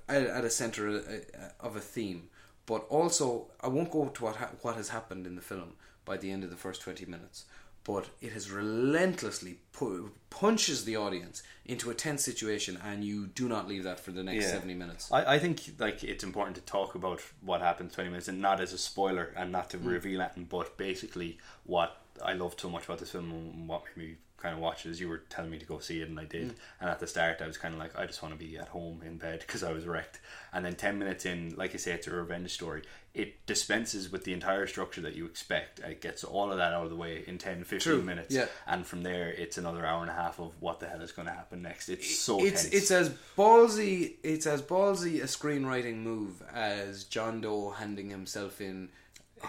at, 0.07 0.23
at 0.23 0.45
a 0.45 0.49
center 0.49 0.87
uh, 0.89 1.65
of 1.65 1.75
a 1.75 1.81
theme. 1.81 2.29
But 2.65 2.85
also, 2.89 3.47
I 3.61 3.67
won't 3.67 3.91
go 3.91 4.05
to 4.07 4.23
what 4.23 4.35
ha- 4.35 4.51
what 4.61 4.75
has 4.75 4.89
happened 4.89 5.25
in 5.27 5.35
the 5.35 5.41
film 5.41 5.73
by 6.05 6.17
the 6.17 6.31
end 6.31 6.43
of 6.43 6.49
the 6.49 6.55
first 6.55 6.81
twenty 6.81 7.05
minutes. 7.05 7.45
But 7.87 8.09
it 8.21 8.33
has 8.33 8.51
relentlessly 8.51 9.59
pu- 9.71 10.11
punches 10.29 10.83
the 10.83 10.97
audience 10.97 11.41
into 11.65 11.89
a 11.89 11.93
tense 11.93 12.21
situation, 12.21 12.77
and 12.83 13.03
you 13.03 13.27
do 13.27 13.47
not 13.47 13.67
leave 13.67 13.85
that 13.85 13.99
for 13.99 14.11
the 14.11 14.23
next 14.23 14.43
Yeah. 14.43 14.51
seventy 14.51 14.73
minutes. 14.73 15.09
I, 15.09 15.35
I 15.35 15.39
think 15.39 15.61
like 15.79 16.03
it's 16.03 16.23
important 16.23 16.57
to 16.57 16.61
talk 16.63 16.95
about 16.95 17.21
what 17.41 17.61
happens 17.61 17.93
twenty 17.93 18.09
minutes 18.09 18.27
and 18.27 18.41
not 18.41 18.59
as 18.59 18.73
a 18.73 18.77
spoiler 18.77 19.33
and 19.37 19.53
not 19.53 19.69
to 19.69 19.77
mm. 19.77 19.87
reveal 19.87 20.21
anything, 20.21 20.47
but 20.49 20.77
basically 20.77 21.37
what 21.63 22.01
I 22.23 22.33
loved 22.33 22.59
so 22.59 22.69
much 22.69 22.85
about 22.85 22.99
this 22.99 23.11
film 23.11 23.31
and 23.31 23.67
what 23.67 23.83
made 23.95 24.07
me 24.09 24.15
kind 24.37 24.53
of 24.53 24.61
watch 24.61 24.85
it 24.85 24.89
is 24.91 25.01
you 25.01 25.09
were 25.09 25.23
telling 25.29 25.49
me 25.49 25.57
to 25.57 25.65
go 25.65 25.79
see 25.79 25.99
it 25.99 26.09
and 26.09 26.19
I 26.19 26.25
did. 26.25 26.49
Mm. 26.49 26.55
And 26.81 26.89
at 26.91 26.99
the 26.99 27.07
start 27.07 27.41
I 27.41 27.47
was 27.47 27.57
kind 27.57 27.73
of 27.73 27.79
like 27.79 27.97
I 27.97 28.05
just 28.05 28.21
want 28.21 28.37
to 28.37 28.39
be 28.39 28.55
at 28.57 28.67
home 28.67 29.01
in 29.03 29.17
bed 29.17 29.39
because 29.39 29.63
I 29.63 29.71
was 29.71 29.85
wrecked. 29.87 30.19
And 30.53 30.63
then 30.63 30.75
ten 30.75 30.99
minutes 30.99 31.25
in, 31.25 31.55
like 31.57 31.73
I 31.73 31.77
say, 31.77 31.91
it's 31.93 32.05
a 32.07 32.11
revenge 32.11 32.51
story. 32.51 32.83
It 33.15 33.43
dispenses 33.47 34.11
with 34.11 34.25
the 34.25 34.33
entire 34.33 34.67
structure 34.67 35.01
that 35.01 35.15
you 35.15 35.25
expect. 35.25 35.79
It 35.79 36.01
gets 36.01 36.23
all 36.23 36.51
of 36.51 36.57
that 36.59 36.71
out 36.71 36.83
of 36.83 36.91
the 36.91 36.95
way 36.95 37.23
in 37.25 37.39
10, 37.39 37.63
15 37.63 37.79
True, 37.79 38.03
minutes. 38.03 38.31
yeah. 38.33 38.45
And 38.67 38.85
from 38.85 39.01
there, 39.01 39.29
it's 39.29 39.57
another 39.57 39.83
hour 39.83 40.01
and 40.01 40.11
a 40.11 40.13
half 40.13 40.39
of 40.39 40.51
what 40.59 40.79
the 40.79 40.85
hell 40.85 41.01
is 41.01 41.11
going 41.11 41.27
to 41.27 41.33
happen 41.33 41.63
next. 41.63 41.89
It's 41.89 42.15
so 42.19 42.43
it's 42.43 42.61
tense. 42.63 42.73
it's 42.75 42.91
as 42.91 43.09
ballsy 43.35 44.17
it's 44.21 44.45
as 44.45 44.61
ballsy 44.61 45.19
a 45.19 45.25
screenwriting 45.25 45.97
move 46.03 46.43
as 46.53 47.05
John 47.05 47.41
Doe 47.41 47.71
handing 47.71 48.11
himself 48.11 48.61
in 48.61 48.89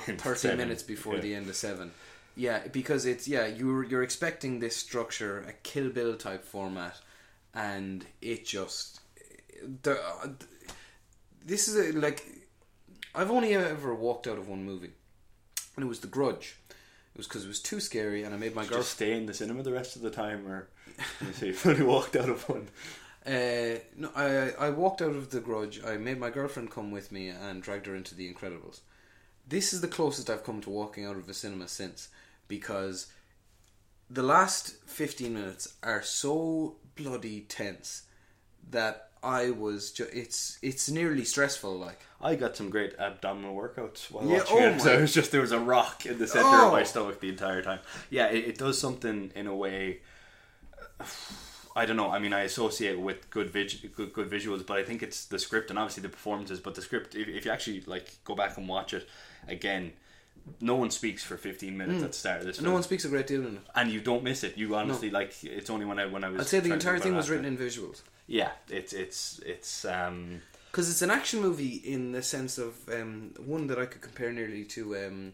In 0.07 0.17
thirty 0.17 0.39
seven, 0.39 0.59
minutes 0.59 0.83
before 0.83 1.17
yeah. 1.17 1.21
the 1.21 1.35
end 1.35 1.49
of 1.49 1.57
seven. 1.57 1.93
Yeah, 2.39 2.61
because 2.69 3.05
it's 3.05 3.27
yeah 3.27 3.47
you're 3.47 3.83
you're 3.83 4.05
expecting 4.05 4.61
this 4.61 4.77
structure 4.77 5.45
a 5.49 5.53
Kill 5.65 5.91
Bill 5.91 6.17
type 6.17 6.45
format, 6.45 6.97
and 7.53 8.07
it 8.23 8.47
just 8.47 9.01
the 9.83 10.01
this 11.45 11.67
is 11.67 11.75
a, 11.77 11.99
like 11.99 12.25
I've 13.13 13.33
only 13.33 13.55
ever 13.55 13.93
walked 13.93 14.29
out 14.29 14.39
of 14.39 14.49
one 14.49 14.65
movie, 14.65 14.93
and 15.75 15.85
it 15.85 15.89
was 15.89 15.99
The 15.99 16.07
Grudge. 16.07 16.57
It 16.71 17.19
was 17.19 17.27
because 17.27 17.45
it 17.45 17.49
was 17.49 17.61
too 17.61 17.81
scary, 17.81 18.23
and 18.23 18.33
I 18.33 18.39
made 18.39 18.55
my 18.55 18.65
girl. 18.65 18.79
just 18.79 18.93
stay 18.93 19.17
in 19.17 19.27
the 19.27 19.35
cinema 19.35 19.65
the 19.65 19.73
rest 19.73 19.97
of 19.97 20.03
the 20.03 20.11
time, 20.11 20.47
or 20.47 20.69
you 21.21 21.33
say 21.33 21.47
you've 21.49 21.67
only 21.67 21.83
walked 21.83 22.15
out 22.17 22.29
of 22.29 22.49
one? 22.49 22.69
Uh, 23.27 23.79
no, 23.95 24.11
I 24.17 24.53
I 24.59 24.71
walked 24.71 25.03
out 25.03 25.11
of 25.11 25.29
The 25.29 25.41
Grudge. 25.41 25.85
I 25.85 25.99
made 25.99 26.19
my 26.19 26.31
girlfriend 26.31 26.71
come 26.71 26.91
with 26.91 27.13
me 27.13 27.29
and 27.29 27.63
dragged 27.63 27.85
her 27.85 27.95
into 27.95 28.15
The 28.15 28.33
Incredibles. 28.33 28.81
This 29.47 29.75
is 29.75 29.83
the 29.83 29.89
closest 29.89 30.31
I've 30.31 30.45
come 30.45 30.63
to 30.63 30.71
walking 30.71 31.05
out 31.05 31.17
of 31.17 31.29
a 31.29 31.35
cinema 31.35 31.69
since, 31.69 32.09
because 32.49 33.07
the 34.11 34.23
last 34.23 34.77
fifteen 34.87 35.35
minutes 35.35 35.75
are 35.83 36.03
so 36.03 36.77
bloody 36.97 37.43
tense 37.43 38.03
that 38.71 39.11
I 39.23 39.51
was. 39.51 39.93
Ju- 39.93 40.09
it's 40.13 40.59
it's 40.63 40.89
nearly 40.91 41.25
stressful. 41.25 41.77
Like 41.79 42.01
I 42.21 42.35
got 42.35 42.57
some 42.57 42.71
great 42.71 42.95
abdominal 42.99 43.55
workouts 43.55 44.11
while 44.11 44.27
Yeah, 44.27 44.39
watching 44.39 44.57
oh 44.57 44.69
it. 44.69 44.81
So 44.81 44.93
it 44.93 45.01
was 45.01 45.15
just 45.15 45.31
there 45.33 45.41
was 45.41 45.53
a 45.53 45.61
rock 45.61 46.07
in 46.07 46.19
the 46.19 46.27
center 46.27 46.47
Oh. 46.47 46.67
of 46.67 46.73
my 46.73 46.81
oh. 46.81 46.85
stomach 46.85 47.21
the 47.21 47.29
entire 47.29 47.63
time. 47.63 47.81
Yeah, 48.11 48.27
it, 48.29 48.45
it 48.49 48.59
does 48.59 48.79
something 48.81 49.31
in 49.35 49.47
a 49.47 49.55
way. 49.55 50.01
I 51.77 51.87
don't 51.87 51.97
know. 51.97 52.11
I 52.11 52.19
mean, 52.19 52.33
I 52.33 52.41
associate 52.41 52.99
with 52.99 53.31
good, 53.31 53.51
vid- 53.51 53.93
good 53.95 54.13
good 54.13 54.29
visuals, 54.29 54.67
but 54.67 54.79
I 54.79 54.83
think 54.83 55.01
it's 55.03 55.27
the 55.27 55.39
script 55.39 55.71
and 55.71 55.79
obviously 55.79 56.03
the 56.03 56.09
performances. 56.09 56.59
But 56.59 56.75
the 56.75 56.83
script, 56.83 57.15
if, 57.15 57.29
if 57.29 57.45
you 57.45 57.53
actually 57.53 57.83
like 57.83 58.17
go 58.25 58.35
back 58.35 58.57
and 58.57 58.69
watch 58.69 58.95
it 58.95 59.09
again, 59.47 59.93
no 60.61 60.77
one 60.77 60.91
speaks 60.91 61.23
for 61.25 61.37
fifteen 61.37 61.77
minutes 61.77 62.03
at 62.03 62.13
the 62.13 62.19
start 62.19 62.41
of 62.41 62.47
this. 62.47 62.61
no 62.61 62.73
one 62.73 62.83
speaks 62.83 63.05
a 63.05 63.09
great 63.09 63.27
deal 63.27 63.47
in 63.47 63.57
it. 63.57 63.63
and 63.75 63.91
you 63.91 64.01
don't 64.01 64.23
miss 64.23 64.45
it. 64.45 64.57
You 64.57 64.75
honestly 64.77 65.11
like. 65.11 65.33
It's 65.43 65.71
only 65.71 65.87
when 65.87 65.99
I 65.99 66.07
when 66.07 66.25
I 66.25 66.29
was. 66.31 66.41
I'd 66.41 66.47
say 66.47 66.61
the 66.61 66.73
entire 66.73 66.99
thing 66.99 67.15
was 67.17 67.29
written 67.31 67.45
in 67.47 67.57
visuals. 67.57 68.03
Yeah, 68.27 68.51
it's 68.69 68.93
it's 68.93 69.41
it's 69.47 69.85
um. 69.85 70.43
because 70.71 70.91
it's 70.91 71.03
an 71.03 71.11
action 71.11 71.41
movie 71.41 71.77
in 71.77 72.13
the 72.13 72.23
sense 72.23 72.59
of 72.59 72.75
um, 72.93 73.33
one 73.45 73.67
that 73.69 73.79
I 73.79 73.87
could 73.87 74.03
compare 74.03 74.33
nearly 74.33 74.65
to 74.65 74.97
um, 74.97 75.33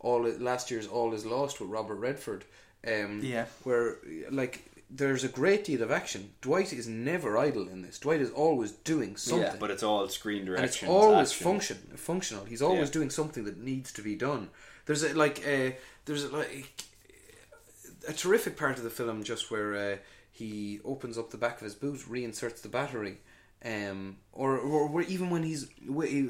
all 0.00 0.22
last 0.22 0.70
year's 0.70 0.86
All 0.86 1.14
Is 1.14 1.24
Lost 1.24 1.60
with 1.60 1.70
Robert 1.70 1.94
Redford. 1.96 2.44
Um, 2.86 3.20
Yeah. 3.22 3.46
where 3.62 3.96
like 4.30 4.62
there's 4.90 5.24
a 5.24 5.28
great 5.28 5.64
deal 5.64 5.82
of 5.82 5.90
action. 5.90 6.30
Dwight 6.40 6.72
is 6.72 6.86
never 6.86 7.36
idle 7.38 7.68
in 7.68 7.82
this. 7.82 7.98
Dwight 7.98 8.20
is 8.20 8.30
always 8.30 8.72
doing 8.72 9.16
something. 9.16 9.42
Yeah, 9.52 9.56
but 9.58 9.70
it's 9.70 9.82
all 9.82 10.06
screen 10.08 10.38
and 10.38 10.46
direction. 10.46 10.88
it's 10.88 10.94
always 10.96 11.30
action. 11.30 11.44
function 11.44 11.76
functional. 11.96 12.44
He's 12.44 12.62
always 12.62 12.88
Yeah. 12.88 12.92
doing 12.94 13.10
something 13.10 13.44
that 13.44 13.58
needs 13.58 13.92
to 13.92 14.02
be 14.02 14.14
done. 14.14 14.50
There's 14.86 15.02
a, 15.02 15.14
like 15.14 15.44
a, 15.46 15.76
there's 16.04 16.24
a, 16.24 16.28
like 16.36 16.84
a 18.06 18.12
terrific 18.12 18.56
part 18.56 18.76
of 18.78 18.84
the 18.84 18.90
film 18.90 19.24
just 19.24 19.50
where 19.50 19.74
uh, 19.74 19.96
he 20.30 20.80
opens 20.84 21.16
up 21.18 21.30
the 21.30 21.38
back 21.38 21.56
of 21.58 21.64
his 21.64 21.74
boot, 21.74 22.00
reinserts 22.08 22.60
the 22.60 22.68
battery. 22.68 23.18
Um, 23.64 24.18
or, 24.32 24.58
or 24.58 24.88
where 24.88 25.04
even 25.04 25.30
when 25.30 25.42
he's 25.42 25.68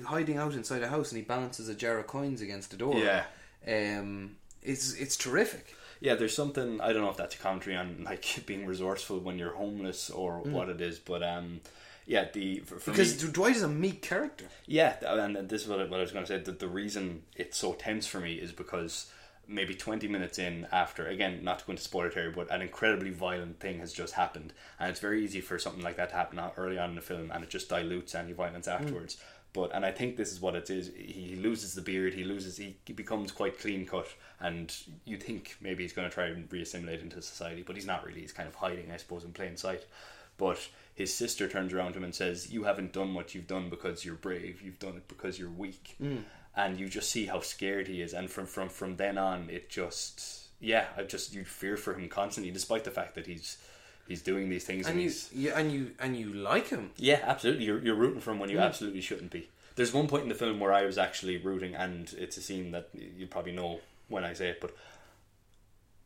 hiding 0.07 0.37
out 0.37 0.55
inside 0.55 0.83
a 0.85 0.89
house 0.89 1.11
and 1.11 1.19
he 1.19 1.25
balances 1.25 1.69
a 1.69 1.75
jar 1.75 1.99
of 1.99 2.07
coins 2.07 2.41
against 2.41 2.71
the 2.71 2.77
door. 2.77 2.95
Yeah. 2.97 3.25
um, 3.67 4.37
it's 4.63 4.95
it's 4.95 5.17
terrific. 5.17 5.75
Yeah, 6.01 6.15
there's 6.15 6.35
something 6.35 6.81
I 6.81 6.93
don't 6.93 7.03
know 7.03 7.11
if 7.11 7.17
that's 7.17 7.35
a 7.35 7.39
commentary 7.39 7.77
on 7.77 8.05
like 8.05 8.43
being 8.47 8.67
resourceful 8.67 9.21
when 9.21 9.39
you're 9.39 9.55
homeless 9.55 10.11
or 10.11 10.39
what 10.41 10.69
it 10.69 10.81
is, 10.81 10.99
but 10.99 11.23
um, 11.23 11.61
yeah, 12.07 12.27
the 12.33 12.61
for, 12.61 12.79
for 12.79 12.91
Mm. 12.91 12.95
Because 12.95 13.25
me, 13.25 13.33
Dwight 13.33 13.57
is 13.57 13.63
a 13.63 13.69
meek 13.69 14.03
character. 14.03 14.47
yeah, 14.67 14.97
and 15.03 15.49
this 15.49 15.63
is 15.63 15.69
what 15.69 15.81
I, 15.81 15.85
what 15.85 15.99
I 15.99 16.03
was 16.03 16.13
going 16.13 16.25
to 16.25 16.29
say. 16.29 16.39
That 16.39 16.59
the 16.59 16.69
reason 16.69 17.23
it's 17.37 17.57
so 17.57 17.73
tense 17.73 18.07
for 18.07 18.21
me 18.21 18.35
is 18.35 18.53
because 18.53 19.07
maybe 19.47 19.75
20 19.75 20.09
minutes 20.09 20.39
in 20.39 20.67
after 20.73 21.07
again 21.07 21.41
not 21.45 21.59
to 21.59 21.67
go 21.67 21.73
into 21.73 21.83
spoiler 21.83 22.09
territory 22.09 22.35
but 22.35 22.51
an 22.51 22.63
incredibly 22.63 23.11
violent 23.11 23.61
thing 23.61 23.79
has 23.79 23.93
just 23.93 24.15
happened 24.15 24.55
and 24.81 24.89
it's 24.91 25.01
very 25.01 25.23
easy 25.23 25.39
for 25.43 25.59
something 25.59 25.83
like 25.83 25.97
that 25.97 26.09
to 26.09 26.15
happen 26.15 26.41
early 26.57 26.79
on 26.79 26.89
in 26.89 26.95
the 26.97 27.03
film 27.03 27.31
and 27.31 27.45
it 27.45 27.51
just 27.51 27.69
dilutes 27.69 28.15
any 28.15 28.33
violence 28.33 28.67
afterwards 28.67 29.19
but 29.55 29.71
and 29.73 29.87
I 29.87 29.93
think 29.93 30.17
this 30.17 30.33
is 30.33 30.41
what 30.41 30.57
it 30.57 30.69
is. 30.69 30.91
He 30.95 31.37
loses 31.37 31.75
the 31.75 31.81
beard. 31.81 32.13
He 32.13 32.25
loses 32.25 32.59
he 32.59 32.77
becomes 32.93 33.33
quite 33.33 33.59
clean 33.59 33.87
cut. 33.87 34.09
And 34.41 34.75
you 35.07 35.17
think 35.17 35.57
maybe 35.63 35.85
he's 35.85 35.95
going 35.95 36.09
to 36.09 36.13
try 36.13 36.27
and 36.27 36.53
re-assimilate 36.53 37.01
into 37.01 37.23
society 37.23 37.63
but 37.67 37.77
he's 37.77 37.87
not 37.87 38.05
really. 38.05 38.21
He's 38.21 38.33
kind 38.33 38.49
of 38.49 38.57
hiding 38.57 38.91
I 38.91 38.99
suppose 38.99 39.25
in 39.25 39.33
plain 39.33 39.57
sight. 39.57 39.87
But 40.37 40.59
his 40.95 41.15
sister 41.15 41.49
turns 41.49 41.73
around 41.73 41.93
to 41.93 41.99
him 41.99 42.05
and 42.05 42.15
says 42.15 42.53
you 42.53 42.65
haven't 42.65 42.93
done 42.93 43.15
what 43.15 43.35
you've 43.35 43.47
done 43.47 43.71
because 43.71 44.05
you're 44.05 44.17
brave. 44.17 44.61
You've 44.61 44.81
done 44.81 44.97
it 44.97 45.07
because 45.07 45.39
you're 45.39 45.49
weak. 45.49 45.95
Hmm. 45.99 46.19
And 46.57 46.79
you 46.79 46.89
just 46.89 47.11
see 47.11 47.27
how 47.27 47.41
scared 47.41 47.87
he 47.87 48.03
is. 48.03 48.13
And 48.13 48.29
from 48.29 48.47
from 48.47 48.69
from 48.69 48.97
then 48.97 49.17
on 49.17 49.49
it 49.49 49.71
just 49.71 50.41
yeah 50.61 50.87
i 50.97 51.03
just 51.03 51.35
you 51.35 51.45
fear 51.45 51.77
for 51.77 51.95
him 51.95 52.09
constantly 52.09 52.51
despite 52.51 52.85
the 52.85 52.91
fact 52.91 53.15
that 53.15 53.27
he's 53.27 53.59
he's 54.09 54.23
doing 54.23 54.49
these 54.51 54.65
things 54.65 54.87
and, 54.87 54.95
And 54.95 55.03
you, 55.03 55.09
he's 55.09 55.31
yeah, 55.33 55.59
and 55.59 55.73
you 55.73 55.91
and 55.99 56.17
you 56.17 56.33
like 56.33 56.69
him. 56.69 56.91
yeah 56.97 57.21
absolutely 57.23 57.65
you're, 57.65 57.83
you're 57.83 57.95
rooting 57.95 58.21
for 58.21 58.33
him 58.33 58.39
when 58.39 58.51
you 58.51 58.59
absolutely 58.59 59.01
shouldn't 59.01 59.31
be 59.31 59.49
there's 59.77 59.93
one 59.93 60.07
point 60.09 60.23
in 60.25 60.29
the 60.29 60.35
film 60.35 60.61
where 60.61 60.73
i 60.73 60.85
was 60.85 60.99
actually 60.99 61.37
rooting 61.39 61.75
and 61.75 62.15
it's 62.19 62.37
a 62.37 62.41
scene 62.43 62.71
that 62.73 62.89
you 62.95 63.27
probably 63.27 63.53
know 63.53 63.81
when 64.09 64.25
i 64.25 64.33
say 64.33 64.49
it 64.49 64.61
but 64.61 64.75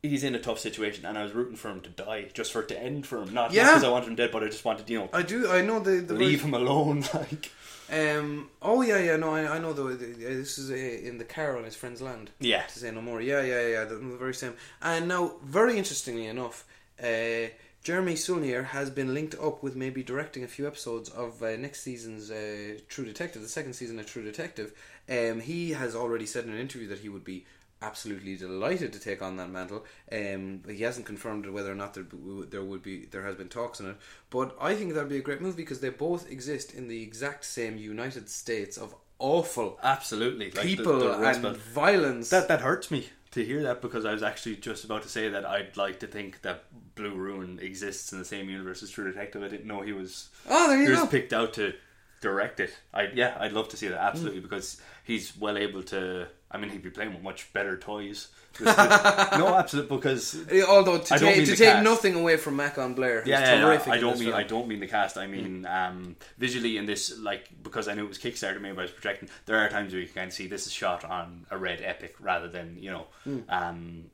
he's 0.03 0.23
in 0.23 0.35
a 0.35 0.39
tough 0.41 0.59
situation 0.59 1.05
and 1.05 1.19
i 1.19 1.23
was 1.25 1.33
rooting 1.33 1.57
for 1.57 1.71
him 1.71 1.81
to 1.81 1.91
die 1.91 2.27
just 2.33 2.53
for 2.53 2.63
it 2.63 2.69
to 2.69 2.81
end 2.81 3.07
for 3.07 3.23
him 3.23 3.35
not 3.35 3.53
Yeah. 3.53 3.65
because 3.67 3.85
i 3.85 3.89
wanted 3.89 4.09
him 4.09 4.15
dead 4.17 4.31
but 4.33 4.43
i 4.45 4.47
just 4.47 4.65
wanted 4.65 4.89
you 4.89 4.99
know 5.01 5.09
I 5.13 5.23
do. 5.23 5.51
I 5.51 5.61
know 5.63 5.81
the 5.81 5.97
the 6.01 6.15
leave 6.15 6.43
him 6.43 6.55
alone 6.55 7.05
like 7.15 7.51
Um. 7.91 8.51
Oh 8.61 8.83
yeah, 8.83 8.99
yeah. 8.99 9.17
No, 9.17 9.35
I, 9.35 9.57
I 9.57 9.59
know. 9.59 9.73
The, 9.73 9.83
this 9.97 10.59
is 10.59 10.71
uh, 10.71 10.75
in 11.09 11.17
the 11.17 11.25
car 11.25 11.57
on 11.57 11.65
his 11.65 11.75
friend's 11.75 12.03
land. 12.03 12.31
Yeah. 12.39 12.65
To 12.67 12.79
say 12.79 12.91
no 12.91 13.01
more. 13.01 13.23
Yeah, 13.23 13.41
yeah, 13.41 13.67
yeah. 13.67 13.85
The, 13.87 13.95
the 13.95 14.17
very 14.19 14.35
same. 14.35 14.53
And 14.83 15.09
now, 15.09 15.37
very 15.43 15.79
interestingly 15.79 16.27
enough, 16.27 16.67
uh, 17.03 17.49
Jeremy 17.89 18.17
Saulnier 18.17 18.65
has 18.65 18.91
been 18.91 19.15
linked 19.15 19.35
up 19.37 19.63
with 19.63 19.75
maybe 19.75 20.03
directing 20.03 20.45
a 20.45 20.47
few 20.47 20.67
episodes 20.67 21.09
of 21.09 21.43
uh, 21.43 21.57
next 21.57 21.81
season's 21.81 22.31
uh, 22.31 22.77
True 22.87 23.07
Detective, 23.07 23.41
the 23.41 23.49
second 23.49 23.73
season 23.73 23.99
of 23.99 24.05
True 24.05 24.23
Detective. 24.23 24.75
Um, 25.09 25.41
he 25.41 25.71
has 25.71 25.97
already 25.97 26.27
said 26.27 26.45
in 26.45 26.51
an 26.51 26.61
interview 26.61 26.87
that 26.89 26.99
he 26.99 27.09
would 27.09 27.25
be 27.25 27.47
absolutely 27.81 28.37
delighted 28.37 28.93
to 28.93 29.01
take 29.01 29.23
on 29.23 29.39
that 29.39 29.49
mantle. 29.49 29.87
Um, 30.13 30.65
he 30.69 30.83
hasn't 30.83 31.07
confirmed 31.07 31.49
whether 31.49 31.73
or 31.73 31.75
not 31.75 31.95
there, 31.95 32.05
there 32.51 32.63
would 32.63 32.83
be 32.83 33.07
there 33.07 33.25
has 33.25 33.37
been 33.37 33.49
talks 33.49 33.81
on 33.81 33.89
it, 33.89 33.97
but 34.29 34.55
I 34.61 34.75
think 34.75 34.93
that'd 34.93 35.09
be 35.09 35.17
a 35.17 35.23
great 35.23 35.41
move 35.41 35.57
because 35.57 35.81
they 35.81 35.89
both 35.89 36.31
exist 36.31 36.75
in 36.75 36.89
the 36.89 37.03
exact 37.03 37.47
same 37.47 37.79
United 37.79 38.29
States 38.29 38.77
of 38.77 38.95
awful 39.19 39.79
absolutely 39.83 40.51
like 40.51 40.57
the- 40.57 40.61
people 40.61 40.99
the 40.99 41.23
and 41.23 41.57
violence. 41.57 42.29
That 42.29 42.49
that 42.49 42.61
hurts 42.61 42.91
me 42.91 43.09
to 43.33 43.45
hear 43.45 43.63
that 43.65 43.83
because 43.83 44.05
I 44.05 44.13
was 44.13 44.23
actually 44.23 44.57
just 44.57 44.85
about 44.85 45.03
to 45.03 45.09
say 45.09 45.29
that 45.29 45.45
I'd 45.45 45.77
like 45.77 46.01
to 46.01 46.07
think 46.07 46.43
that 46.43 46.65
Blue 46.95 47.15
Ruin 47.15 47.59
exists 47.61 48.13
in 48.13 48.19
the 48.19 48.25
same 48.25 48.49
universe 48.49 48.83
as 48.83 48.91
True 48.91 49.11
Detective. 49.11 49.43
I 49.43 49.49
didn't 49.49 49.67
know 49.67 49.83
he 49.83 49.93
was. 49.93 50.29
Oh, 50.49 50.69
there 50.69 50.79
you 50.79 50.85
he 50.85 51.01
was 51.01 51.09
picked 51.09 51.33
out 51.33 51.55
to 51.55 51.75
direct 52.21 52.61
it. 52.61 52.77
I 52.93 53.09
yeah, 53.15 53.37
I'd 53.39 53.53
love 53.53 53.69
to 53.71 53.77
see 53.77 53.89
that 53.89 54.01
absolutely 54.01 54.41
hmm. 54.41 54.47
because 54.47 54.81
he's 55.05 55.37
well 55.37 55.59
able 55.59 55.83
to. 55.85 56.29
I 56.51 56.57
mean, 56.57 56.71
he'd 56.71 56.83
be 56.83 56.91
playing 56.91 57.13
with 57.13 57.23
much 57.23 57.53
better 57.53 57.77
toys. 57.77 58.29
no, 58.61 59.55
absolutely 59.55 59.97
because 59.97 60.37
Although 60.67 60.99
to, 60.99 61.19
take, 61.19 61.45
to 61.45 61.55
take 61.55 61.83
nothing 61.83 62.15
away 62.15 62.37
from 62.37 62.57
Macon 62.57 62.95
Blair, 62.95 63.23
yeah, 63.27 63.61
yeah. 63.61 63.79
I 63.87 63.99
don't 63.99 64.19
mean 64.19 64.31
film. 64.31 64.35
I 64.35 64.43
don't 64.43 64.67
mean 64.67 64.81
the 64.81 64.87
cast. 64.87 65.17
I 65.19 65.27
mean 65.27 65.67
um, 65.67 66.17
visually 66.39 66.77
in 66.77 66.87
this, 66.87 67.17
like 67.19 67.51
because 67.63 67.87
I 67.87 67.95
knew 67.95 68.05
it 68.05 68.09
was 68.09 68.19
Kickstarter, 68.19 68.61
maybe 68.61 68.79
I 68.79 68.83
was 68.83 68.91
projecting. 68.91 69.29
There 69.47 69.59
are 69.59 69.69
times 69.69 69.93
where 69.93 70.01
you 70.01 70.07
can 70.07 70.15
kind 70.15 70.29
of 70.29 70.35
see 70.35 70.49
this 70.49 70.67
is 70.67 70.73
shot 70.73 71.05
on 71.05 71.47
a 71.51 71.59
red 71.59 71.83
epic 71.83 72.17
rather 72.19 72.49
than 72.49 72.79
you 72.81 72.91
know, 72.91 73.07
um, 73.49 74.07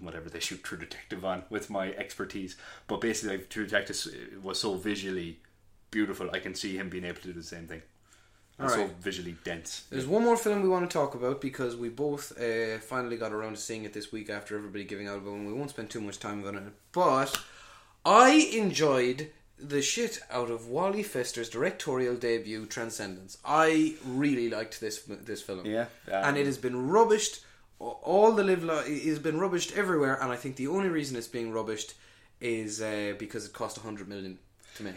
whatever 0.00 0.30
they 0.30 0.40
shoot 0.40 0.62
True 0.62 0.78
Detective 0.78 1.24
on 1.24 1.42
with 1.50 1.68
my 1.68 1.92
expertise. 1.92 2.56
But 2.86 3.00
basically, 3.00 3.38
like, 3.38 3.48
True 3.48 3.64
Detective 3.66 4.06
was 4.42 4.60
so 4.60 4.76
visually 4.76 5.40
beautiful. 5.90 6.30
I 6.32 6.38
can 6.38 6.54
see 6.54 6.76
him 6.76 6.88
being 6.88 7.04
able 7.04 7.20
to 7.20 7.28
do 7.28 7.32
the 7.32 7.42
same 7.42 7.66
thing. 7.66 7.82
And 8.58 8.70
so 8.70 8.80
Alright. 8.80 8.96
visually 9.00 9.36
dense. 9.44 9.84
There's 9.90 10.06
one 10.06 10.22
more 10.22 10.36
film 10.36 10.62
we 10.62 10.68
want 10.68 10.88
to 10.88 10.92
talk 10.92 11.14
about 11.14 11.40
because 11.40 11.74
we 11.74 11.88
both 11.88 12.38
uh, 12.38 12.78
finally 12.78 13.16
got 13.16 13.32
around 13.32 13.54
to 13.54 13.60
seeing 13.60 13.84
it 13.84 13.92
this 13.92 14.12
week 14.12 14.30
after 14.30 14.56
everybody 14.56 14.84
giving 14.84 15.08
out 15.08 15.18
about 15.18 15.34
it. 15.34 15.46
We 15.46 15.52
won't 15.52 15.70
spend 15.70 15.90
too 15.90 16.00
much 16.00 16.18
time 16.18 16.46
on 16.46 16.56
it, 16.56 16.62
but 16.92 17.40
I 18.04 18.50
enjoyed 18.52 19.30
the 19.58 19.80
shit 19.80 20.20
out 20.30 20.50
of 20.50 20.68
Wally 20.68 21.02
Pfister's 21.02 21.48
directorial 21.48 22.16
debut, 22.16 22.66
Transcendence. 22.66 23.38
I 23.44 23.94
really 24.04 24.50
liked 24.50 24.80
this 24.80 25.02
this 25.06 25.40
film. 25.42 25.64
Yeah, 25.64 25.86
and 26.06 26.26
um, 26.26 26.36
it 26.36 26.46
has 26.46 26.58
been 26.58 26.90
rubbished. 26.90 27.40
All 27.78 28.32
the 28.32 28.44
live 28.44 28.62
li- 28.62 28.94
it 28.96 29.08
has 29.08 29.18
been 29.18 29.36
rubbished 29.36 29.76
everywhere, 29.76 30.20
and 30.20 30.30
I 30.30 30.36
think 30.36 30.56
the 30.56 30.68
only 30.68 30.88
reason 30.88 31.16
it's 31.16 31.26
being 31.28 31.52
rubbished 31.52 31.94
is 32.40 32.80
uh, 32.82 33.14
because 33.18 33.46
it 33.46 33.52
cost 33.52 33.76
a 33.76 33.80
hundred 33.80 34.08
million 34.08 34.38
to 34.76 34.82
make. 34.82 34.94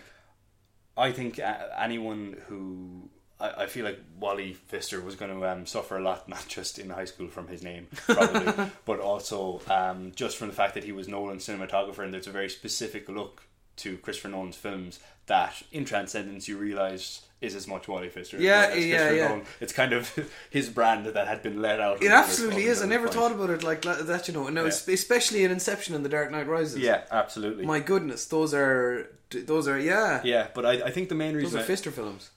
I 0.98 1.12
think 1.12 1.40
uh, 1.40 1.58
anyone 1.78 2.38
who 2.48 3.10
I, 3.40 3.64
I 3.64 3.66
feel 3.68 3.86
like 3.86 4.00
Wally 4.20 4.54
Pfister 4.54 5.02
was 5.02 5.16
going 5.16 5.32
to 5.38 5.46
um, 5.50 5.66
suffer 5.66 5.98
a 5.98 6.02
lot, 6.02 6.28
not 6.36 6.48
just 6.48 6.80
in 6.80 6.90
high 6.90 7.06
school 7.06 7.28
from 7.28 7.48
his 7.48 7.64
name, 7.64 7.88
probably, 8.08 8.66
but 8.86 9.00
also 9.00 9.62
um, 9.70 10.12
just 10.16 10.38
from 10.38 10.48
the 10.48 10.54
fact 10.54 10.74
that 10.76 10.84
he 10.84 10.92
was 10.92 11.08
Nolan's 11.08 11.46
cinematographer, 11.48 12.00
and 12.00 12.14
there's 12.14 12.28
a 12.28 12.32
very 12.32 12.50
specific 12.50 13.10
look 13.10 13.44
to 13.78 13.98
Christopher 13.98 14.30
Nolan's 14.30 14.56
films 14.56 15.00
that 15.28 15.64
in 15.72 15.84
Transcendence 15.86 16.48
you 16.48 16.58
realise 16.58 17.24
is 17.42 17.56
as 17.56 17.68
much 17.68 17.88
Wally 17.90 18.08
Pfister. 18.08 18.38
Yeah, 18.38 18.70
as 18.72 18.86
yeah, 18.86 18.96
Christopher 18.98 19.16
yeah. 19.16 19.28
Nolan. 19.28 19.46
It's 19.60 19.74
kind 19.74 19.92
of 19.94 20.32
his 20.50 20.70
brand 20.70 21.06
that 21.08 21.28
had 21.28 21.44
been 21.44 21.62
let 21.62 21.82
out. 21.82 22.02
It 22.02 22.12
absolutely 22.12 22.66
is. 22.66 22.82
I 22.82 22.86
never 22.86 23.08
point. 23.08 23.16
thought 23.16 23.32
about 23.34 23.50
it 23.50 23.64
like 23.64 23.82
that. 23.82 24.28
You 24.30 24.34
know, 24.34 24.46
and 24.46 24.56
now 24.56 24.62
Yeah. 24.62 24.68
especially 24.70 25.44
in 25.44 25.52
Inception 25.52 25.94
and 25.94 26.06
The 26.06 26.10
Dark 26.10 26.32
Knight 26.32 26.48
Rises. 26.48 26.78
Yeah, 26.80 27.02
absolutely. 27.12 27.66
My 27.66 27.80
goodness, 27.82 28.26
those 28.26 28.54
are 28.54 29.10
those 29.32 29.68
are 29.68 29.78
yeah. 29.78 30.22
yeah, 30.24 30.48
but 30.54 30.66
I, 30.66 30.74
I 30.84 30.92
think 30.92 31.10
the 31.10 31.16
main 31.16 31.34
Those 31.34 31.44
reason 31.44 31.60
are 31.60 31.64
I- 31.64 31.66
Pfister 31.66 31.92
films. 31.92 32.30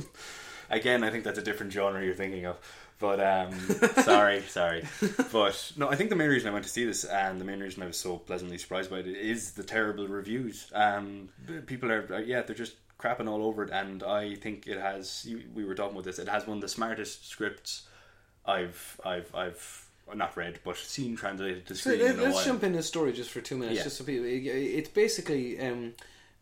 Again, 0.70 1.04
I 1.04 1.10
think 1.10 1.24
that's 1.24 1.38
a 1.38 1.42
different 1.42 1.72
genre 1.72 2.04
you're 2.04 2.14
thinking 2.14 2.44
of. 2.46 2.56
But 2.98 3.20
um, 3.20 3.52
sorry, 4.02 4.40
sorry. 4.48 4.84
But 5.30 5.72
no, 5.76 5.88
I 5.90 5.96
think 5.96 6.08
the 6.10 6.16
main 6.16 6.30
reason 6.30 6.48
I 6.48 6.52
went 6.52 6.64
to 6.64 6.70
see 6.70 6.84
this 6.86 7.04
and 7.04 7.38
the 7.40 7.44
main 7.44 7.60
reason 7.60 7.82
I 7.82 7.86
was 7.86 7.98
so 7.98 8.16
pleasantly 8.16 8.56
surprised 8.58 8.90
by 8.90 8.98
it 9.00 9.06
is 9.06 9.52
the 9.52 9.62
terrible 9.62 10.08
reviews. 10.08 10.70
Um, 10.74 11.28
people 11.66 11.92
are, 11.92 12.06
are- 12.10 12.22
yeah, 12.22 12.40
they're 12.42 12.56
just 12.56 12.74
crapping 12.98 13.28
all 13.28 13.44
over 13.44 13.62
it, 13.64 13.70
and 13.70 14.02
I 14.02 14.34
think 14.36 14.66
it 14.66 14.78
has. 14.80 15.28
We 15.54 15.64
were 15.64 15.74
talking 15.74 15.92
about 15.92 16.04
this. 16.04 16.18
It 16.18 16.28
has 16.28 16.46
one 16.46 16.56
of 16.56 16.62
the 16.62 16.68
smartest 16.68 17.28
scripts 17.28 17.86
I've, 18.46 18.98
I've, 19.04 19.30
I've 19.34 19.86
not 20.14 20.34
read, 20.36 20.60
but 20.64 20.76
seen 20.78 21.16
translated 21.16 21.66
to 21.66 21.74
So 21.74 21.90
screen 21.90 22.00
let, 22.00 22.14
in 22.14 22.20
a 22.32 22.34
us 22.34 22.44
jump 22.46 22.64
in 22.64 22.72
the 22.72 22.82
story 22.82 23.12
just 23.12 23.30
for 23.30 23.42
two 23.42 23.58
minutes, 23.58 23.76
Yeah. 23.76 23.84
just 23.84 23.98
so 23.98 24.04
people. 24.04 24.24
It's 24.26 24.88
basically 24.88 25.60
um, 25.60 25.92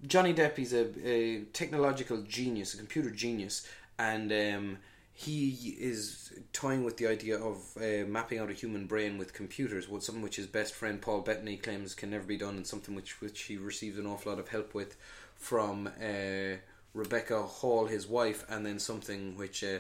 Johnny 0.07 0.35
Depp. 0.35 0.59
is 0.59 0.73
a, 0.73 0.87
a 1.07 1.41
technological 1.53 2.23
genius, 2.23 2.75
a 2.75 2.77
computer 2.77 3.11
genius, 3.11 3.67
and 3.99 4.33
um, 4.33 4.79
he 5.13 5.77
is 5.79 6.33
toying 6.53 6.85
with 6.85 6.97
the 6.97 7.07
idea 7.07 7.39
of 7.39 7.59
uh, 7.77 8.07
mapping 8.07 8.39
out 8.39 8.51
a 8.51 8.55
human 8.55 8.87
brain 8.87 9.17
with 9.17 9.33
computers. 9.33 9.89
What 9.89 10.03
something 10.03 10.23
which 10.23 10.37
his 10.37 10.47
best 10.47 10.75
friend 10.75 11.01
Paul 11.01 11.21
Bettany 11.21 11.57
claims 11.57 11.95
can 11.95 12.11
never 12.11 12.25
be 12.25 12.37
done, 12.37 12.57
and 12.57 12.67
something 12.67 12.95
which 12.95 13.21
which 13.21 13.43
he 13.43 13.57
receives 13.57 13.99
an 13.99 14.07
awful 14.07 14.33
lot 14.33 14.39
of 14.41 14.49
help 14.49 14.75
with 14.75 14.97
from 15.37 15.87
uh, 15.87 16.57
Rebecca 16.95 17.43
Hall, 17.43 17.87
his 17.87 18.07
wife, 18.07 18.45
and 18.49 18.65
then 18.67 18.79
something 18.79 19.37
which. 19.37 19.65
Uh, 19.65 19.79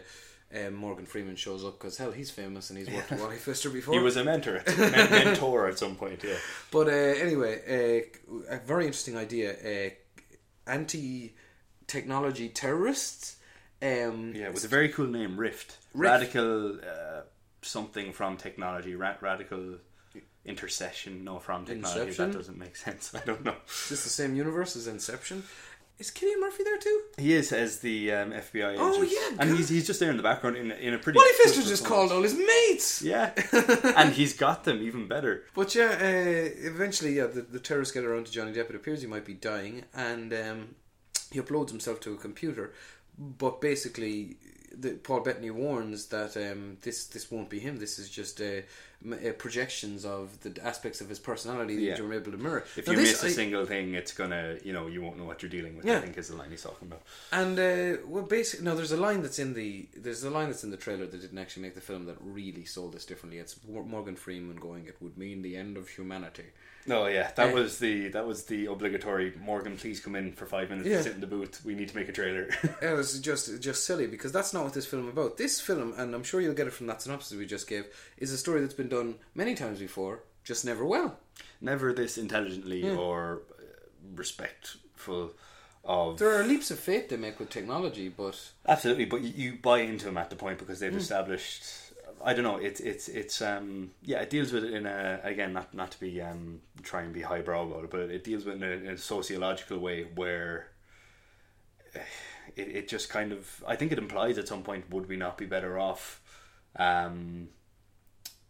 uh, 0.54 0.70
Morgan 0.70 1.04
Freeman 1.04 1.34
shows 1.34 1.64
up 1.64 1.80
because 1.80 1.96
hell, 1.96 2.12
he's 2.12 2.30
famous 2.30 2.70
and 2.70 2.78
he's 2.78 2.88
worked 2.88 3.10
with 3.10 3.20
Wally 3.20 3.38
Pfister 3.38 3.70
before. 3.70 3.94
He 3.94 3.98
was 3.98 4.16
a 4.16 4.22
mentor, 4.22 4.62
men- 4.78 5.10
mentor 5.10 5.66
at 5.66 5.80
some 5.80 5.96
point. 5.96 6.22
Yeah. 6.22 6.36
But 6.70 6.86
uh, 6.86 6.90
anyway, 6.92 8.04
uh, 8.30 8.54
a 8.54 8.58
very 8.58 8.84
interesting 8.84 9.16
idea. 9.16 9.56
Uh, 10.66 10.70
anti-technology 10.70 12.48
terrorists. 12.48 13.36
Um, 13.82 14.32
Yeah, 14.34 14.50
with 14.50 14.64
a 14.64 14.68
very 14.68 14.88
cool 14.88 15.06
name, 15.06 15.36
Rift. 15.36 15.78
Rift. 15.92 16.12
Radical 16.12 16.76
uh, 16.80 17.22
something 17.62 18.12
from 18.12 18.36
technology. 18.36 18.94
Ra- 18.94 19.16
radical 19.20 19.78
intercession, 20.44 21.24
no, 21.24 21.38
from 21.38 21.64
technology. 21.64 22.00
Inception? 22.00 22.30
That 22.30 22.36
doesn't 22.36 22.58
make 22.58 22.76
sense. 22.86 23.14
I 23.14 23.20
don't 23.24 23.44
know. 23.44 23.56
Is 23.66 23.88
this 23.90 24.04
the 24.04 24.10
same 24.10 24.34
universe 24.36 24.76
as 24.76 24.86
Inception? 24.86 25.42
Is 25.96 26.10
Cillian 26.10 26.40
Murphy 26.40 26.64
there 26.64 26.76
too? 26.76 27.02
He 27.18 27.34
is 27.34 27.52
as 27.52 27.78
the 27.78 28.12
um, 28.12 28.32
FBI 28.32 28.72
agent. 28.72 28.78
Oh, 28.80 29.02
yeah, 29.02 29.28
and 29.38 29.50
God. 29.50 29.56
he's 29.56 29.68
he's 29.68 29.86
just 29.86 30.00
there 30.00 30.10
in 30.10 30.16
the 30.16 30.24
background 30.24 30.56
in 30.56 30.72
a, 30.72 30.74
in 30.74 30.92
a 30.92 30.98
pretty. 30.98 31.16
Wally 31.16 31.30
good 31.36 31.52
Pfister 31.52 31.68
just 31.68 31.84
called 31.84 32.10
all 32.10 32.22
his 32.22 32.34
mates. 32.36 33.00
Yeah, 33.00 33.30
and 33.96 34.12
he's 34.12 34.36
got 34.36 34.64
them 34.64 34.82
even 34.82 35.06
better. 35.06 35.44
But 35.54 35.72
yeah, 35.74 35.96
uh, 36.00 36.50
eventually, 36.66 37.14
yeah, 37.14 37.26
the, 37.26 37.42
the 37.42 37.60
terrorists 37.60 37.94
get 37.94 38.04
around 38.04 38.26
to 38.26 38.32
Johnny 38.32 38.52
Depp. 38.52 38.70
It 38.70 38.76
appears 38.76 39.02
he 39.02 39.06
might 39.06 39.24
be 39.24 39.34
dying, 39.34 39.84
and 39.94 40.32
um, 40.32 40.74
he 41.30 41.40
uploads 41.40 41.70
himself 41.70 42.00
to 42.00 42.14
a 42.14 42.16
computer. 42.16 42.72
But 43.16 43.60
basically, 43.60 44.38
the, 44.78 44.90
Paul 44.94 45.20
Bettany 45.20 45.50
warns 45.50 46.06
that 46.06 46.36
um, 46.36 46.78
this 46.82 47.06
this 47.06 47.30
won't 47.30 47.48
be 47.50 47.58
him. 47.58 47.78
This 47.78 47.98
is 47.98 48.08
just 48.10 48.40
uh, 48.40 48.62
m- 49.04 49.12
uh, 49.26 49.32
projections 49.32 50.04
of 50.04 50.38
the 50.40 50.52
aspects 50.64 51.00
of 51.00 51.08
his 51.08 51.18
personality 51.18 51.74
Yeah. 51.74 51.90
that 51.90 51.98
you're 51.98 52.12
able 52.14 52.32
to 52.32 52.38
mirror. 52.38 52.64
If 52.76 52.86
Now 52.86 52.92
you 52.94 53.00
this, 53.00 53.12
miss 53.12 53.22
a 53.24 53.26
I- 53.26 53.30
single 53.30 53.66
thing, 53.66 53.94
it's 53.94 54.12
gonna 54.12 54.58
you 54.64 54.72
know 54.72 54.86
you 54.86 55.00
won't 55.02 55.18
know 55.18 55.24
what 55.24 55.42
you're 55.42 55.50
dealing 55.50 55.76
with. 55.76 55.84
Yeah. 55.86 55.98
I 55.98 56.00
think 56.00 56.18
is 56.18 56.28
the 56.28 56.36
line 56.36 56.50
he's 56.50 56.62
talking 56.62 56.88
about. 56.88 57.02
And 57.32 57.58
uh, 57.58 58.02
well, 58.06 58.24
basically, 58.24 58.64
no. 58.64 58.74
There's 58.76 58.92
a 58.92 58.96
line 58.96 59.22
that's 59.22 59.38
in 59.38 59.54
the 59.54 59.86
there's 59.96 60.24
a 60.24 60.30
line 60.30 60.48
that's 60.48 60.64
in 60.64 60.70
the 60.70 60.76
trailer 60.76 61.06
that 61.06 61.20
didn't 61.20 61.38
actually 61.38 61.62
make 61.62 61.74
the 61.74 61.80
film 61.80 62.06
that 62.06 62.16
really 62.20 62.64
sold 62.64 62.94
this 62.94 63.04
differently. 63.04 63.38
It's 63.38 63.56
Morgan 63.68 64.16
Freeman 64.16 64.56
going, 64.56 64.86
"It 64.86 64.96
would 65.00 65.16
mean 65.18 65.42
the 65.42 65.56
end 65.56 65.76
of 65.76 65.88
humanity." 65.88 66.46
No, 66.86 67.06
yeah, 67.06 67.30
that 67.36 67.50
Uh, 67.50 67.54
was 67.54 67.78
the 67.78 68.08
that 68.08 68.26
was 68.26 68.44
the 68.44 68.66
obligatory. 68.66 69.32
Morgan, 69.40 69.76
please 69.76 70.00
come 70.00 70.14
in 70.16 70.32
for 70.32 70.44
five 70.46 70.68
minutes 70.70 70.88
Yeah. 70.88 70.98
to 70.98 71.02
sit 71.04 71.14
in 71.14 71.20
the 71.20 71.26
booth. 71.26 71.64
We 71.64 71.74
need 71.74 71.88
to 71.88 71.96
make 71.96 72.08
a 72.08 72.12
trailer. 72.12 72.48
It 72.82 72.92
was 72.96 73.18
just 73.20 73.60
just 73.60 73.84
silly 73.84 74.06
because 74.06 74.32
that's 74.32 74.52
not 74.52 74.64
what 74.64 74.74
this 74.74 74.86
film 74.86 75.08
about. 75.08 75.36
This 75.38 75.60
film, 75.60 75.94
and 75.96 76.14
I'm 76.14 76.24
sure 76.24 76.40
you'll 76.40 76.54
get 76.54 76.66
it 76.66 76.72
from 76.74 76.86
that 76.88 77.00
synopsis 77.02 77.38
we 77.38 77.46
just 77.46 77.66
gave, 77.68 77.86
is 78.18 78.32
a 78.32 78.38
story 78.38 78.60
that's 78.60 78.74
been 78.74 78.88
done 78.88 79.14
many 79.34 79.54
times 79.54 79.78
before, 79.78 80.24
just 80.44 80.64
never 80.64 80.84
well. 80.84 81.18
Never 81.60 81.92
this 81.94 82.18
intelligently 82.18 82.82
Yeah. 82.84 82.96
or 82.96 83.42
uh, 83.58 83.62
respectful 84.14 85.32
of. 85.84 86.18
There 86.18 86.34
are 86.38 86.44
leaps 86.44 86.70
of 86.70 86.78
faith 86.78 87.08
they 87.08 87.16
make 87.16 87.38
with 87.38 87.50
technology, 87.50 88.08
but 88.08 88.38
Absolutely, 88.66 89.04
but 89.06 89.20
you, 89.22 89.58
buy 89.60 89.80
into 89.80 90.04
them 90.06 90.16
at 90.18 90.30
the 90.30 90.36
point 90.36 90.58
because 90.58 90.80
they've 90.80 90.92
Hmm. 90.92 90.98
established. 90.98 91.62
I 92.24 92.32
don't 92.32 92.44
know. 92.44 92.56
It's 92.56 92.80
it's 92.80 93.08
it's 93.08 93.42
um 93.42 93.92
yeah. 94.02 94.20
It 94.20 94.30
deals 94.30 94.52
with 94.52 94.64
it 94.64 94.72
in 94.72 94.86
a 94.86 95.20
again 95.22 95.52
not 95.52 95.74
not 95.74 95.90
to 95.92 96.00
be 96.00 96.20
um 96.22 96.60
try 96.82 97.02
and 97.02 97.12
be 97.12 97.22
highbrow 97.22 97.64
about 97.64 97.84
it, 97.84 97.90
but 97.90 98.00
it 98.00 98.24
deals 98.24 98.44
with 98.44 98.56
it 98.56 98.62
in 98.62 98.64
a, 98.64 98.90
in 98.90 98.94
a 98.94 98.98
sociological 98.98 99.78
way 99.78 100.04
where 100.14 100.68
eh, 101.94 102.00
it 102.56 102.68
it 102.68 102.88
just 102.88 103.08
kind 103.10 103.32
of 103.32 103.62
I 103.66 103.76
think 103.76 103.92
it 103.92 103.98
implies 103.98 104.38
at 104.38 104.48
some 104.48 104.62
point 104.62 104.90
would 104.90 105.08
we 105.08 105.16
not 105.16 105.38
be 105.38 105.46
better 105.46 105.78
off 105.78 106.20
um 106.76 107.48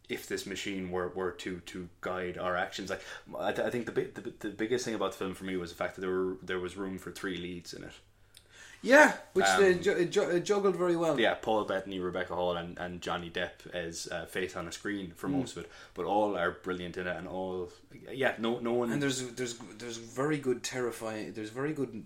if 0.09 0.27
this 0.29 0.47
machine 0.47 0.91
were, 0.91 1.09
were 1.09 1.31
to, 1.33 1.61
to 1.61 1.89
guide 2.03 2.37
our 2.37 2.57
actions, 2.57 2.91
like 2.91 3.01
I, 3.39 3.53
th- 3.53 3.67
I 3.67 3.71
think 3.71 3.87
the, 3.87 3.93
big, 3.93 4.15
the 4.15 4.33
the 4.39 4.51
biggest 4.51 4.85
thing 4.85 4.95
about 4.95 5.13
the 5.13 5.19
film 5.19 5.35
for 5.35 5.45
me 5.45 5.57
was 5.57 5.71
the 5.71 5.77
fact 5.77 5.95
that 5.95 6.03
there 6.03 6.11
were 6.11 6.37
there 6.43 6.61
was 6.61 6.77
room 6.77 6.99
for 6.99 7.11
three 7.11 7.39
leads 7.39 7.73
in 7.73 7.85
it. 7.85 7.93
Yeah, 8.85 9.15
which 9.33 9.47
Um, 9.47 9.61
they 9.63 9.75
ju- 9.75 10.05
ju- 10.07 10.41
juggled 10.41 10.77
very 10.77 10.97
well. 10.97 11.19
yeah, 11.19 11.35
Paul 11.35 11.65
Bettany, 11.65 11.99
Rebecca 11.99 12.35
Hall, 12.35 12.57
and, 12.57 12.79
and 12.79 13.01
Johnny 13.01 13.31
Depp 13.31 13.67
as 13.73 14.07
uh, 14.13 14.27
face 14.27 14.55
on 14.55 14.69
a 14.69 14.73
screen 14.73 15.13
for 15.17 15.29
most 15.29 15.57
of 15.57 15.65
it, 15.65 15.71
but 15.95 16.05
all 16.05 16.37
are 16.37 16.53
brilliant 16.53 16.97
in 16.97 17.07
it, 17.07 17.17
and 17.17 17.27
all 17.27 17.71
yeah, 18.13 18.35
no 18.39 18.59
no 18.61 18.73
one. 18.75 18.93
And 18.93 19.03
there's 19.03 19.21
there's 19.33 19.55
there's 19.79 19.97
very 19.97 20.39
good 20.39 20.63
terrifying. 20.63 21.33
There's 21.33 21.51
very 21.51 21.73
good 21.73 22.05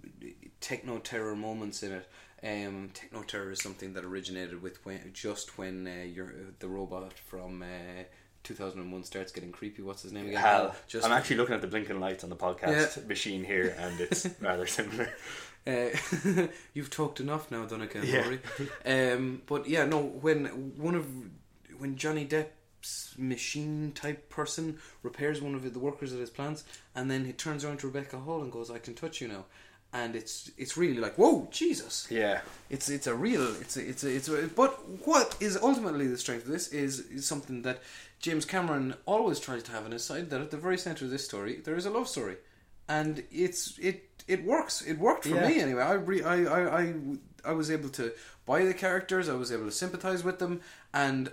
techno 0.61 0.99
terror 0.99 1.37
moments 1.37 1.83
in 1.83 1.93
it. 1.93 2.09
Um, 2.41 2.91
techno 2.95 3.23
terror 3.23 3.51
is 3.51 3.61
something 3.61 3.95
that 3.95 4.05
originated 4.05 4.63
with 4.63 4.85
when 4.87 5.11
just 5.13 5.59
when 5.59 5.87
uh, 5.89 6.05
you're 6.05 6.33
the 6.61 6.69
robot 6.69 7.13
from 7.19 7.63
uh, 7.63 8.05
2001 8.45 9.03
starts 9.05 9.33
getting 9.33 9.51
creepy. 9.51 9.83
What's 9.83 10.03
his 10.03 10.13
name 10.13 10.27
again? 10.29 10.41
Hal. 10.41 10.75
Just 10.87 11.05
I'm 11.05 11.11
actually 11.13 11.37
looking 11.37 11.57
at 11.57 11.61
the 11.63 11.67
blinking 11.67 11.99
lights 11.99 12.23
on 12.23 12.31
the 12.31 12.37
podcast 12.37 12.97
Yeah. 12.97 13.09
machine 13.09 13.43
here, 13.45 13.75
and 13.79 14.01
it's 14.01 14.29
rather 14.41 14.67
similar. 14.69 15.11
Uh, 15.67 15.89
you've 16.75 16.91
talked 16.91 17.21
enough 17.21 17.51
now, 17.51 17.65
Donica. 17.67 18.05
Yeah. 18.05 18.37
Um, 19.15 19.43
but 19.47 19.69
yeah, 19.69 19.85
no. 19.85 20.01
When 20.01 20.47
one 20.77 20.95
of 20.95 21.07
when 21.79 21.97
Johnny 21.97 22.25
Depp's 22.25 23.15
machine 23.19 23.93
type 23.95 24.31
person 24.31 24.79
repairs 25.03 25.41
one 25.43 25.55
of 25.55 25.73
the 25.73 25.79
workers 25.79 26.13
at 26.13 26.21
his 26.21 26.31
plants, 26.31 26.65
and 26.95 27.11
then 27.11 27.25
he 27.25 27.33
turns 27.33 27.65
around 27.65 27.81
to 27.81 27.87
Rebecca 27.87 28.19
Hall 28.19 28.43
and 28.43 28.51
goes, 28.51 28.71
"I 28.71 28.79
can 28.79 28.95
touch 28.95 29.21
you 29.21 29.29
now," 29.29 29.45
and 29.93 30.17
it's 30.17 30.51
it's 30.57 30.77
really 30.77 31.01
like, 31.01 31.17
"Whoa, 31.17 31.49
Jesus!" 31.51 32.07
Yeah, 32.11 32.41
It's 32.71 32.89
it's 32.89 33.07
a 33.07 33.15
real 33.15 33.47
it's 33.61 33.77
a, 33.77 33.89
it's 33.89 34.05
a, 34.05 34.15
it's 34.15 34.29
a, 34.29 34.49
but 34.49 35.07
what 35.07 35.37
is 35.41 35.57
ultimately 35.57 36.07
the 36.07 36.19
strength 36.19 36.47
of 36.47 36.53
this 36.53 36.69
is, 36.69 37.01
is 37.01 37.27
something 37.27 37.63
that 37.63 37.83
James 38.21 38.45
Cameron 38.45 38.95
always 39.07 39.39
tries 39.39 39.63
to 39.65 39.73
have 39.73 39.85
on 39.85 39.93
his 39.93 40.05
side 40.05 40.31
that 40.31 40.41
at 40.41 40.51
the 40.51 40.57
very 40.57 40.79
center 40.79 41.05
of 41.05 41.11
this 41.11 41.25
story 41.25 41.57
there 41.57 41.77
is 41.77 41.87
a 41.87 41.91
love 41.91 42.09
story 42.09 42.37
and 42.89 43.23
it's 43.31 43.79
it 43.79 44.18
it 44.29 44.45
works 44.45 44.83
it 44.83 44.99
worked 44.99 45.25
for 45.25 45.35
Yeah. 45.37 45.49
me 45.49 45.61
anyway 45.61 45.83
I, 45.83 45.93
re, 45.95 46.23
I, 46.23 46.37
I 46.45 46.81
I 46.83 46.95
I 47.45 47.53
was 47.53 47.71
able 47.71 47.89
to 47.91 48.13
buy 48.47 48.65
the 48.65 48.75
characters 48.75 49.29
I 49.29 49.35
was 49.35 49.51
able 49.53 49.65
to 49.67 49.73
sympathize 49.73 50.23
with 50.25 50.39
them 50.39 50.61
and 50.93 51.31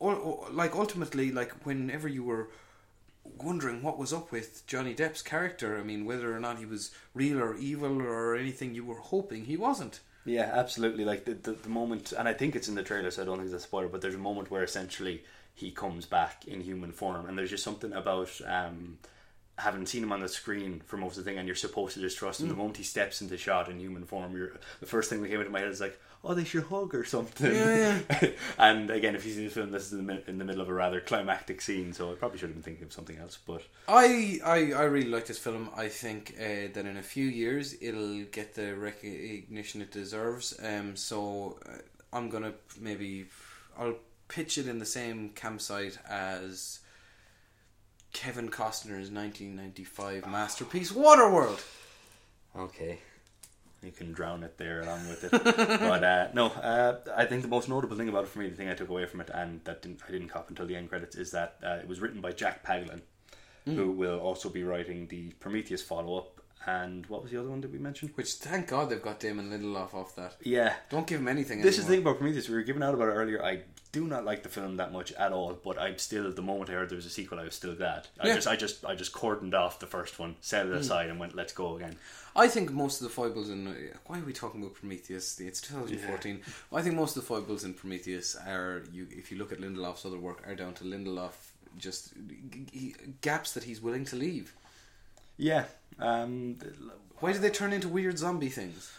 ul- 0.00 0.46
like 0.50 0.74
ultimately 0.74 1.30
like 1.32 1.52
whenever 1.66 2.08
you 2.08 2.22
were 2.24 2.48
wondering 3.42 3.82
what 3.82 3.98
was 3.98 4.12
up 4.12 4.30
with 4.32 4.66
Johnny 4.66 4.94
Depp's 4.94 5.22
character 5.22 5.78
I 5.78 5.82
mean 5.82 6.04
whether 6.04 6.34
or 6.34 6.40
not 6.40 6.58
he 6.58 6.66
was 6.66 6.90
real 7.14 7.40
or 7.42 7.56
evil 7.56 8.00
or 8.00 8.36
anything 8.36 8.74
you 8.74 8.84
were 8.84 9.00
hoping 9.00 9.44
he 9.46 9.56
wasn't 9.56 10.00
yeah, 10.28 10.50
absolutely. 10.52 11.04
Like 11.04 11.24
the, 11.24 11.34
the 11.34 11.52
the 11.52 11.68
moment, 11.68 12.12
and 12.18 12.26
I 12.28 12.32
think 12.32 12.56
it's 12.56 12.66
in 12.66 12.74
the 12.74 12.82
trailer, 12.82 13.12
so 13.12 13.22
I 13.22 13.24
don't 13.24 13.36
think 13.36 13.46
it's 13.46 13.62
a 13.62 13.64
spoiler. 13.64 13.86
But 13.86 14.00
there's 14.00 14.16
a 14.16 14.18
moment 14.18 14.50
where 14.50 14.64
essentially 14.64 15.22
he 15.54 15.70
comes 15.70 16.04
back 16.04 16.48
in 16.48 16.62
human 16.62 16.90
form, 16.90 17.26
and 17.28 17.38
there's 17.38 17.50
just 17.50 17.62
something 17.62 17.92
about 17.92 18.32
um, 18.44 18.98
having 19.58 19.86
seen 19.86 20.02
him 20.02 20.12
on 20.12 20.20
the 20.20 20.28
screen 20.28 20.82
for 20.86 20.96
most 20.98 21.16
of 21.16 21.24
the 21.24 21.30
thing, 21.30 21.38
and 21.38 21.48
you're 21.48 21.54
supposed 21.56 21.94
to 21.94 22.00
just 22.00 22.18
trust 22.18 22.40
him. 22.40 22.48
The 22.48 22.54
Mm. 22.54 22.58
moment 22.58 22.76
he 22.76 22.82
steps 22.84 23.22
into 23.22 23.36
shot 23.38 23.68
in 23.70 23.80
human 23.80 24.04
form, 24.04 24.36
you're 24.36 24.52
the 24.80 24.86
first 24.86 25.08
thing 25.08 25.22
that 25.22 25.28
came 25.28 25.38
into 25.40 25.50
my 25.50 25.60
head 25.60 25.68
is 25.70 25.80
like, 25.80 25.98
oh, 26.22 26.34
they 26.34 26.44
should 26.44 26.64
hug 26.64 26.94
or 26.94 27.04
something. 27.04 27.54
Yeah, 27.54 27.98
and 28.58 28.90
again, 28.90 29.14
if 29.14 29.24
you 29.24 29.32
see 29.32 29.44
the 29.46 29.50
film, 29.54 29.70
this 29.70 29.86
is 29.86 29.92
in 29.94 30.06
the, 30.06 30.28
in 30.28 30.38
the 30.38 30.44
middle 30.44 30.60
of 30.60 30.68
a 30.68 30.74
rather 30.74 31.00
climactic 31.00 31.60
scene, 31.62 31.92
so 31.92 32.10
I 32.12 32.16
probably 32.16 32.38
should 32.38 32.48
have 32.48 32.56
been 32.56 32.62
thinking 32.64 32.84
of 32.84 32.92
something 32.92 33.16
else. 33.16 33.38
But 33.46 33.62
I, 33.88 34.40
I, 34.44 34.72
I 34.72 34.82
really 34.82 35.08
like 35.08 35.26
this 35.26 35.38
film. 35.38 35.70
I 35.76 35.88
think 35.88 36.34
uh, 36.38 36.68
that 36.74 36.84
in 36.84 36.96
a 36.96 37.02
few 37.02 37.26
years 37.26 37.76
it'll 37.80 38.24
get 38.24 38.54
the 38.56 38.74
recognition 38.74 39.80
it 39.82 39.90
deserves. 39.90 40.58
Um, 40.62 40.96
so 40.96 41.58
uh, 41.66 41.78
I'm 42.12 42.28
gonna 42.28 42.52
maybe 42.78 43.26
I'll 43.78 43.96
pitch 44.28 44.58
it 44.58 44.66
in 44.66 44.78
the 44.80 44.86
same 44.86 45.30
campsite 45.30 45.98
as 46.08 46.80
Kevin 48.16 48.48
Costner's 48.48 49.10
1995 49.10 50.26
masterpiece 50.26 50.90
Waterworld. 50.90 51.62
Okay. 52.56 52.98
You 53.82 53.92
can 53.92 54.12
drown 54.12 54.42
it 54.42 54.56
there 54.56 54.80
along 54.80 55.06
with 55.06 55.24
it. 55.24 55.30
but 55.32 56.02
uh, 56.02 56.28
no, 56.32 56.46
uh, 56.46 56.96
I 57.14 57.26
think 57.26 57.42
the 57.42 57.48
most 57.48 57.68
notable 57.68 57.94
thing 57.94 58.08
about 58.08 58.24
it 58.24 58.28
for 58.28 58.38
me, 58.38 58.48
the 58.48 58.56
thing 58.56 58.70
I 58.70 58.74
took 58.74 58.88
away 58.88 59.04
from 59.04 59.20
it, 59.20 59.28
and 59.34 59.60
that 59.64 59.82
didn't, 59.82 60.00
I 60.08 60.12
didn't 60.12 60.28
cop 60.28 60.48
until 60.48 60.64
the 60.66 60.74
end 60.74 60.88
credits, 60.88 61.14
is 61.14 61.30
that 61.32 61.56
uh, 61.62 61.74
it 61.74 61.86
was 61.86 62.00
written 62.00 62.22
by 62.22 62.32
Jack 62.32 62.64
Paglen, 62.64 63.02
who 63.66 63.92
will 63.92 64.18
also 64.18 64.48
be 64.48 64.64
writing 64.64 65.08
the 65.08 65.32
Prometheus 65.32 65.82
follow 65.82 66.16
up. 66.16 66.35
And 66.66 67.06
what 67.06 67.22
was 67.22 67.30
the 67.30 67.38
other 67.38 67.48
one 67.48 67.60
that 67.60 67.70
we 67.70 67.78
mentioned? 67.78 68.10
Which 68.16 68.32
thank 68.34 68.66
God 68.66 68.90
they've 68.90 69.00
got 69.00 69.20
Damon 69.20 69.50
Lindelof 69.50 69.94
off 69.94 70.16
that. 70.16 70.34
Yeah. 70.42 70.74
Don't 70.90 71.06
give 71.06 71.20
him 71.20 71.28
anything. 71.28 71.62
This 71.62 71.78
is 71.78 71.86
the 71.86 71.92
thing 71.92 72.02
about 72.02 72.18
Prometheus. 72.18 72.48
We 72.48 72.56
were 72.56 72.62
giving 72.62 72.82
out 72.82 72.92
about 72.92 73.08
it 73.08 73.12
earlier. 73.12 73.42
I 73.42 73.60
do 73.92 74.04
not 74.06 74.24
like 74.24 74.42
the 74.42 74.48
film 74.48 74.76
that 74.78 74.92
much 74.92 75.12
at 75.12 75.32
all, 75.32 75.56
but 75.64 75.80
I'm 75.80 75.96
still 75.98 76.30
the 76.32 76.42
moment 76.42 76.68
I 76.68 76.72
heard 76.74 76.88
there 76.88 76.96
was 76.96 77.06
a 77.06 77.10
sequel, 77.10 77.38
I 77.38 77.44
was 77.44 77.54
still 77.54 77.76
glad. 77.76 78.08
I 78.20 78.26
Yeah. 78.26 78.34
just, 78.34 78.48
I 78.48 78.56
just, 78.56 78.84
I 78.84 78.96
just 78.96 79.12
cordoned 79.12 79.54
off 79.54 79.78
the 79.78 79.86
first 79.86 80.18
one, 80.18 80.36
set 80.40 80.66
it 80.66 80.70
hmm. 80.70 80.78
aside, 80.78 81.08
and 81.08 81.20
went, 81.20 81.36
"Let's 81.36 81.52
go 81.52 81.76
again." 81.76 81.96
I 82.34 82.48
think 82.48 82.72
most 82.72 83.00
of 83.00 83.06
the 83.06 83.14
foibles 83.14 83.48
in 83.48 83.92
why 84.06 84.18
are 84.18 84.24
we 84.24 84.32
talking 84.32 84.60
about 84.60 84.74
Prometheus? 84.74 85.40
It's 85.40 85.60
2014. 85.60 86.42
I 86.72 86.82
think 86.82 86.96
most 86.96 87.16
of 87.16 87.22
the 87.22 87.26
foibles 87.26 87.64
in 87.64 87.74
Prometheus 87.74 88.36
are 88.36 88.82
you. 88.92 89.06
If 89.10 89.30
you 89.30 89.38
look 89.38 89.52
at 89.52 89.60
Lindelof's 89.60 90.04
other 90.04 90.18
work, 90.18 90.42
are 90.46 90.56
down 90.56 90.74
to 90.74 90.84
Lindelof 90.84 91.32
just 91.78 92.12
gaps 93.20 93.52
that 93.52 93.64
he's 93.64 93.80
willing 93.80 94.04
to 94.06 94.16
leave. 94.16 94.52
Yeah. 95.36 95.64
Um, 95.98 96.56
Why 97.20 97.32
did 97.32 97.42
they 97.42 97.50
turn 97.50 97.72
into 97.72 97.88
weird 97.88 98.18
zombie 98.18 98.48
things? 98.48 98.92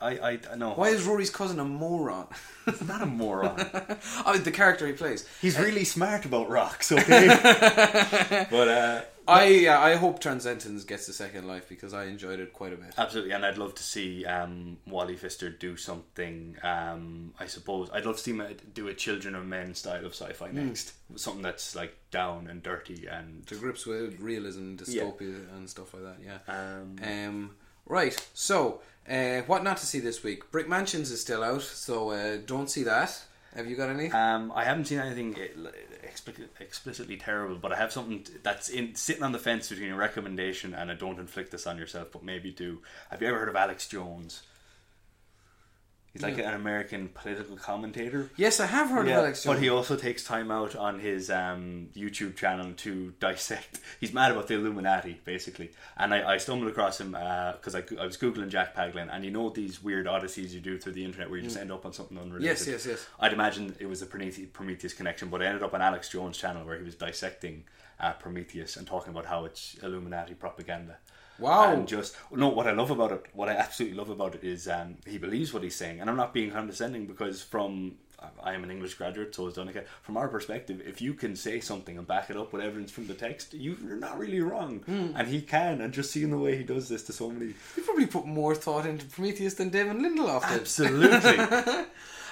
I, 0.00 0.38
I, 0.50 0.56
know. 0.56 0.70
Why 0.70 0.88
is 0.88 1.04
Rory's 1.04 1.30
cousin 1.30 1.60
a 1.60 1.64
moron? 1.64 2.26
He's 2.64 2.82
not 2.82 3.02
a 3.02 3.06
moron. 3.06 3.56
oh, 4.26 4.38
the 4.38 4.50
character 4.50 4.86
he 4.86 4.92
plays. 4.94 5.26
He's 5.42 5.58
really 5.58 5.84
smart 5.84 6.24
about 6.24 6.48
rocks, 6.48 6.90
okay? 6.90 7.26
but 8.50 8.68
uh, 8.68 9.02
I 9.28 9.44
yeah, 9.46 9.80
I 9.80 9.96
hope 9.96 10.20
Transcendence 10.20 10.84
gets 10.84 11.06
a 11.08 11.12
second 11.12 11.46
life 11.46 11.68
because 11.68 11.92
I 11.92 12.04
enjoyed 12.04 12.40
it 12.40 12.52
quite 12.52 12.72
a 12.72 12.76
bit. 12.76 12.94
absolutely, 12.96 13.32
and 13.32 13.44
I'd 13.44 13.58
love 13.58 13.74
to 13.74 13.82
see 13.82 14.24
um, 14.24 14.78
Wally 14.86 15.16
Pfister 15.16 15.50
do 15.50 15.76
something. 15.76 16.56
Um, 16.62 17.34
I 17.38 17.46
suppose 17.46 17.90
I'd 17.92 18.06
love 18.06 18.16
to 18.16 18.22
see 18.22 18.32
him 18.32 18.42
do 18.72 18.88
a 18.88 18.94
Children 18.94 19.34
of 19.34 19.46
Men 19.46 19.74
style 19.74 20.04
of 20.06 20.14
sci-fi 20.14 20.50
next, 20.50 20.94
something 21.16 21.42
that's 21.42 21.76
like 21.76 21.96
down 22.10 22.46
and 22.48 22.62
dirty 22.62 23.06
and 23.06 23.46
To 23.48 23.54
grips 23.56 23.86
with 23.86 24.18
realism, 24.20 24.76
dystopia, 24.76 25.48
and 25.56 25.68
stuff 25.68 25.94
like 25.94 26.02
that. 26.02 26.16
Yeah. 26.24 26.38
um, 26.52 26.96
Um, 27.02 27.50
right, 27.90 28.16
so 28.32 28.80
uh, 29.10 29.40
what 29.42 29.64
not 29.64 29.76
to 29.78 29.86
see 29.86 30.00
this 30.00 30.22
week? 30.22 30.50
Brick 30.50 30.68
Mansions 30.68 31.10
is 31.10 31.20
still 31.20 31.42
out, 31.42 31.62
so 31.62 32.10
uh, 32.10 32.38
don't 32.46 32.70
see 32.70 32.84
that. 32.84 33.22
Have 33.54 33.68
you 33.68 33.74
got 33.74 33.90
any? 33.90 34.10
Um, 34.12 34.52
I 34.54 34.64
haven't 34.64 34.84
seen 34.84 35.00
anything 35.00 35.36
explicitly 36.60 37.16
terrible, 37.16 37.56
but 37.56 37.72
I 37.72 37.76
have 37.76 37.90
something 37.92 38.24
that's 38.44 38.68
in 38.68 38.94
sitting 38.94 39.24
on 39.24 39.32
the 39.32 39.40
fence 39.40 39.68
between 39.68 39.90
a 39.90 39.96
recommendation 39.96 40.72
and 40.72 40.88
a 40.88 40.94
don't 40.94 41.18
inflict 41.18 41.50
this 41.50 41.66
on 41.66 41.76
yourself, 41.76 42.12
but 42.12 42.22
maybe 42.22 42.52
do. 42.52 42.80
Have 43.10 43.20
you 43.20 43.28
ever 43.28 43.40
heard 43.40 43.48
of 43.48 43.56
Alex 43.56 43.88
Jones? 43.88 44.42
He's 46.12 46.22
like 46.22 46.38
an 46.38 46.54
American 46.54 47.08
political 47.14 47.56
commentator. 47.56 48.30
yes, 48.36 48.58
I 48.58 48.66
have 48.66 48.90
heard 48.90 49.06
of 49.06 49.12
Alex 49.12 49.44
Jones. 49.44 49.54
But 49.54 49.62
he 49.62 49.68
also 49.68 49.94
takes 49.96 50.24
time 50.24 50.50
out 50.50 50.74
on 50.74 50.98
his 50.98 51.30
um, 51.30 51.88
YouTube 51.94 52.34
channel 52.34 52.72
to 52.78 53.12
dissect. 53.20 53.78
He's 54.00 54.12
mad 54.12 54.32
about 54.32 54.48
the 54.48 54.54
Illuminati, 54.54 55.20
basically. 55.24 55.70
And 55.96 56.12
I, 56.12 56.32
I 56.32 56.36
stumbled 56.38 56.68
across 56.68 57.00
him 57.00 57.12
because 57.12 57.76
I, 57.76 57.84
I 58.00 58.06
was 58.06 58.16
Googling 58.16 58.48
Jack 58.48 58.74
Paglen, 58.74 59.08
and 59.12 59.24
you 59.24 59.30
know 59.30 59.50
these 59.50 59.82
weird 59.84 60.08
odysseys 60.08 60.52
you 60.52 60.60
do 60.60 60.78
through 60.78 60.94
the 60.94 61.04
internet 61.04 61.30
where 61.30 61.38
you 61.38 61.44
just 61.44 61.56
end 61.56 61.70
up 61.70 61.86
on 61.86 61.92
something 61.92 62.18
unrelated? 62.18 62.42
Mm. 62.42 62.44
Yes, 62.44 62.66
yes, 62.66 62.86
yes. 62.86 63.06
I'd 63.20 63.32
imagine 63.32 63.76
it 63.78 63.86
was 63.86 64.02
a 64.02 64.06
Prometheus, 64.06 64.48
Prometheus 64.52 64.94
connection, 64.94 65.28
but 65.28 65.42
I 65.42 65.46
ended 65.46 65.62
up 65.62 65.74
on 65.74 65.80
Alex 65.80 66.08
Jones' 66.08 66.36
channel 66.36 66.66
where 66.66 66.76
he 66.76 66.84
was 66.84 66.96
dissecting 66.96 67.62
uh, 68.00 68.14
Prometheus 68.14 68.76
and 68.76 68.84
talking 68.84 69.12
about 69.12 69.26
how 69.26 69.44
it's 69.44 69.76
Illuminati 69.82 70.34
propaganda. 70.34 70.98
Wow. 71.40 71.72
And 71.72 71.88
just 71.88 72.16
no, 72.30 72.48
what 72.48 72.66
I 72.66 72.72
love 72.72 72.90
about 72.90 73.12
it, 73.12 73.26
what 73.32 73.48
I 73.48 73.52
absolutely 73.54 73.96
love 73.98 74.10
about 74.10 74.34
it 74.34 74.44
is 74.44 74.68
um, 74.68 74.96
he 75.06 75.18
believes 75.18 75.52
what 75.52 75.62
he's 75.62 75.76
saying, 75.76 76.00
and 76.00 76.08
I'm 76.10 76.16
not 76.16 76.32
being 76.34 76.50
condescending 76.50 77.06
because 77.06 77.42
from 77.42 77.96
I 78.44 78.52
am 78.52 78.62
an 78.64 78.70
English 78.70 78.94
graduate, 78.94 79.34
so 79.34 79.46
is 79.46 79.54
Donica. 79.54 79.84
From 80.02 80.18
our 80.18 80.28
perspective, 80.28 80.82
if 80.84 81.00
you 81.00 81.14
can 81.14 81.34
say 81.34 81.58
something 81.60 81.96
and 81.96 82.06
back 82.06 82.28
it 82.28 82.36
up 82.36 82.52
with 82.52 82.60
evidence 82.62 82.90
from 82.90 83.06
the 83.06 83.14
text, 83.14 83.54
you- 83.54 83.78
you're 83.82 83.96
not 83.96 84.18
really 84.18 84.40
wrong, 84.42 84.80
Hmm. 84.80 85.12
and 85.16 85.26
he 85.28 85.40
can. 85.40 85.80
And 85.80 85.90
just 85.94 86.10
seeing 86.10 86.30
the 86.30 86.36
way 86.36 86.54
he 86.58 86.62
does 86.62 86.90
this 86.90 87.02
to 87.04 87.14
so 87.14 87.30
many, 87.30 87.54
You 87.76 87.82
probably 87.82 88.04
put 88.06 88.26
more 88.26 88.54
thought 88.54 88.84
into 88.84 89.06
Prometheus 89.06 89.54
than 89.54 89.70
Damon 89.70 90.00
Lindelof 90.02 90.46
did. 90.50 90.60
absolutely. 90.60 91.38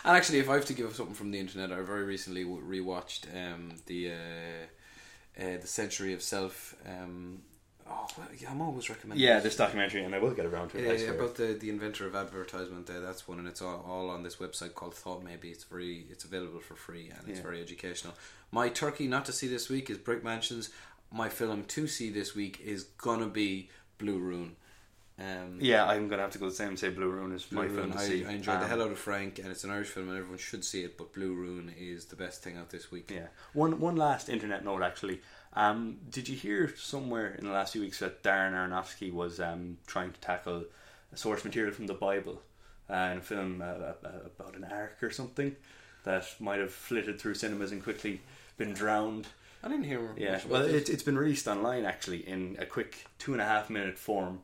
And 0.04 0.16
actually, 0.16 0.38
if 0.38 0.48
I 0.48 0.54
have 0.54 0.64
to 0.66 0.74
give 0.74 0.94
something 0.94 1.14
from 1.14 1.30
the 1.32 1.40
internet, 1.40 1.72
I 1.72 1.80
very 1.82 2.04
recently 2.04 2.44
rewatched 2.44 3.24
um, 3.34 3.72
the 3.86 4.12
uh, 4.12 5.42
uh, 5.42 5.56
the 5.60 5.66
Century 5.66 6.12
of 6.12 6.22
Self. 6.22 6.76
Um, 6.86 7.42
oh, 7.90 8.06
well, 8.16 8.26
yeah, 8.38 8.50
I'm 8.50 8.60
always 8.60 8.88
recommending. 8.90 9.26
yeah, 9.26 9.40
this 9.40 9.56
documentary, 9.56 10.04
and 10.04 10.14
I 10.14 10.18
will 10.18 10.32
get 10.32 10.46
around 10.46 10.70
to 10.70 10.78
it. 10.78 10.90
I 10.90 10.94
Uh, 10.94 10.98
swear. 10.98 11.14
about 11.14 11.34
the, 11.36 11.46
the 11.54 11.70
inventor 11.70 12.06
of 12.06 12.14
advertisement, 12.14 12.86
There, 12.86 13.00
that's 13.00 13.26
one, 13.28 13.38
and 13.38 13.48
it's 13.48 13.62
all, 13.62 13.84
all 13.88 14.10
on 14.10 14.22
this 14.22 14.36
website 14.36 14.74
called 14.74 14.94
Thought 14.94 15.22
Maybe. 15.24 15.50
It's 15.50 15.64
very, 15.64 16.06
it's 16.10 16.24
available 16.24 16.60
for 16.60 16.74
free, 16.76 17.10
and 17.10 17.28
it's 17.28 17.38
Yeah. 17.38 17.42
very 17.42 17.60
educational. 17.60 18.14
My 18.50 18.68
turkey 18.68 19.06
not 19.08 19.24
to 19.26 19.32
see 19.32 19.48
this 19.48 19.68
week 19.68 19.90
is 19.90 19.98
Brick 19.98 20.22
Mansions. 20.24 20.70
My 21.10 21.28
film 21.28 21.64
to 21.64 21.86
see 21.86 22.10
this 22.10 22.34
week 22.34 22.60
is 22.64 22.84
gonna 22.84 23.28
be 23.28 23.68
Blue 23.98 24.18
Ruin. 24.18 24.56
Um, 25.20 25.58
yeah, 25.60 25.84
I'm 25.84 26.06
gonna 26.08 26.22
have 26.22 26.30
to 26.32 26.38
go 26.38 26.48
the 26.48 26.54
same 26.54 26.68
and 26.68 26.78
say 26.78 26.90
Blue 26.90 27.10
Ruin 27.10 27.32
is 27.32 27.42
Blue 27.44 27.62
my 27.62 27.68
film 27.68 27.90
to 27.90 27.98
I, 27.98 28.02
see. 28.06 28.24
I 28.24 28.30
enjoyed 28.32 28.60
the 28.60 28.64
Um, 28.64 28.68
hell 28.68 28.82
out 28.82 28.92
of 28.92 28.98
Frank, 29.00 29.40
and 29.40 29.48
it's 29.48 29.64
an 29.64 29.70
Irish 29.70 29.88
film, 29.88 30.08
and 30.10 30.16
everyone 30.16 30.38
should 30.38 30.64
see 30.64 30.84
it. 30.84 30.96
But 30.96 31.12
Blue 31.12 31.34
Ruin 31.34 31.74
is 31.76 32.04
the 32.04 32.14
best 32.14 32.40
thing 32.44 32.56
out 32.56 32.70
this 32.70 32.92
week. 32.92 33.10
Yeah. 33.10 33.26
One 33.52 33.80
one 33.80 33.96
last 33.96 34.28
internet 34.28 34.64
note 34.64 34.80
actually. 34.82 35.20
Um, 35.58 35.96
did 36.08 36.28
you 36.28 36.36
hear 36.36 36.72
somewhere 36.76 37.34
in 37.36 37.44
the 37.44 37.50
last 37.50 37.72
few 37.72 37.80
weeks 37.80 37.98
that 37.98 38.22
Darren 38.22 38.52
Aronofsky 38.52 39.12
was 39.12 39.40
um, 39.40 39.76
trying 39.88 40.12
to 40.12 40.20
tackle 40.20 40.62
source 41.14 41.44
material 41.44 41.74
from 41.74 41.88
the 41.88 41.94
Bible 41.94 42.40
uh, 42.88 43.08
in 43.12 43.18
a 43.18 43.20
film 43.20 43.60
uh, 43.60 43.64
uh, 43.64 43.92
about 44.24 44.54
an 44.54 44.64
ark 44.70 44.98
or 45.02 45.10
something 45.10 45.56
that 46.04 46.24
might 46.38 46.60
have 46.60 46.72
flitted 46.72 47.20
through 47.20 47.34
cinemas 47.34 47.72
and 47.72 47.82
quickly 47.82 48.20
been 48.56 48.72
drowned? 48.72 49.26
I 49.64 49.66
didn't 49.66 49.84
hear. 49.84 50.14
Yeah. 50.16 50.40
Well, 50.48 50.62
it, 50.62 50.88
it's 50.88 51.02
been 51.02 51.18
released 51.18 51.48
online 51.48 51.84
actually 51.84 52.18
in 52.28 52.56
a 52.60 52.64
quick 52.64 53.04
two 53.18 53.32
and 53.32 53.42
a 53.42 53.44
half 53.44 53.68
minute 53.68 53.98
form. 53.98 54.42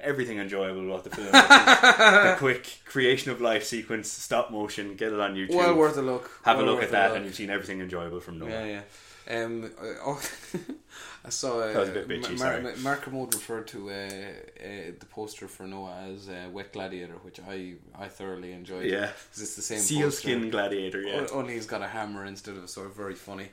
Everything 0.00 0.38
enjoyable 0.38 0.84
about 0.90 1.04
the 1.04 1.10
film. 1.10 1.28
the 1.32 2.34
quick 2.38 2.80
creation 2.84 3.30
of 3.30 3.40
life 3.40 3.62
sequence, 3.62 4.10
stop 4.10 4.50
motion, 4.50 4.96
get 4.96 5.12
it 5.12 5.20
on 5.20 5.36
YouTube. 5.36 5.54
well 5.54 5.76
worth 5.76 5.96
a 5.96 6.02
look. 6.02 6.28
Have 6.44 6.58
Well 6.58 6.68
a 6.68 6.70
look 6.70 6.82
at 6.82 6.90
that, 6.90 7.10
look. 7.10 7.16
and 7.18 7.24
you've 7.26 7.36
seen 7.36 7.50
everything 7.50 7.80
enjoyable 7.80 8.20
from 8.20 8.40
Noah. 8.40 8.50
Yeah, 8.50 8.64
yeah. 8.64 8.80
Um, 9.28 9.64
uh, 9.80 9.84
oh, 10.04 10.22
I 11.24 11.30
saw 11.30 11.58
uh, 11.60 11.72
That 11.72 11.88
a 11.88 11.92
bit 12.04 12.08
bitchy, 12.08 12.30
Ma- 12.32 12.36
sorry. 12.36 12.62
Ma- 12.62 12.70
Mark 12.78 13.02
Kermode 13.02 13.34
referred 13.34 13.66
to 13.68 13.90
uh, 13.90 13.92
uh, 13.92 14.68
the 15.00 15.06
poster 15.10 15.48
for 15.48 15.66
Noah 15.66 15.96
as 16.12 16.28
uh, 16.28 16.48
Wet 16.52 16.72
Gladiator, 16.72 17.14
which 17.22 17.40
I, 17.40 17.74
I 17.98 18.06
thoroughly 18.08 18.52
enjoyed. 18.52 18.84
Yeah. 18.84 19.06
'Cause 19.32 19.42
it's 19.42 19.56
the 19.56 19.62
same 19.62 19.80
Sealskin 19.80 20.50
gladiator, 20.50 21.02
yeah. 21.02 21.26
Only 21.32 21.54
he's 21.54 21.66
got 21.66 21.82
a 21.82 21.88
hammer 21.88 22.24
instead 22.24 22.56
of 22.56 22.62
a 22.64 22.68
sword. 22.68 22.92
Very 22.94 23.14
funny. 23.14 23.48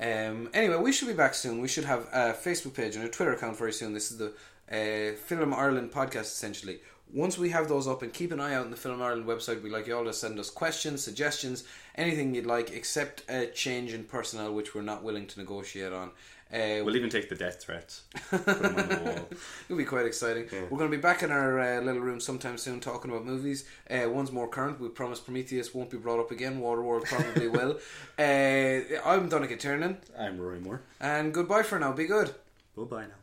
Um, 0.00 0.48
anyway, 0.54 0.76
we 0.76 0.92
should 0.92 1.08
be 1.08 1.14
back 1.14 1.34
soon. 1.34 1.60
We 1.60 1.68
should 1.68 1.84
have 1.84 2.02
a 2.12 2.32
Facebook 2.32 2.74
page 2.74 2.96
and 2.96 3.04
a 3.04 3.08
Twitter 3.08 3.32
account 3.32 3.58
very 3.58 3.72
soon. 3.72 3.92
This 3.92 4.10
is 4.10 4.16
the 4.18 4.32
uh, 4.70 5.16
Film 5.26 5.52
Ireland 5.52 5.90
podcast, 5.92 6.22
essentially. 6.36 6.80
Once 7.12 7.38
we 7.38 7.48
have 7.50 7.68
those 7.68 7.88
up, 7.88 8.02
and 8.02 8.12
keep 8.12 8.32
an 8.32 8.40
eye 8.40 8.54
out 8.54 8.64
on 8.64 8.70
the 8.70 8.76
Film 8.76 9.00
Ireland 9.00 9.26
website, 9.26 9.62
we'd 9.62 9.72
like 9.72 9.86
you 9.86 9.96
all 9.96 10.04
to 10.04 10.12
send 10.12 10.38
us 10.38 10.50
questions, 10.50 11.02
suggestions, 11.02 11.64
anything 11.94 12.34
you'd 12.34 12.46
like, 12.46 12.70
except 12.70 13.22
a 13.30 13.46
change 13.46 13.94
in 13.94 14.04
personnel, 14.04 14.52
which 14.52 14.74
we're 14.74 14.82
not 14.82 15.02
willing 15.02 15.26
to 15.26 15.38
negotiate 15.40 15.92
on. 15.92 16.10
Uh, 16.50 16.80
We'll 16.82 16.96
even 16.96 17.10
take 17.10 17.28
the 17.28 17.34
death 17.34 17.60
threats. 17.62 18.04
Put 18.30 18.48
'em 18.48 18.64
on 18.76 18.88
the 18.88 19.00
wall. 19.04 19.28
It'll 19.68 19.76
be 19.76 19.84
quite 19.84 20.06
exciting. 20.06 20.46
We're 20.70 20.78
going 20.78 20.90
to 20.90 20.96
be 20.96 21.00
back 21.00 21.22
in 21.22 21.30
our 21.30 21.60
uh, 21.60 21.80
little 21.82 22.00
room 22.00 22.20
sometime 22.20 22.56
soon 22.56 22.80
talking 22.80 23.10
about 23.10 23.26
movies. 23.26 23.66
Uh, 23.90 24.08
one's 24.08 24.32
more 24.32 24.48
current. 24.48 24.80
We 24.80 24.88
promise 24.88 25.20
Prometheus 25.20 25.74
won't 25.74 25.90
be 25.90 25.98
brought 25.98 26.20
up 26.20 26.30
again. 26.30 26.60
Waterworld 26.60 27.04
probably 27.04 27.48
will. 27.58 27.78
Uh, 28.18 28.98
I'm 29.06 29.28
Donica 29.28 29.56
Tiernan. 29.56 29.98
I'm 30.18 30.38
Rory 30.38 30.60
Moore. 30.60 30.80
And 31.00 31.34
goodbye 31.34 31.64
for 31.64 31.78
now. 31.78 31.92
Be 31.92 32.06
good. 32.06 32.34
Bye 32.74 32.84
bye 32.84 33.02
now. 33.02 33.14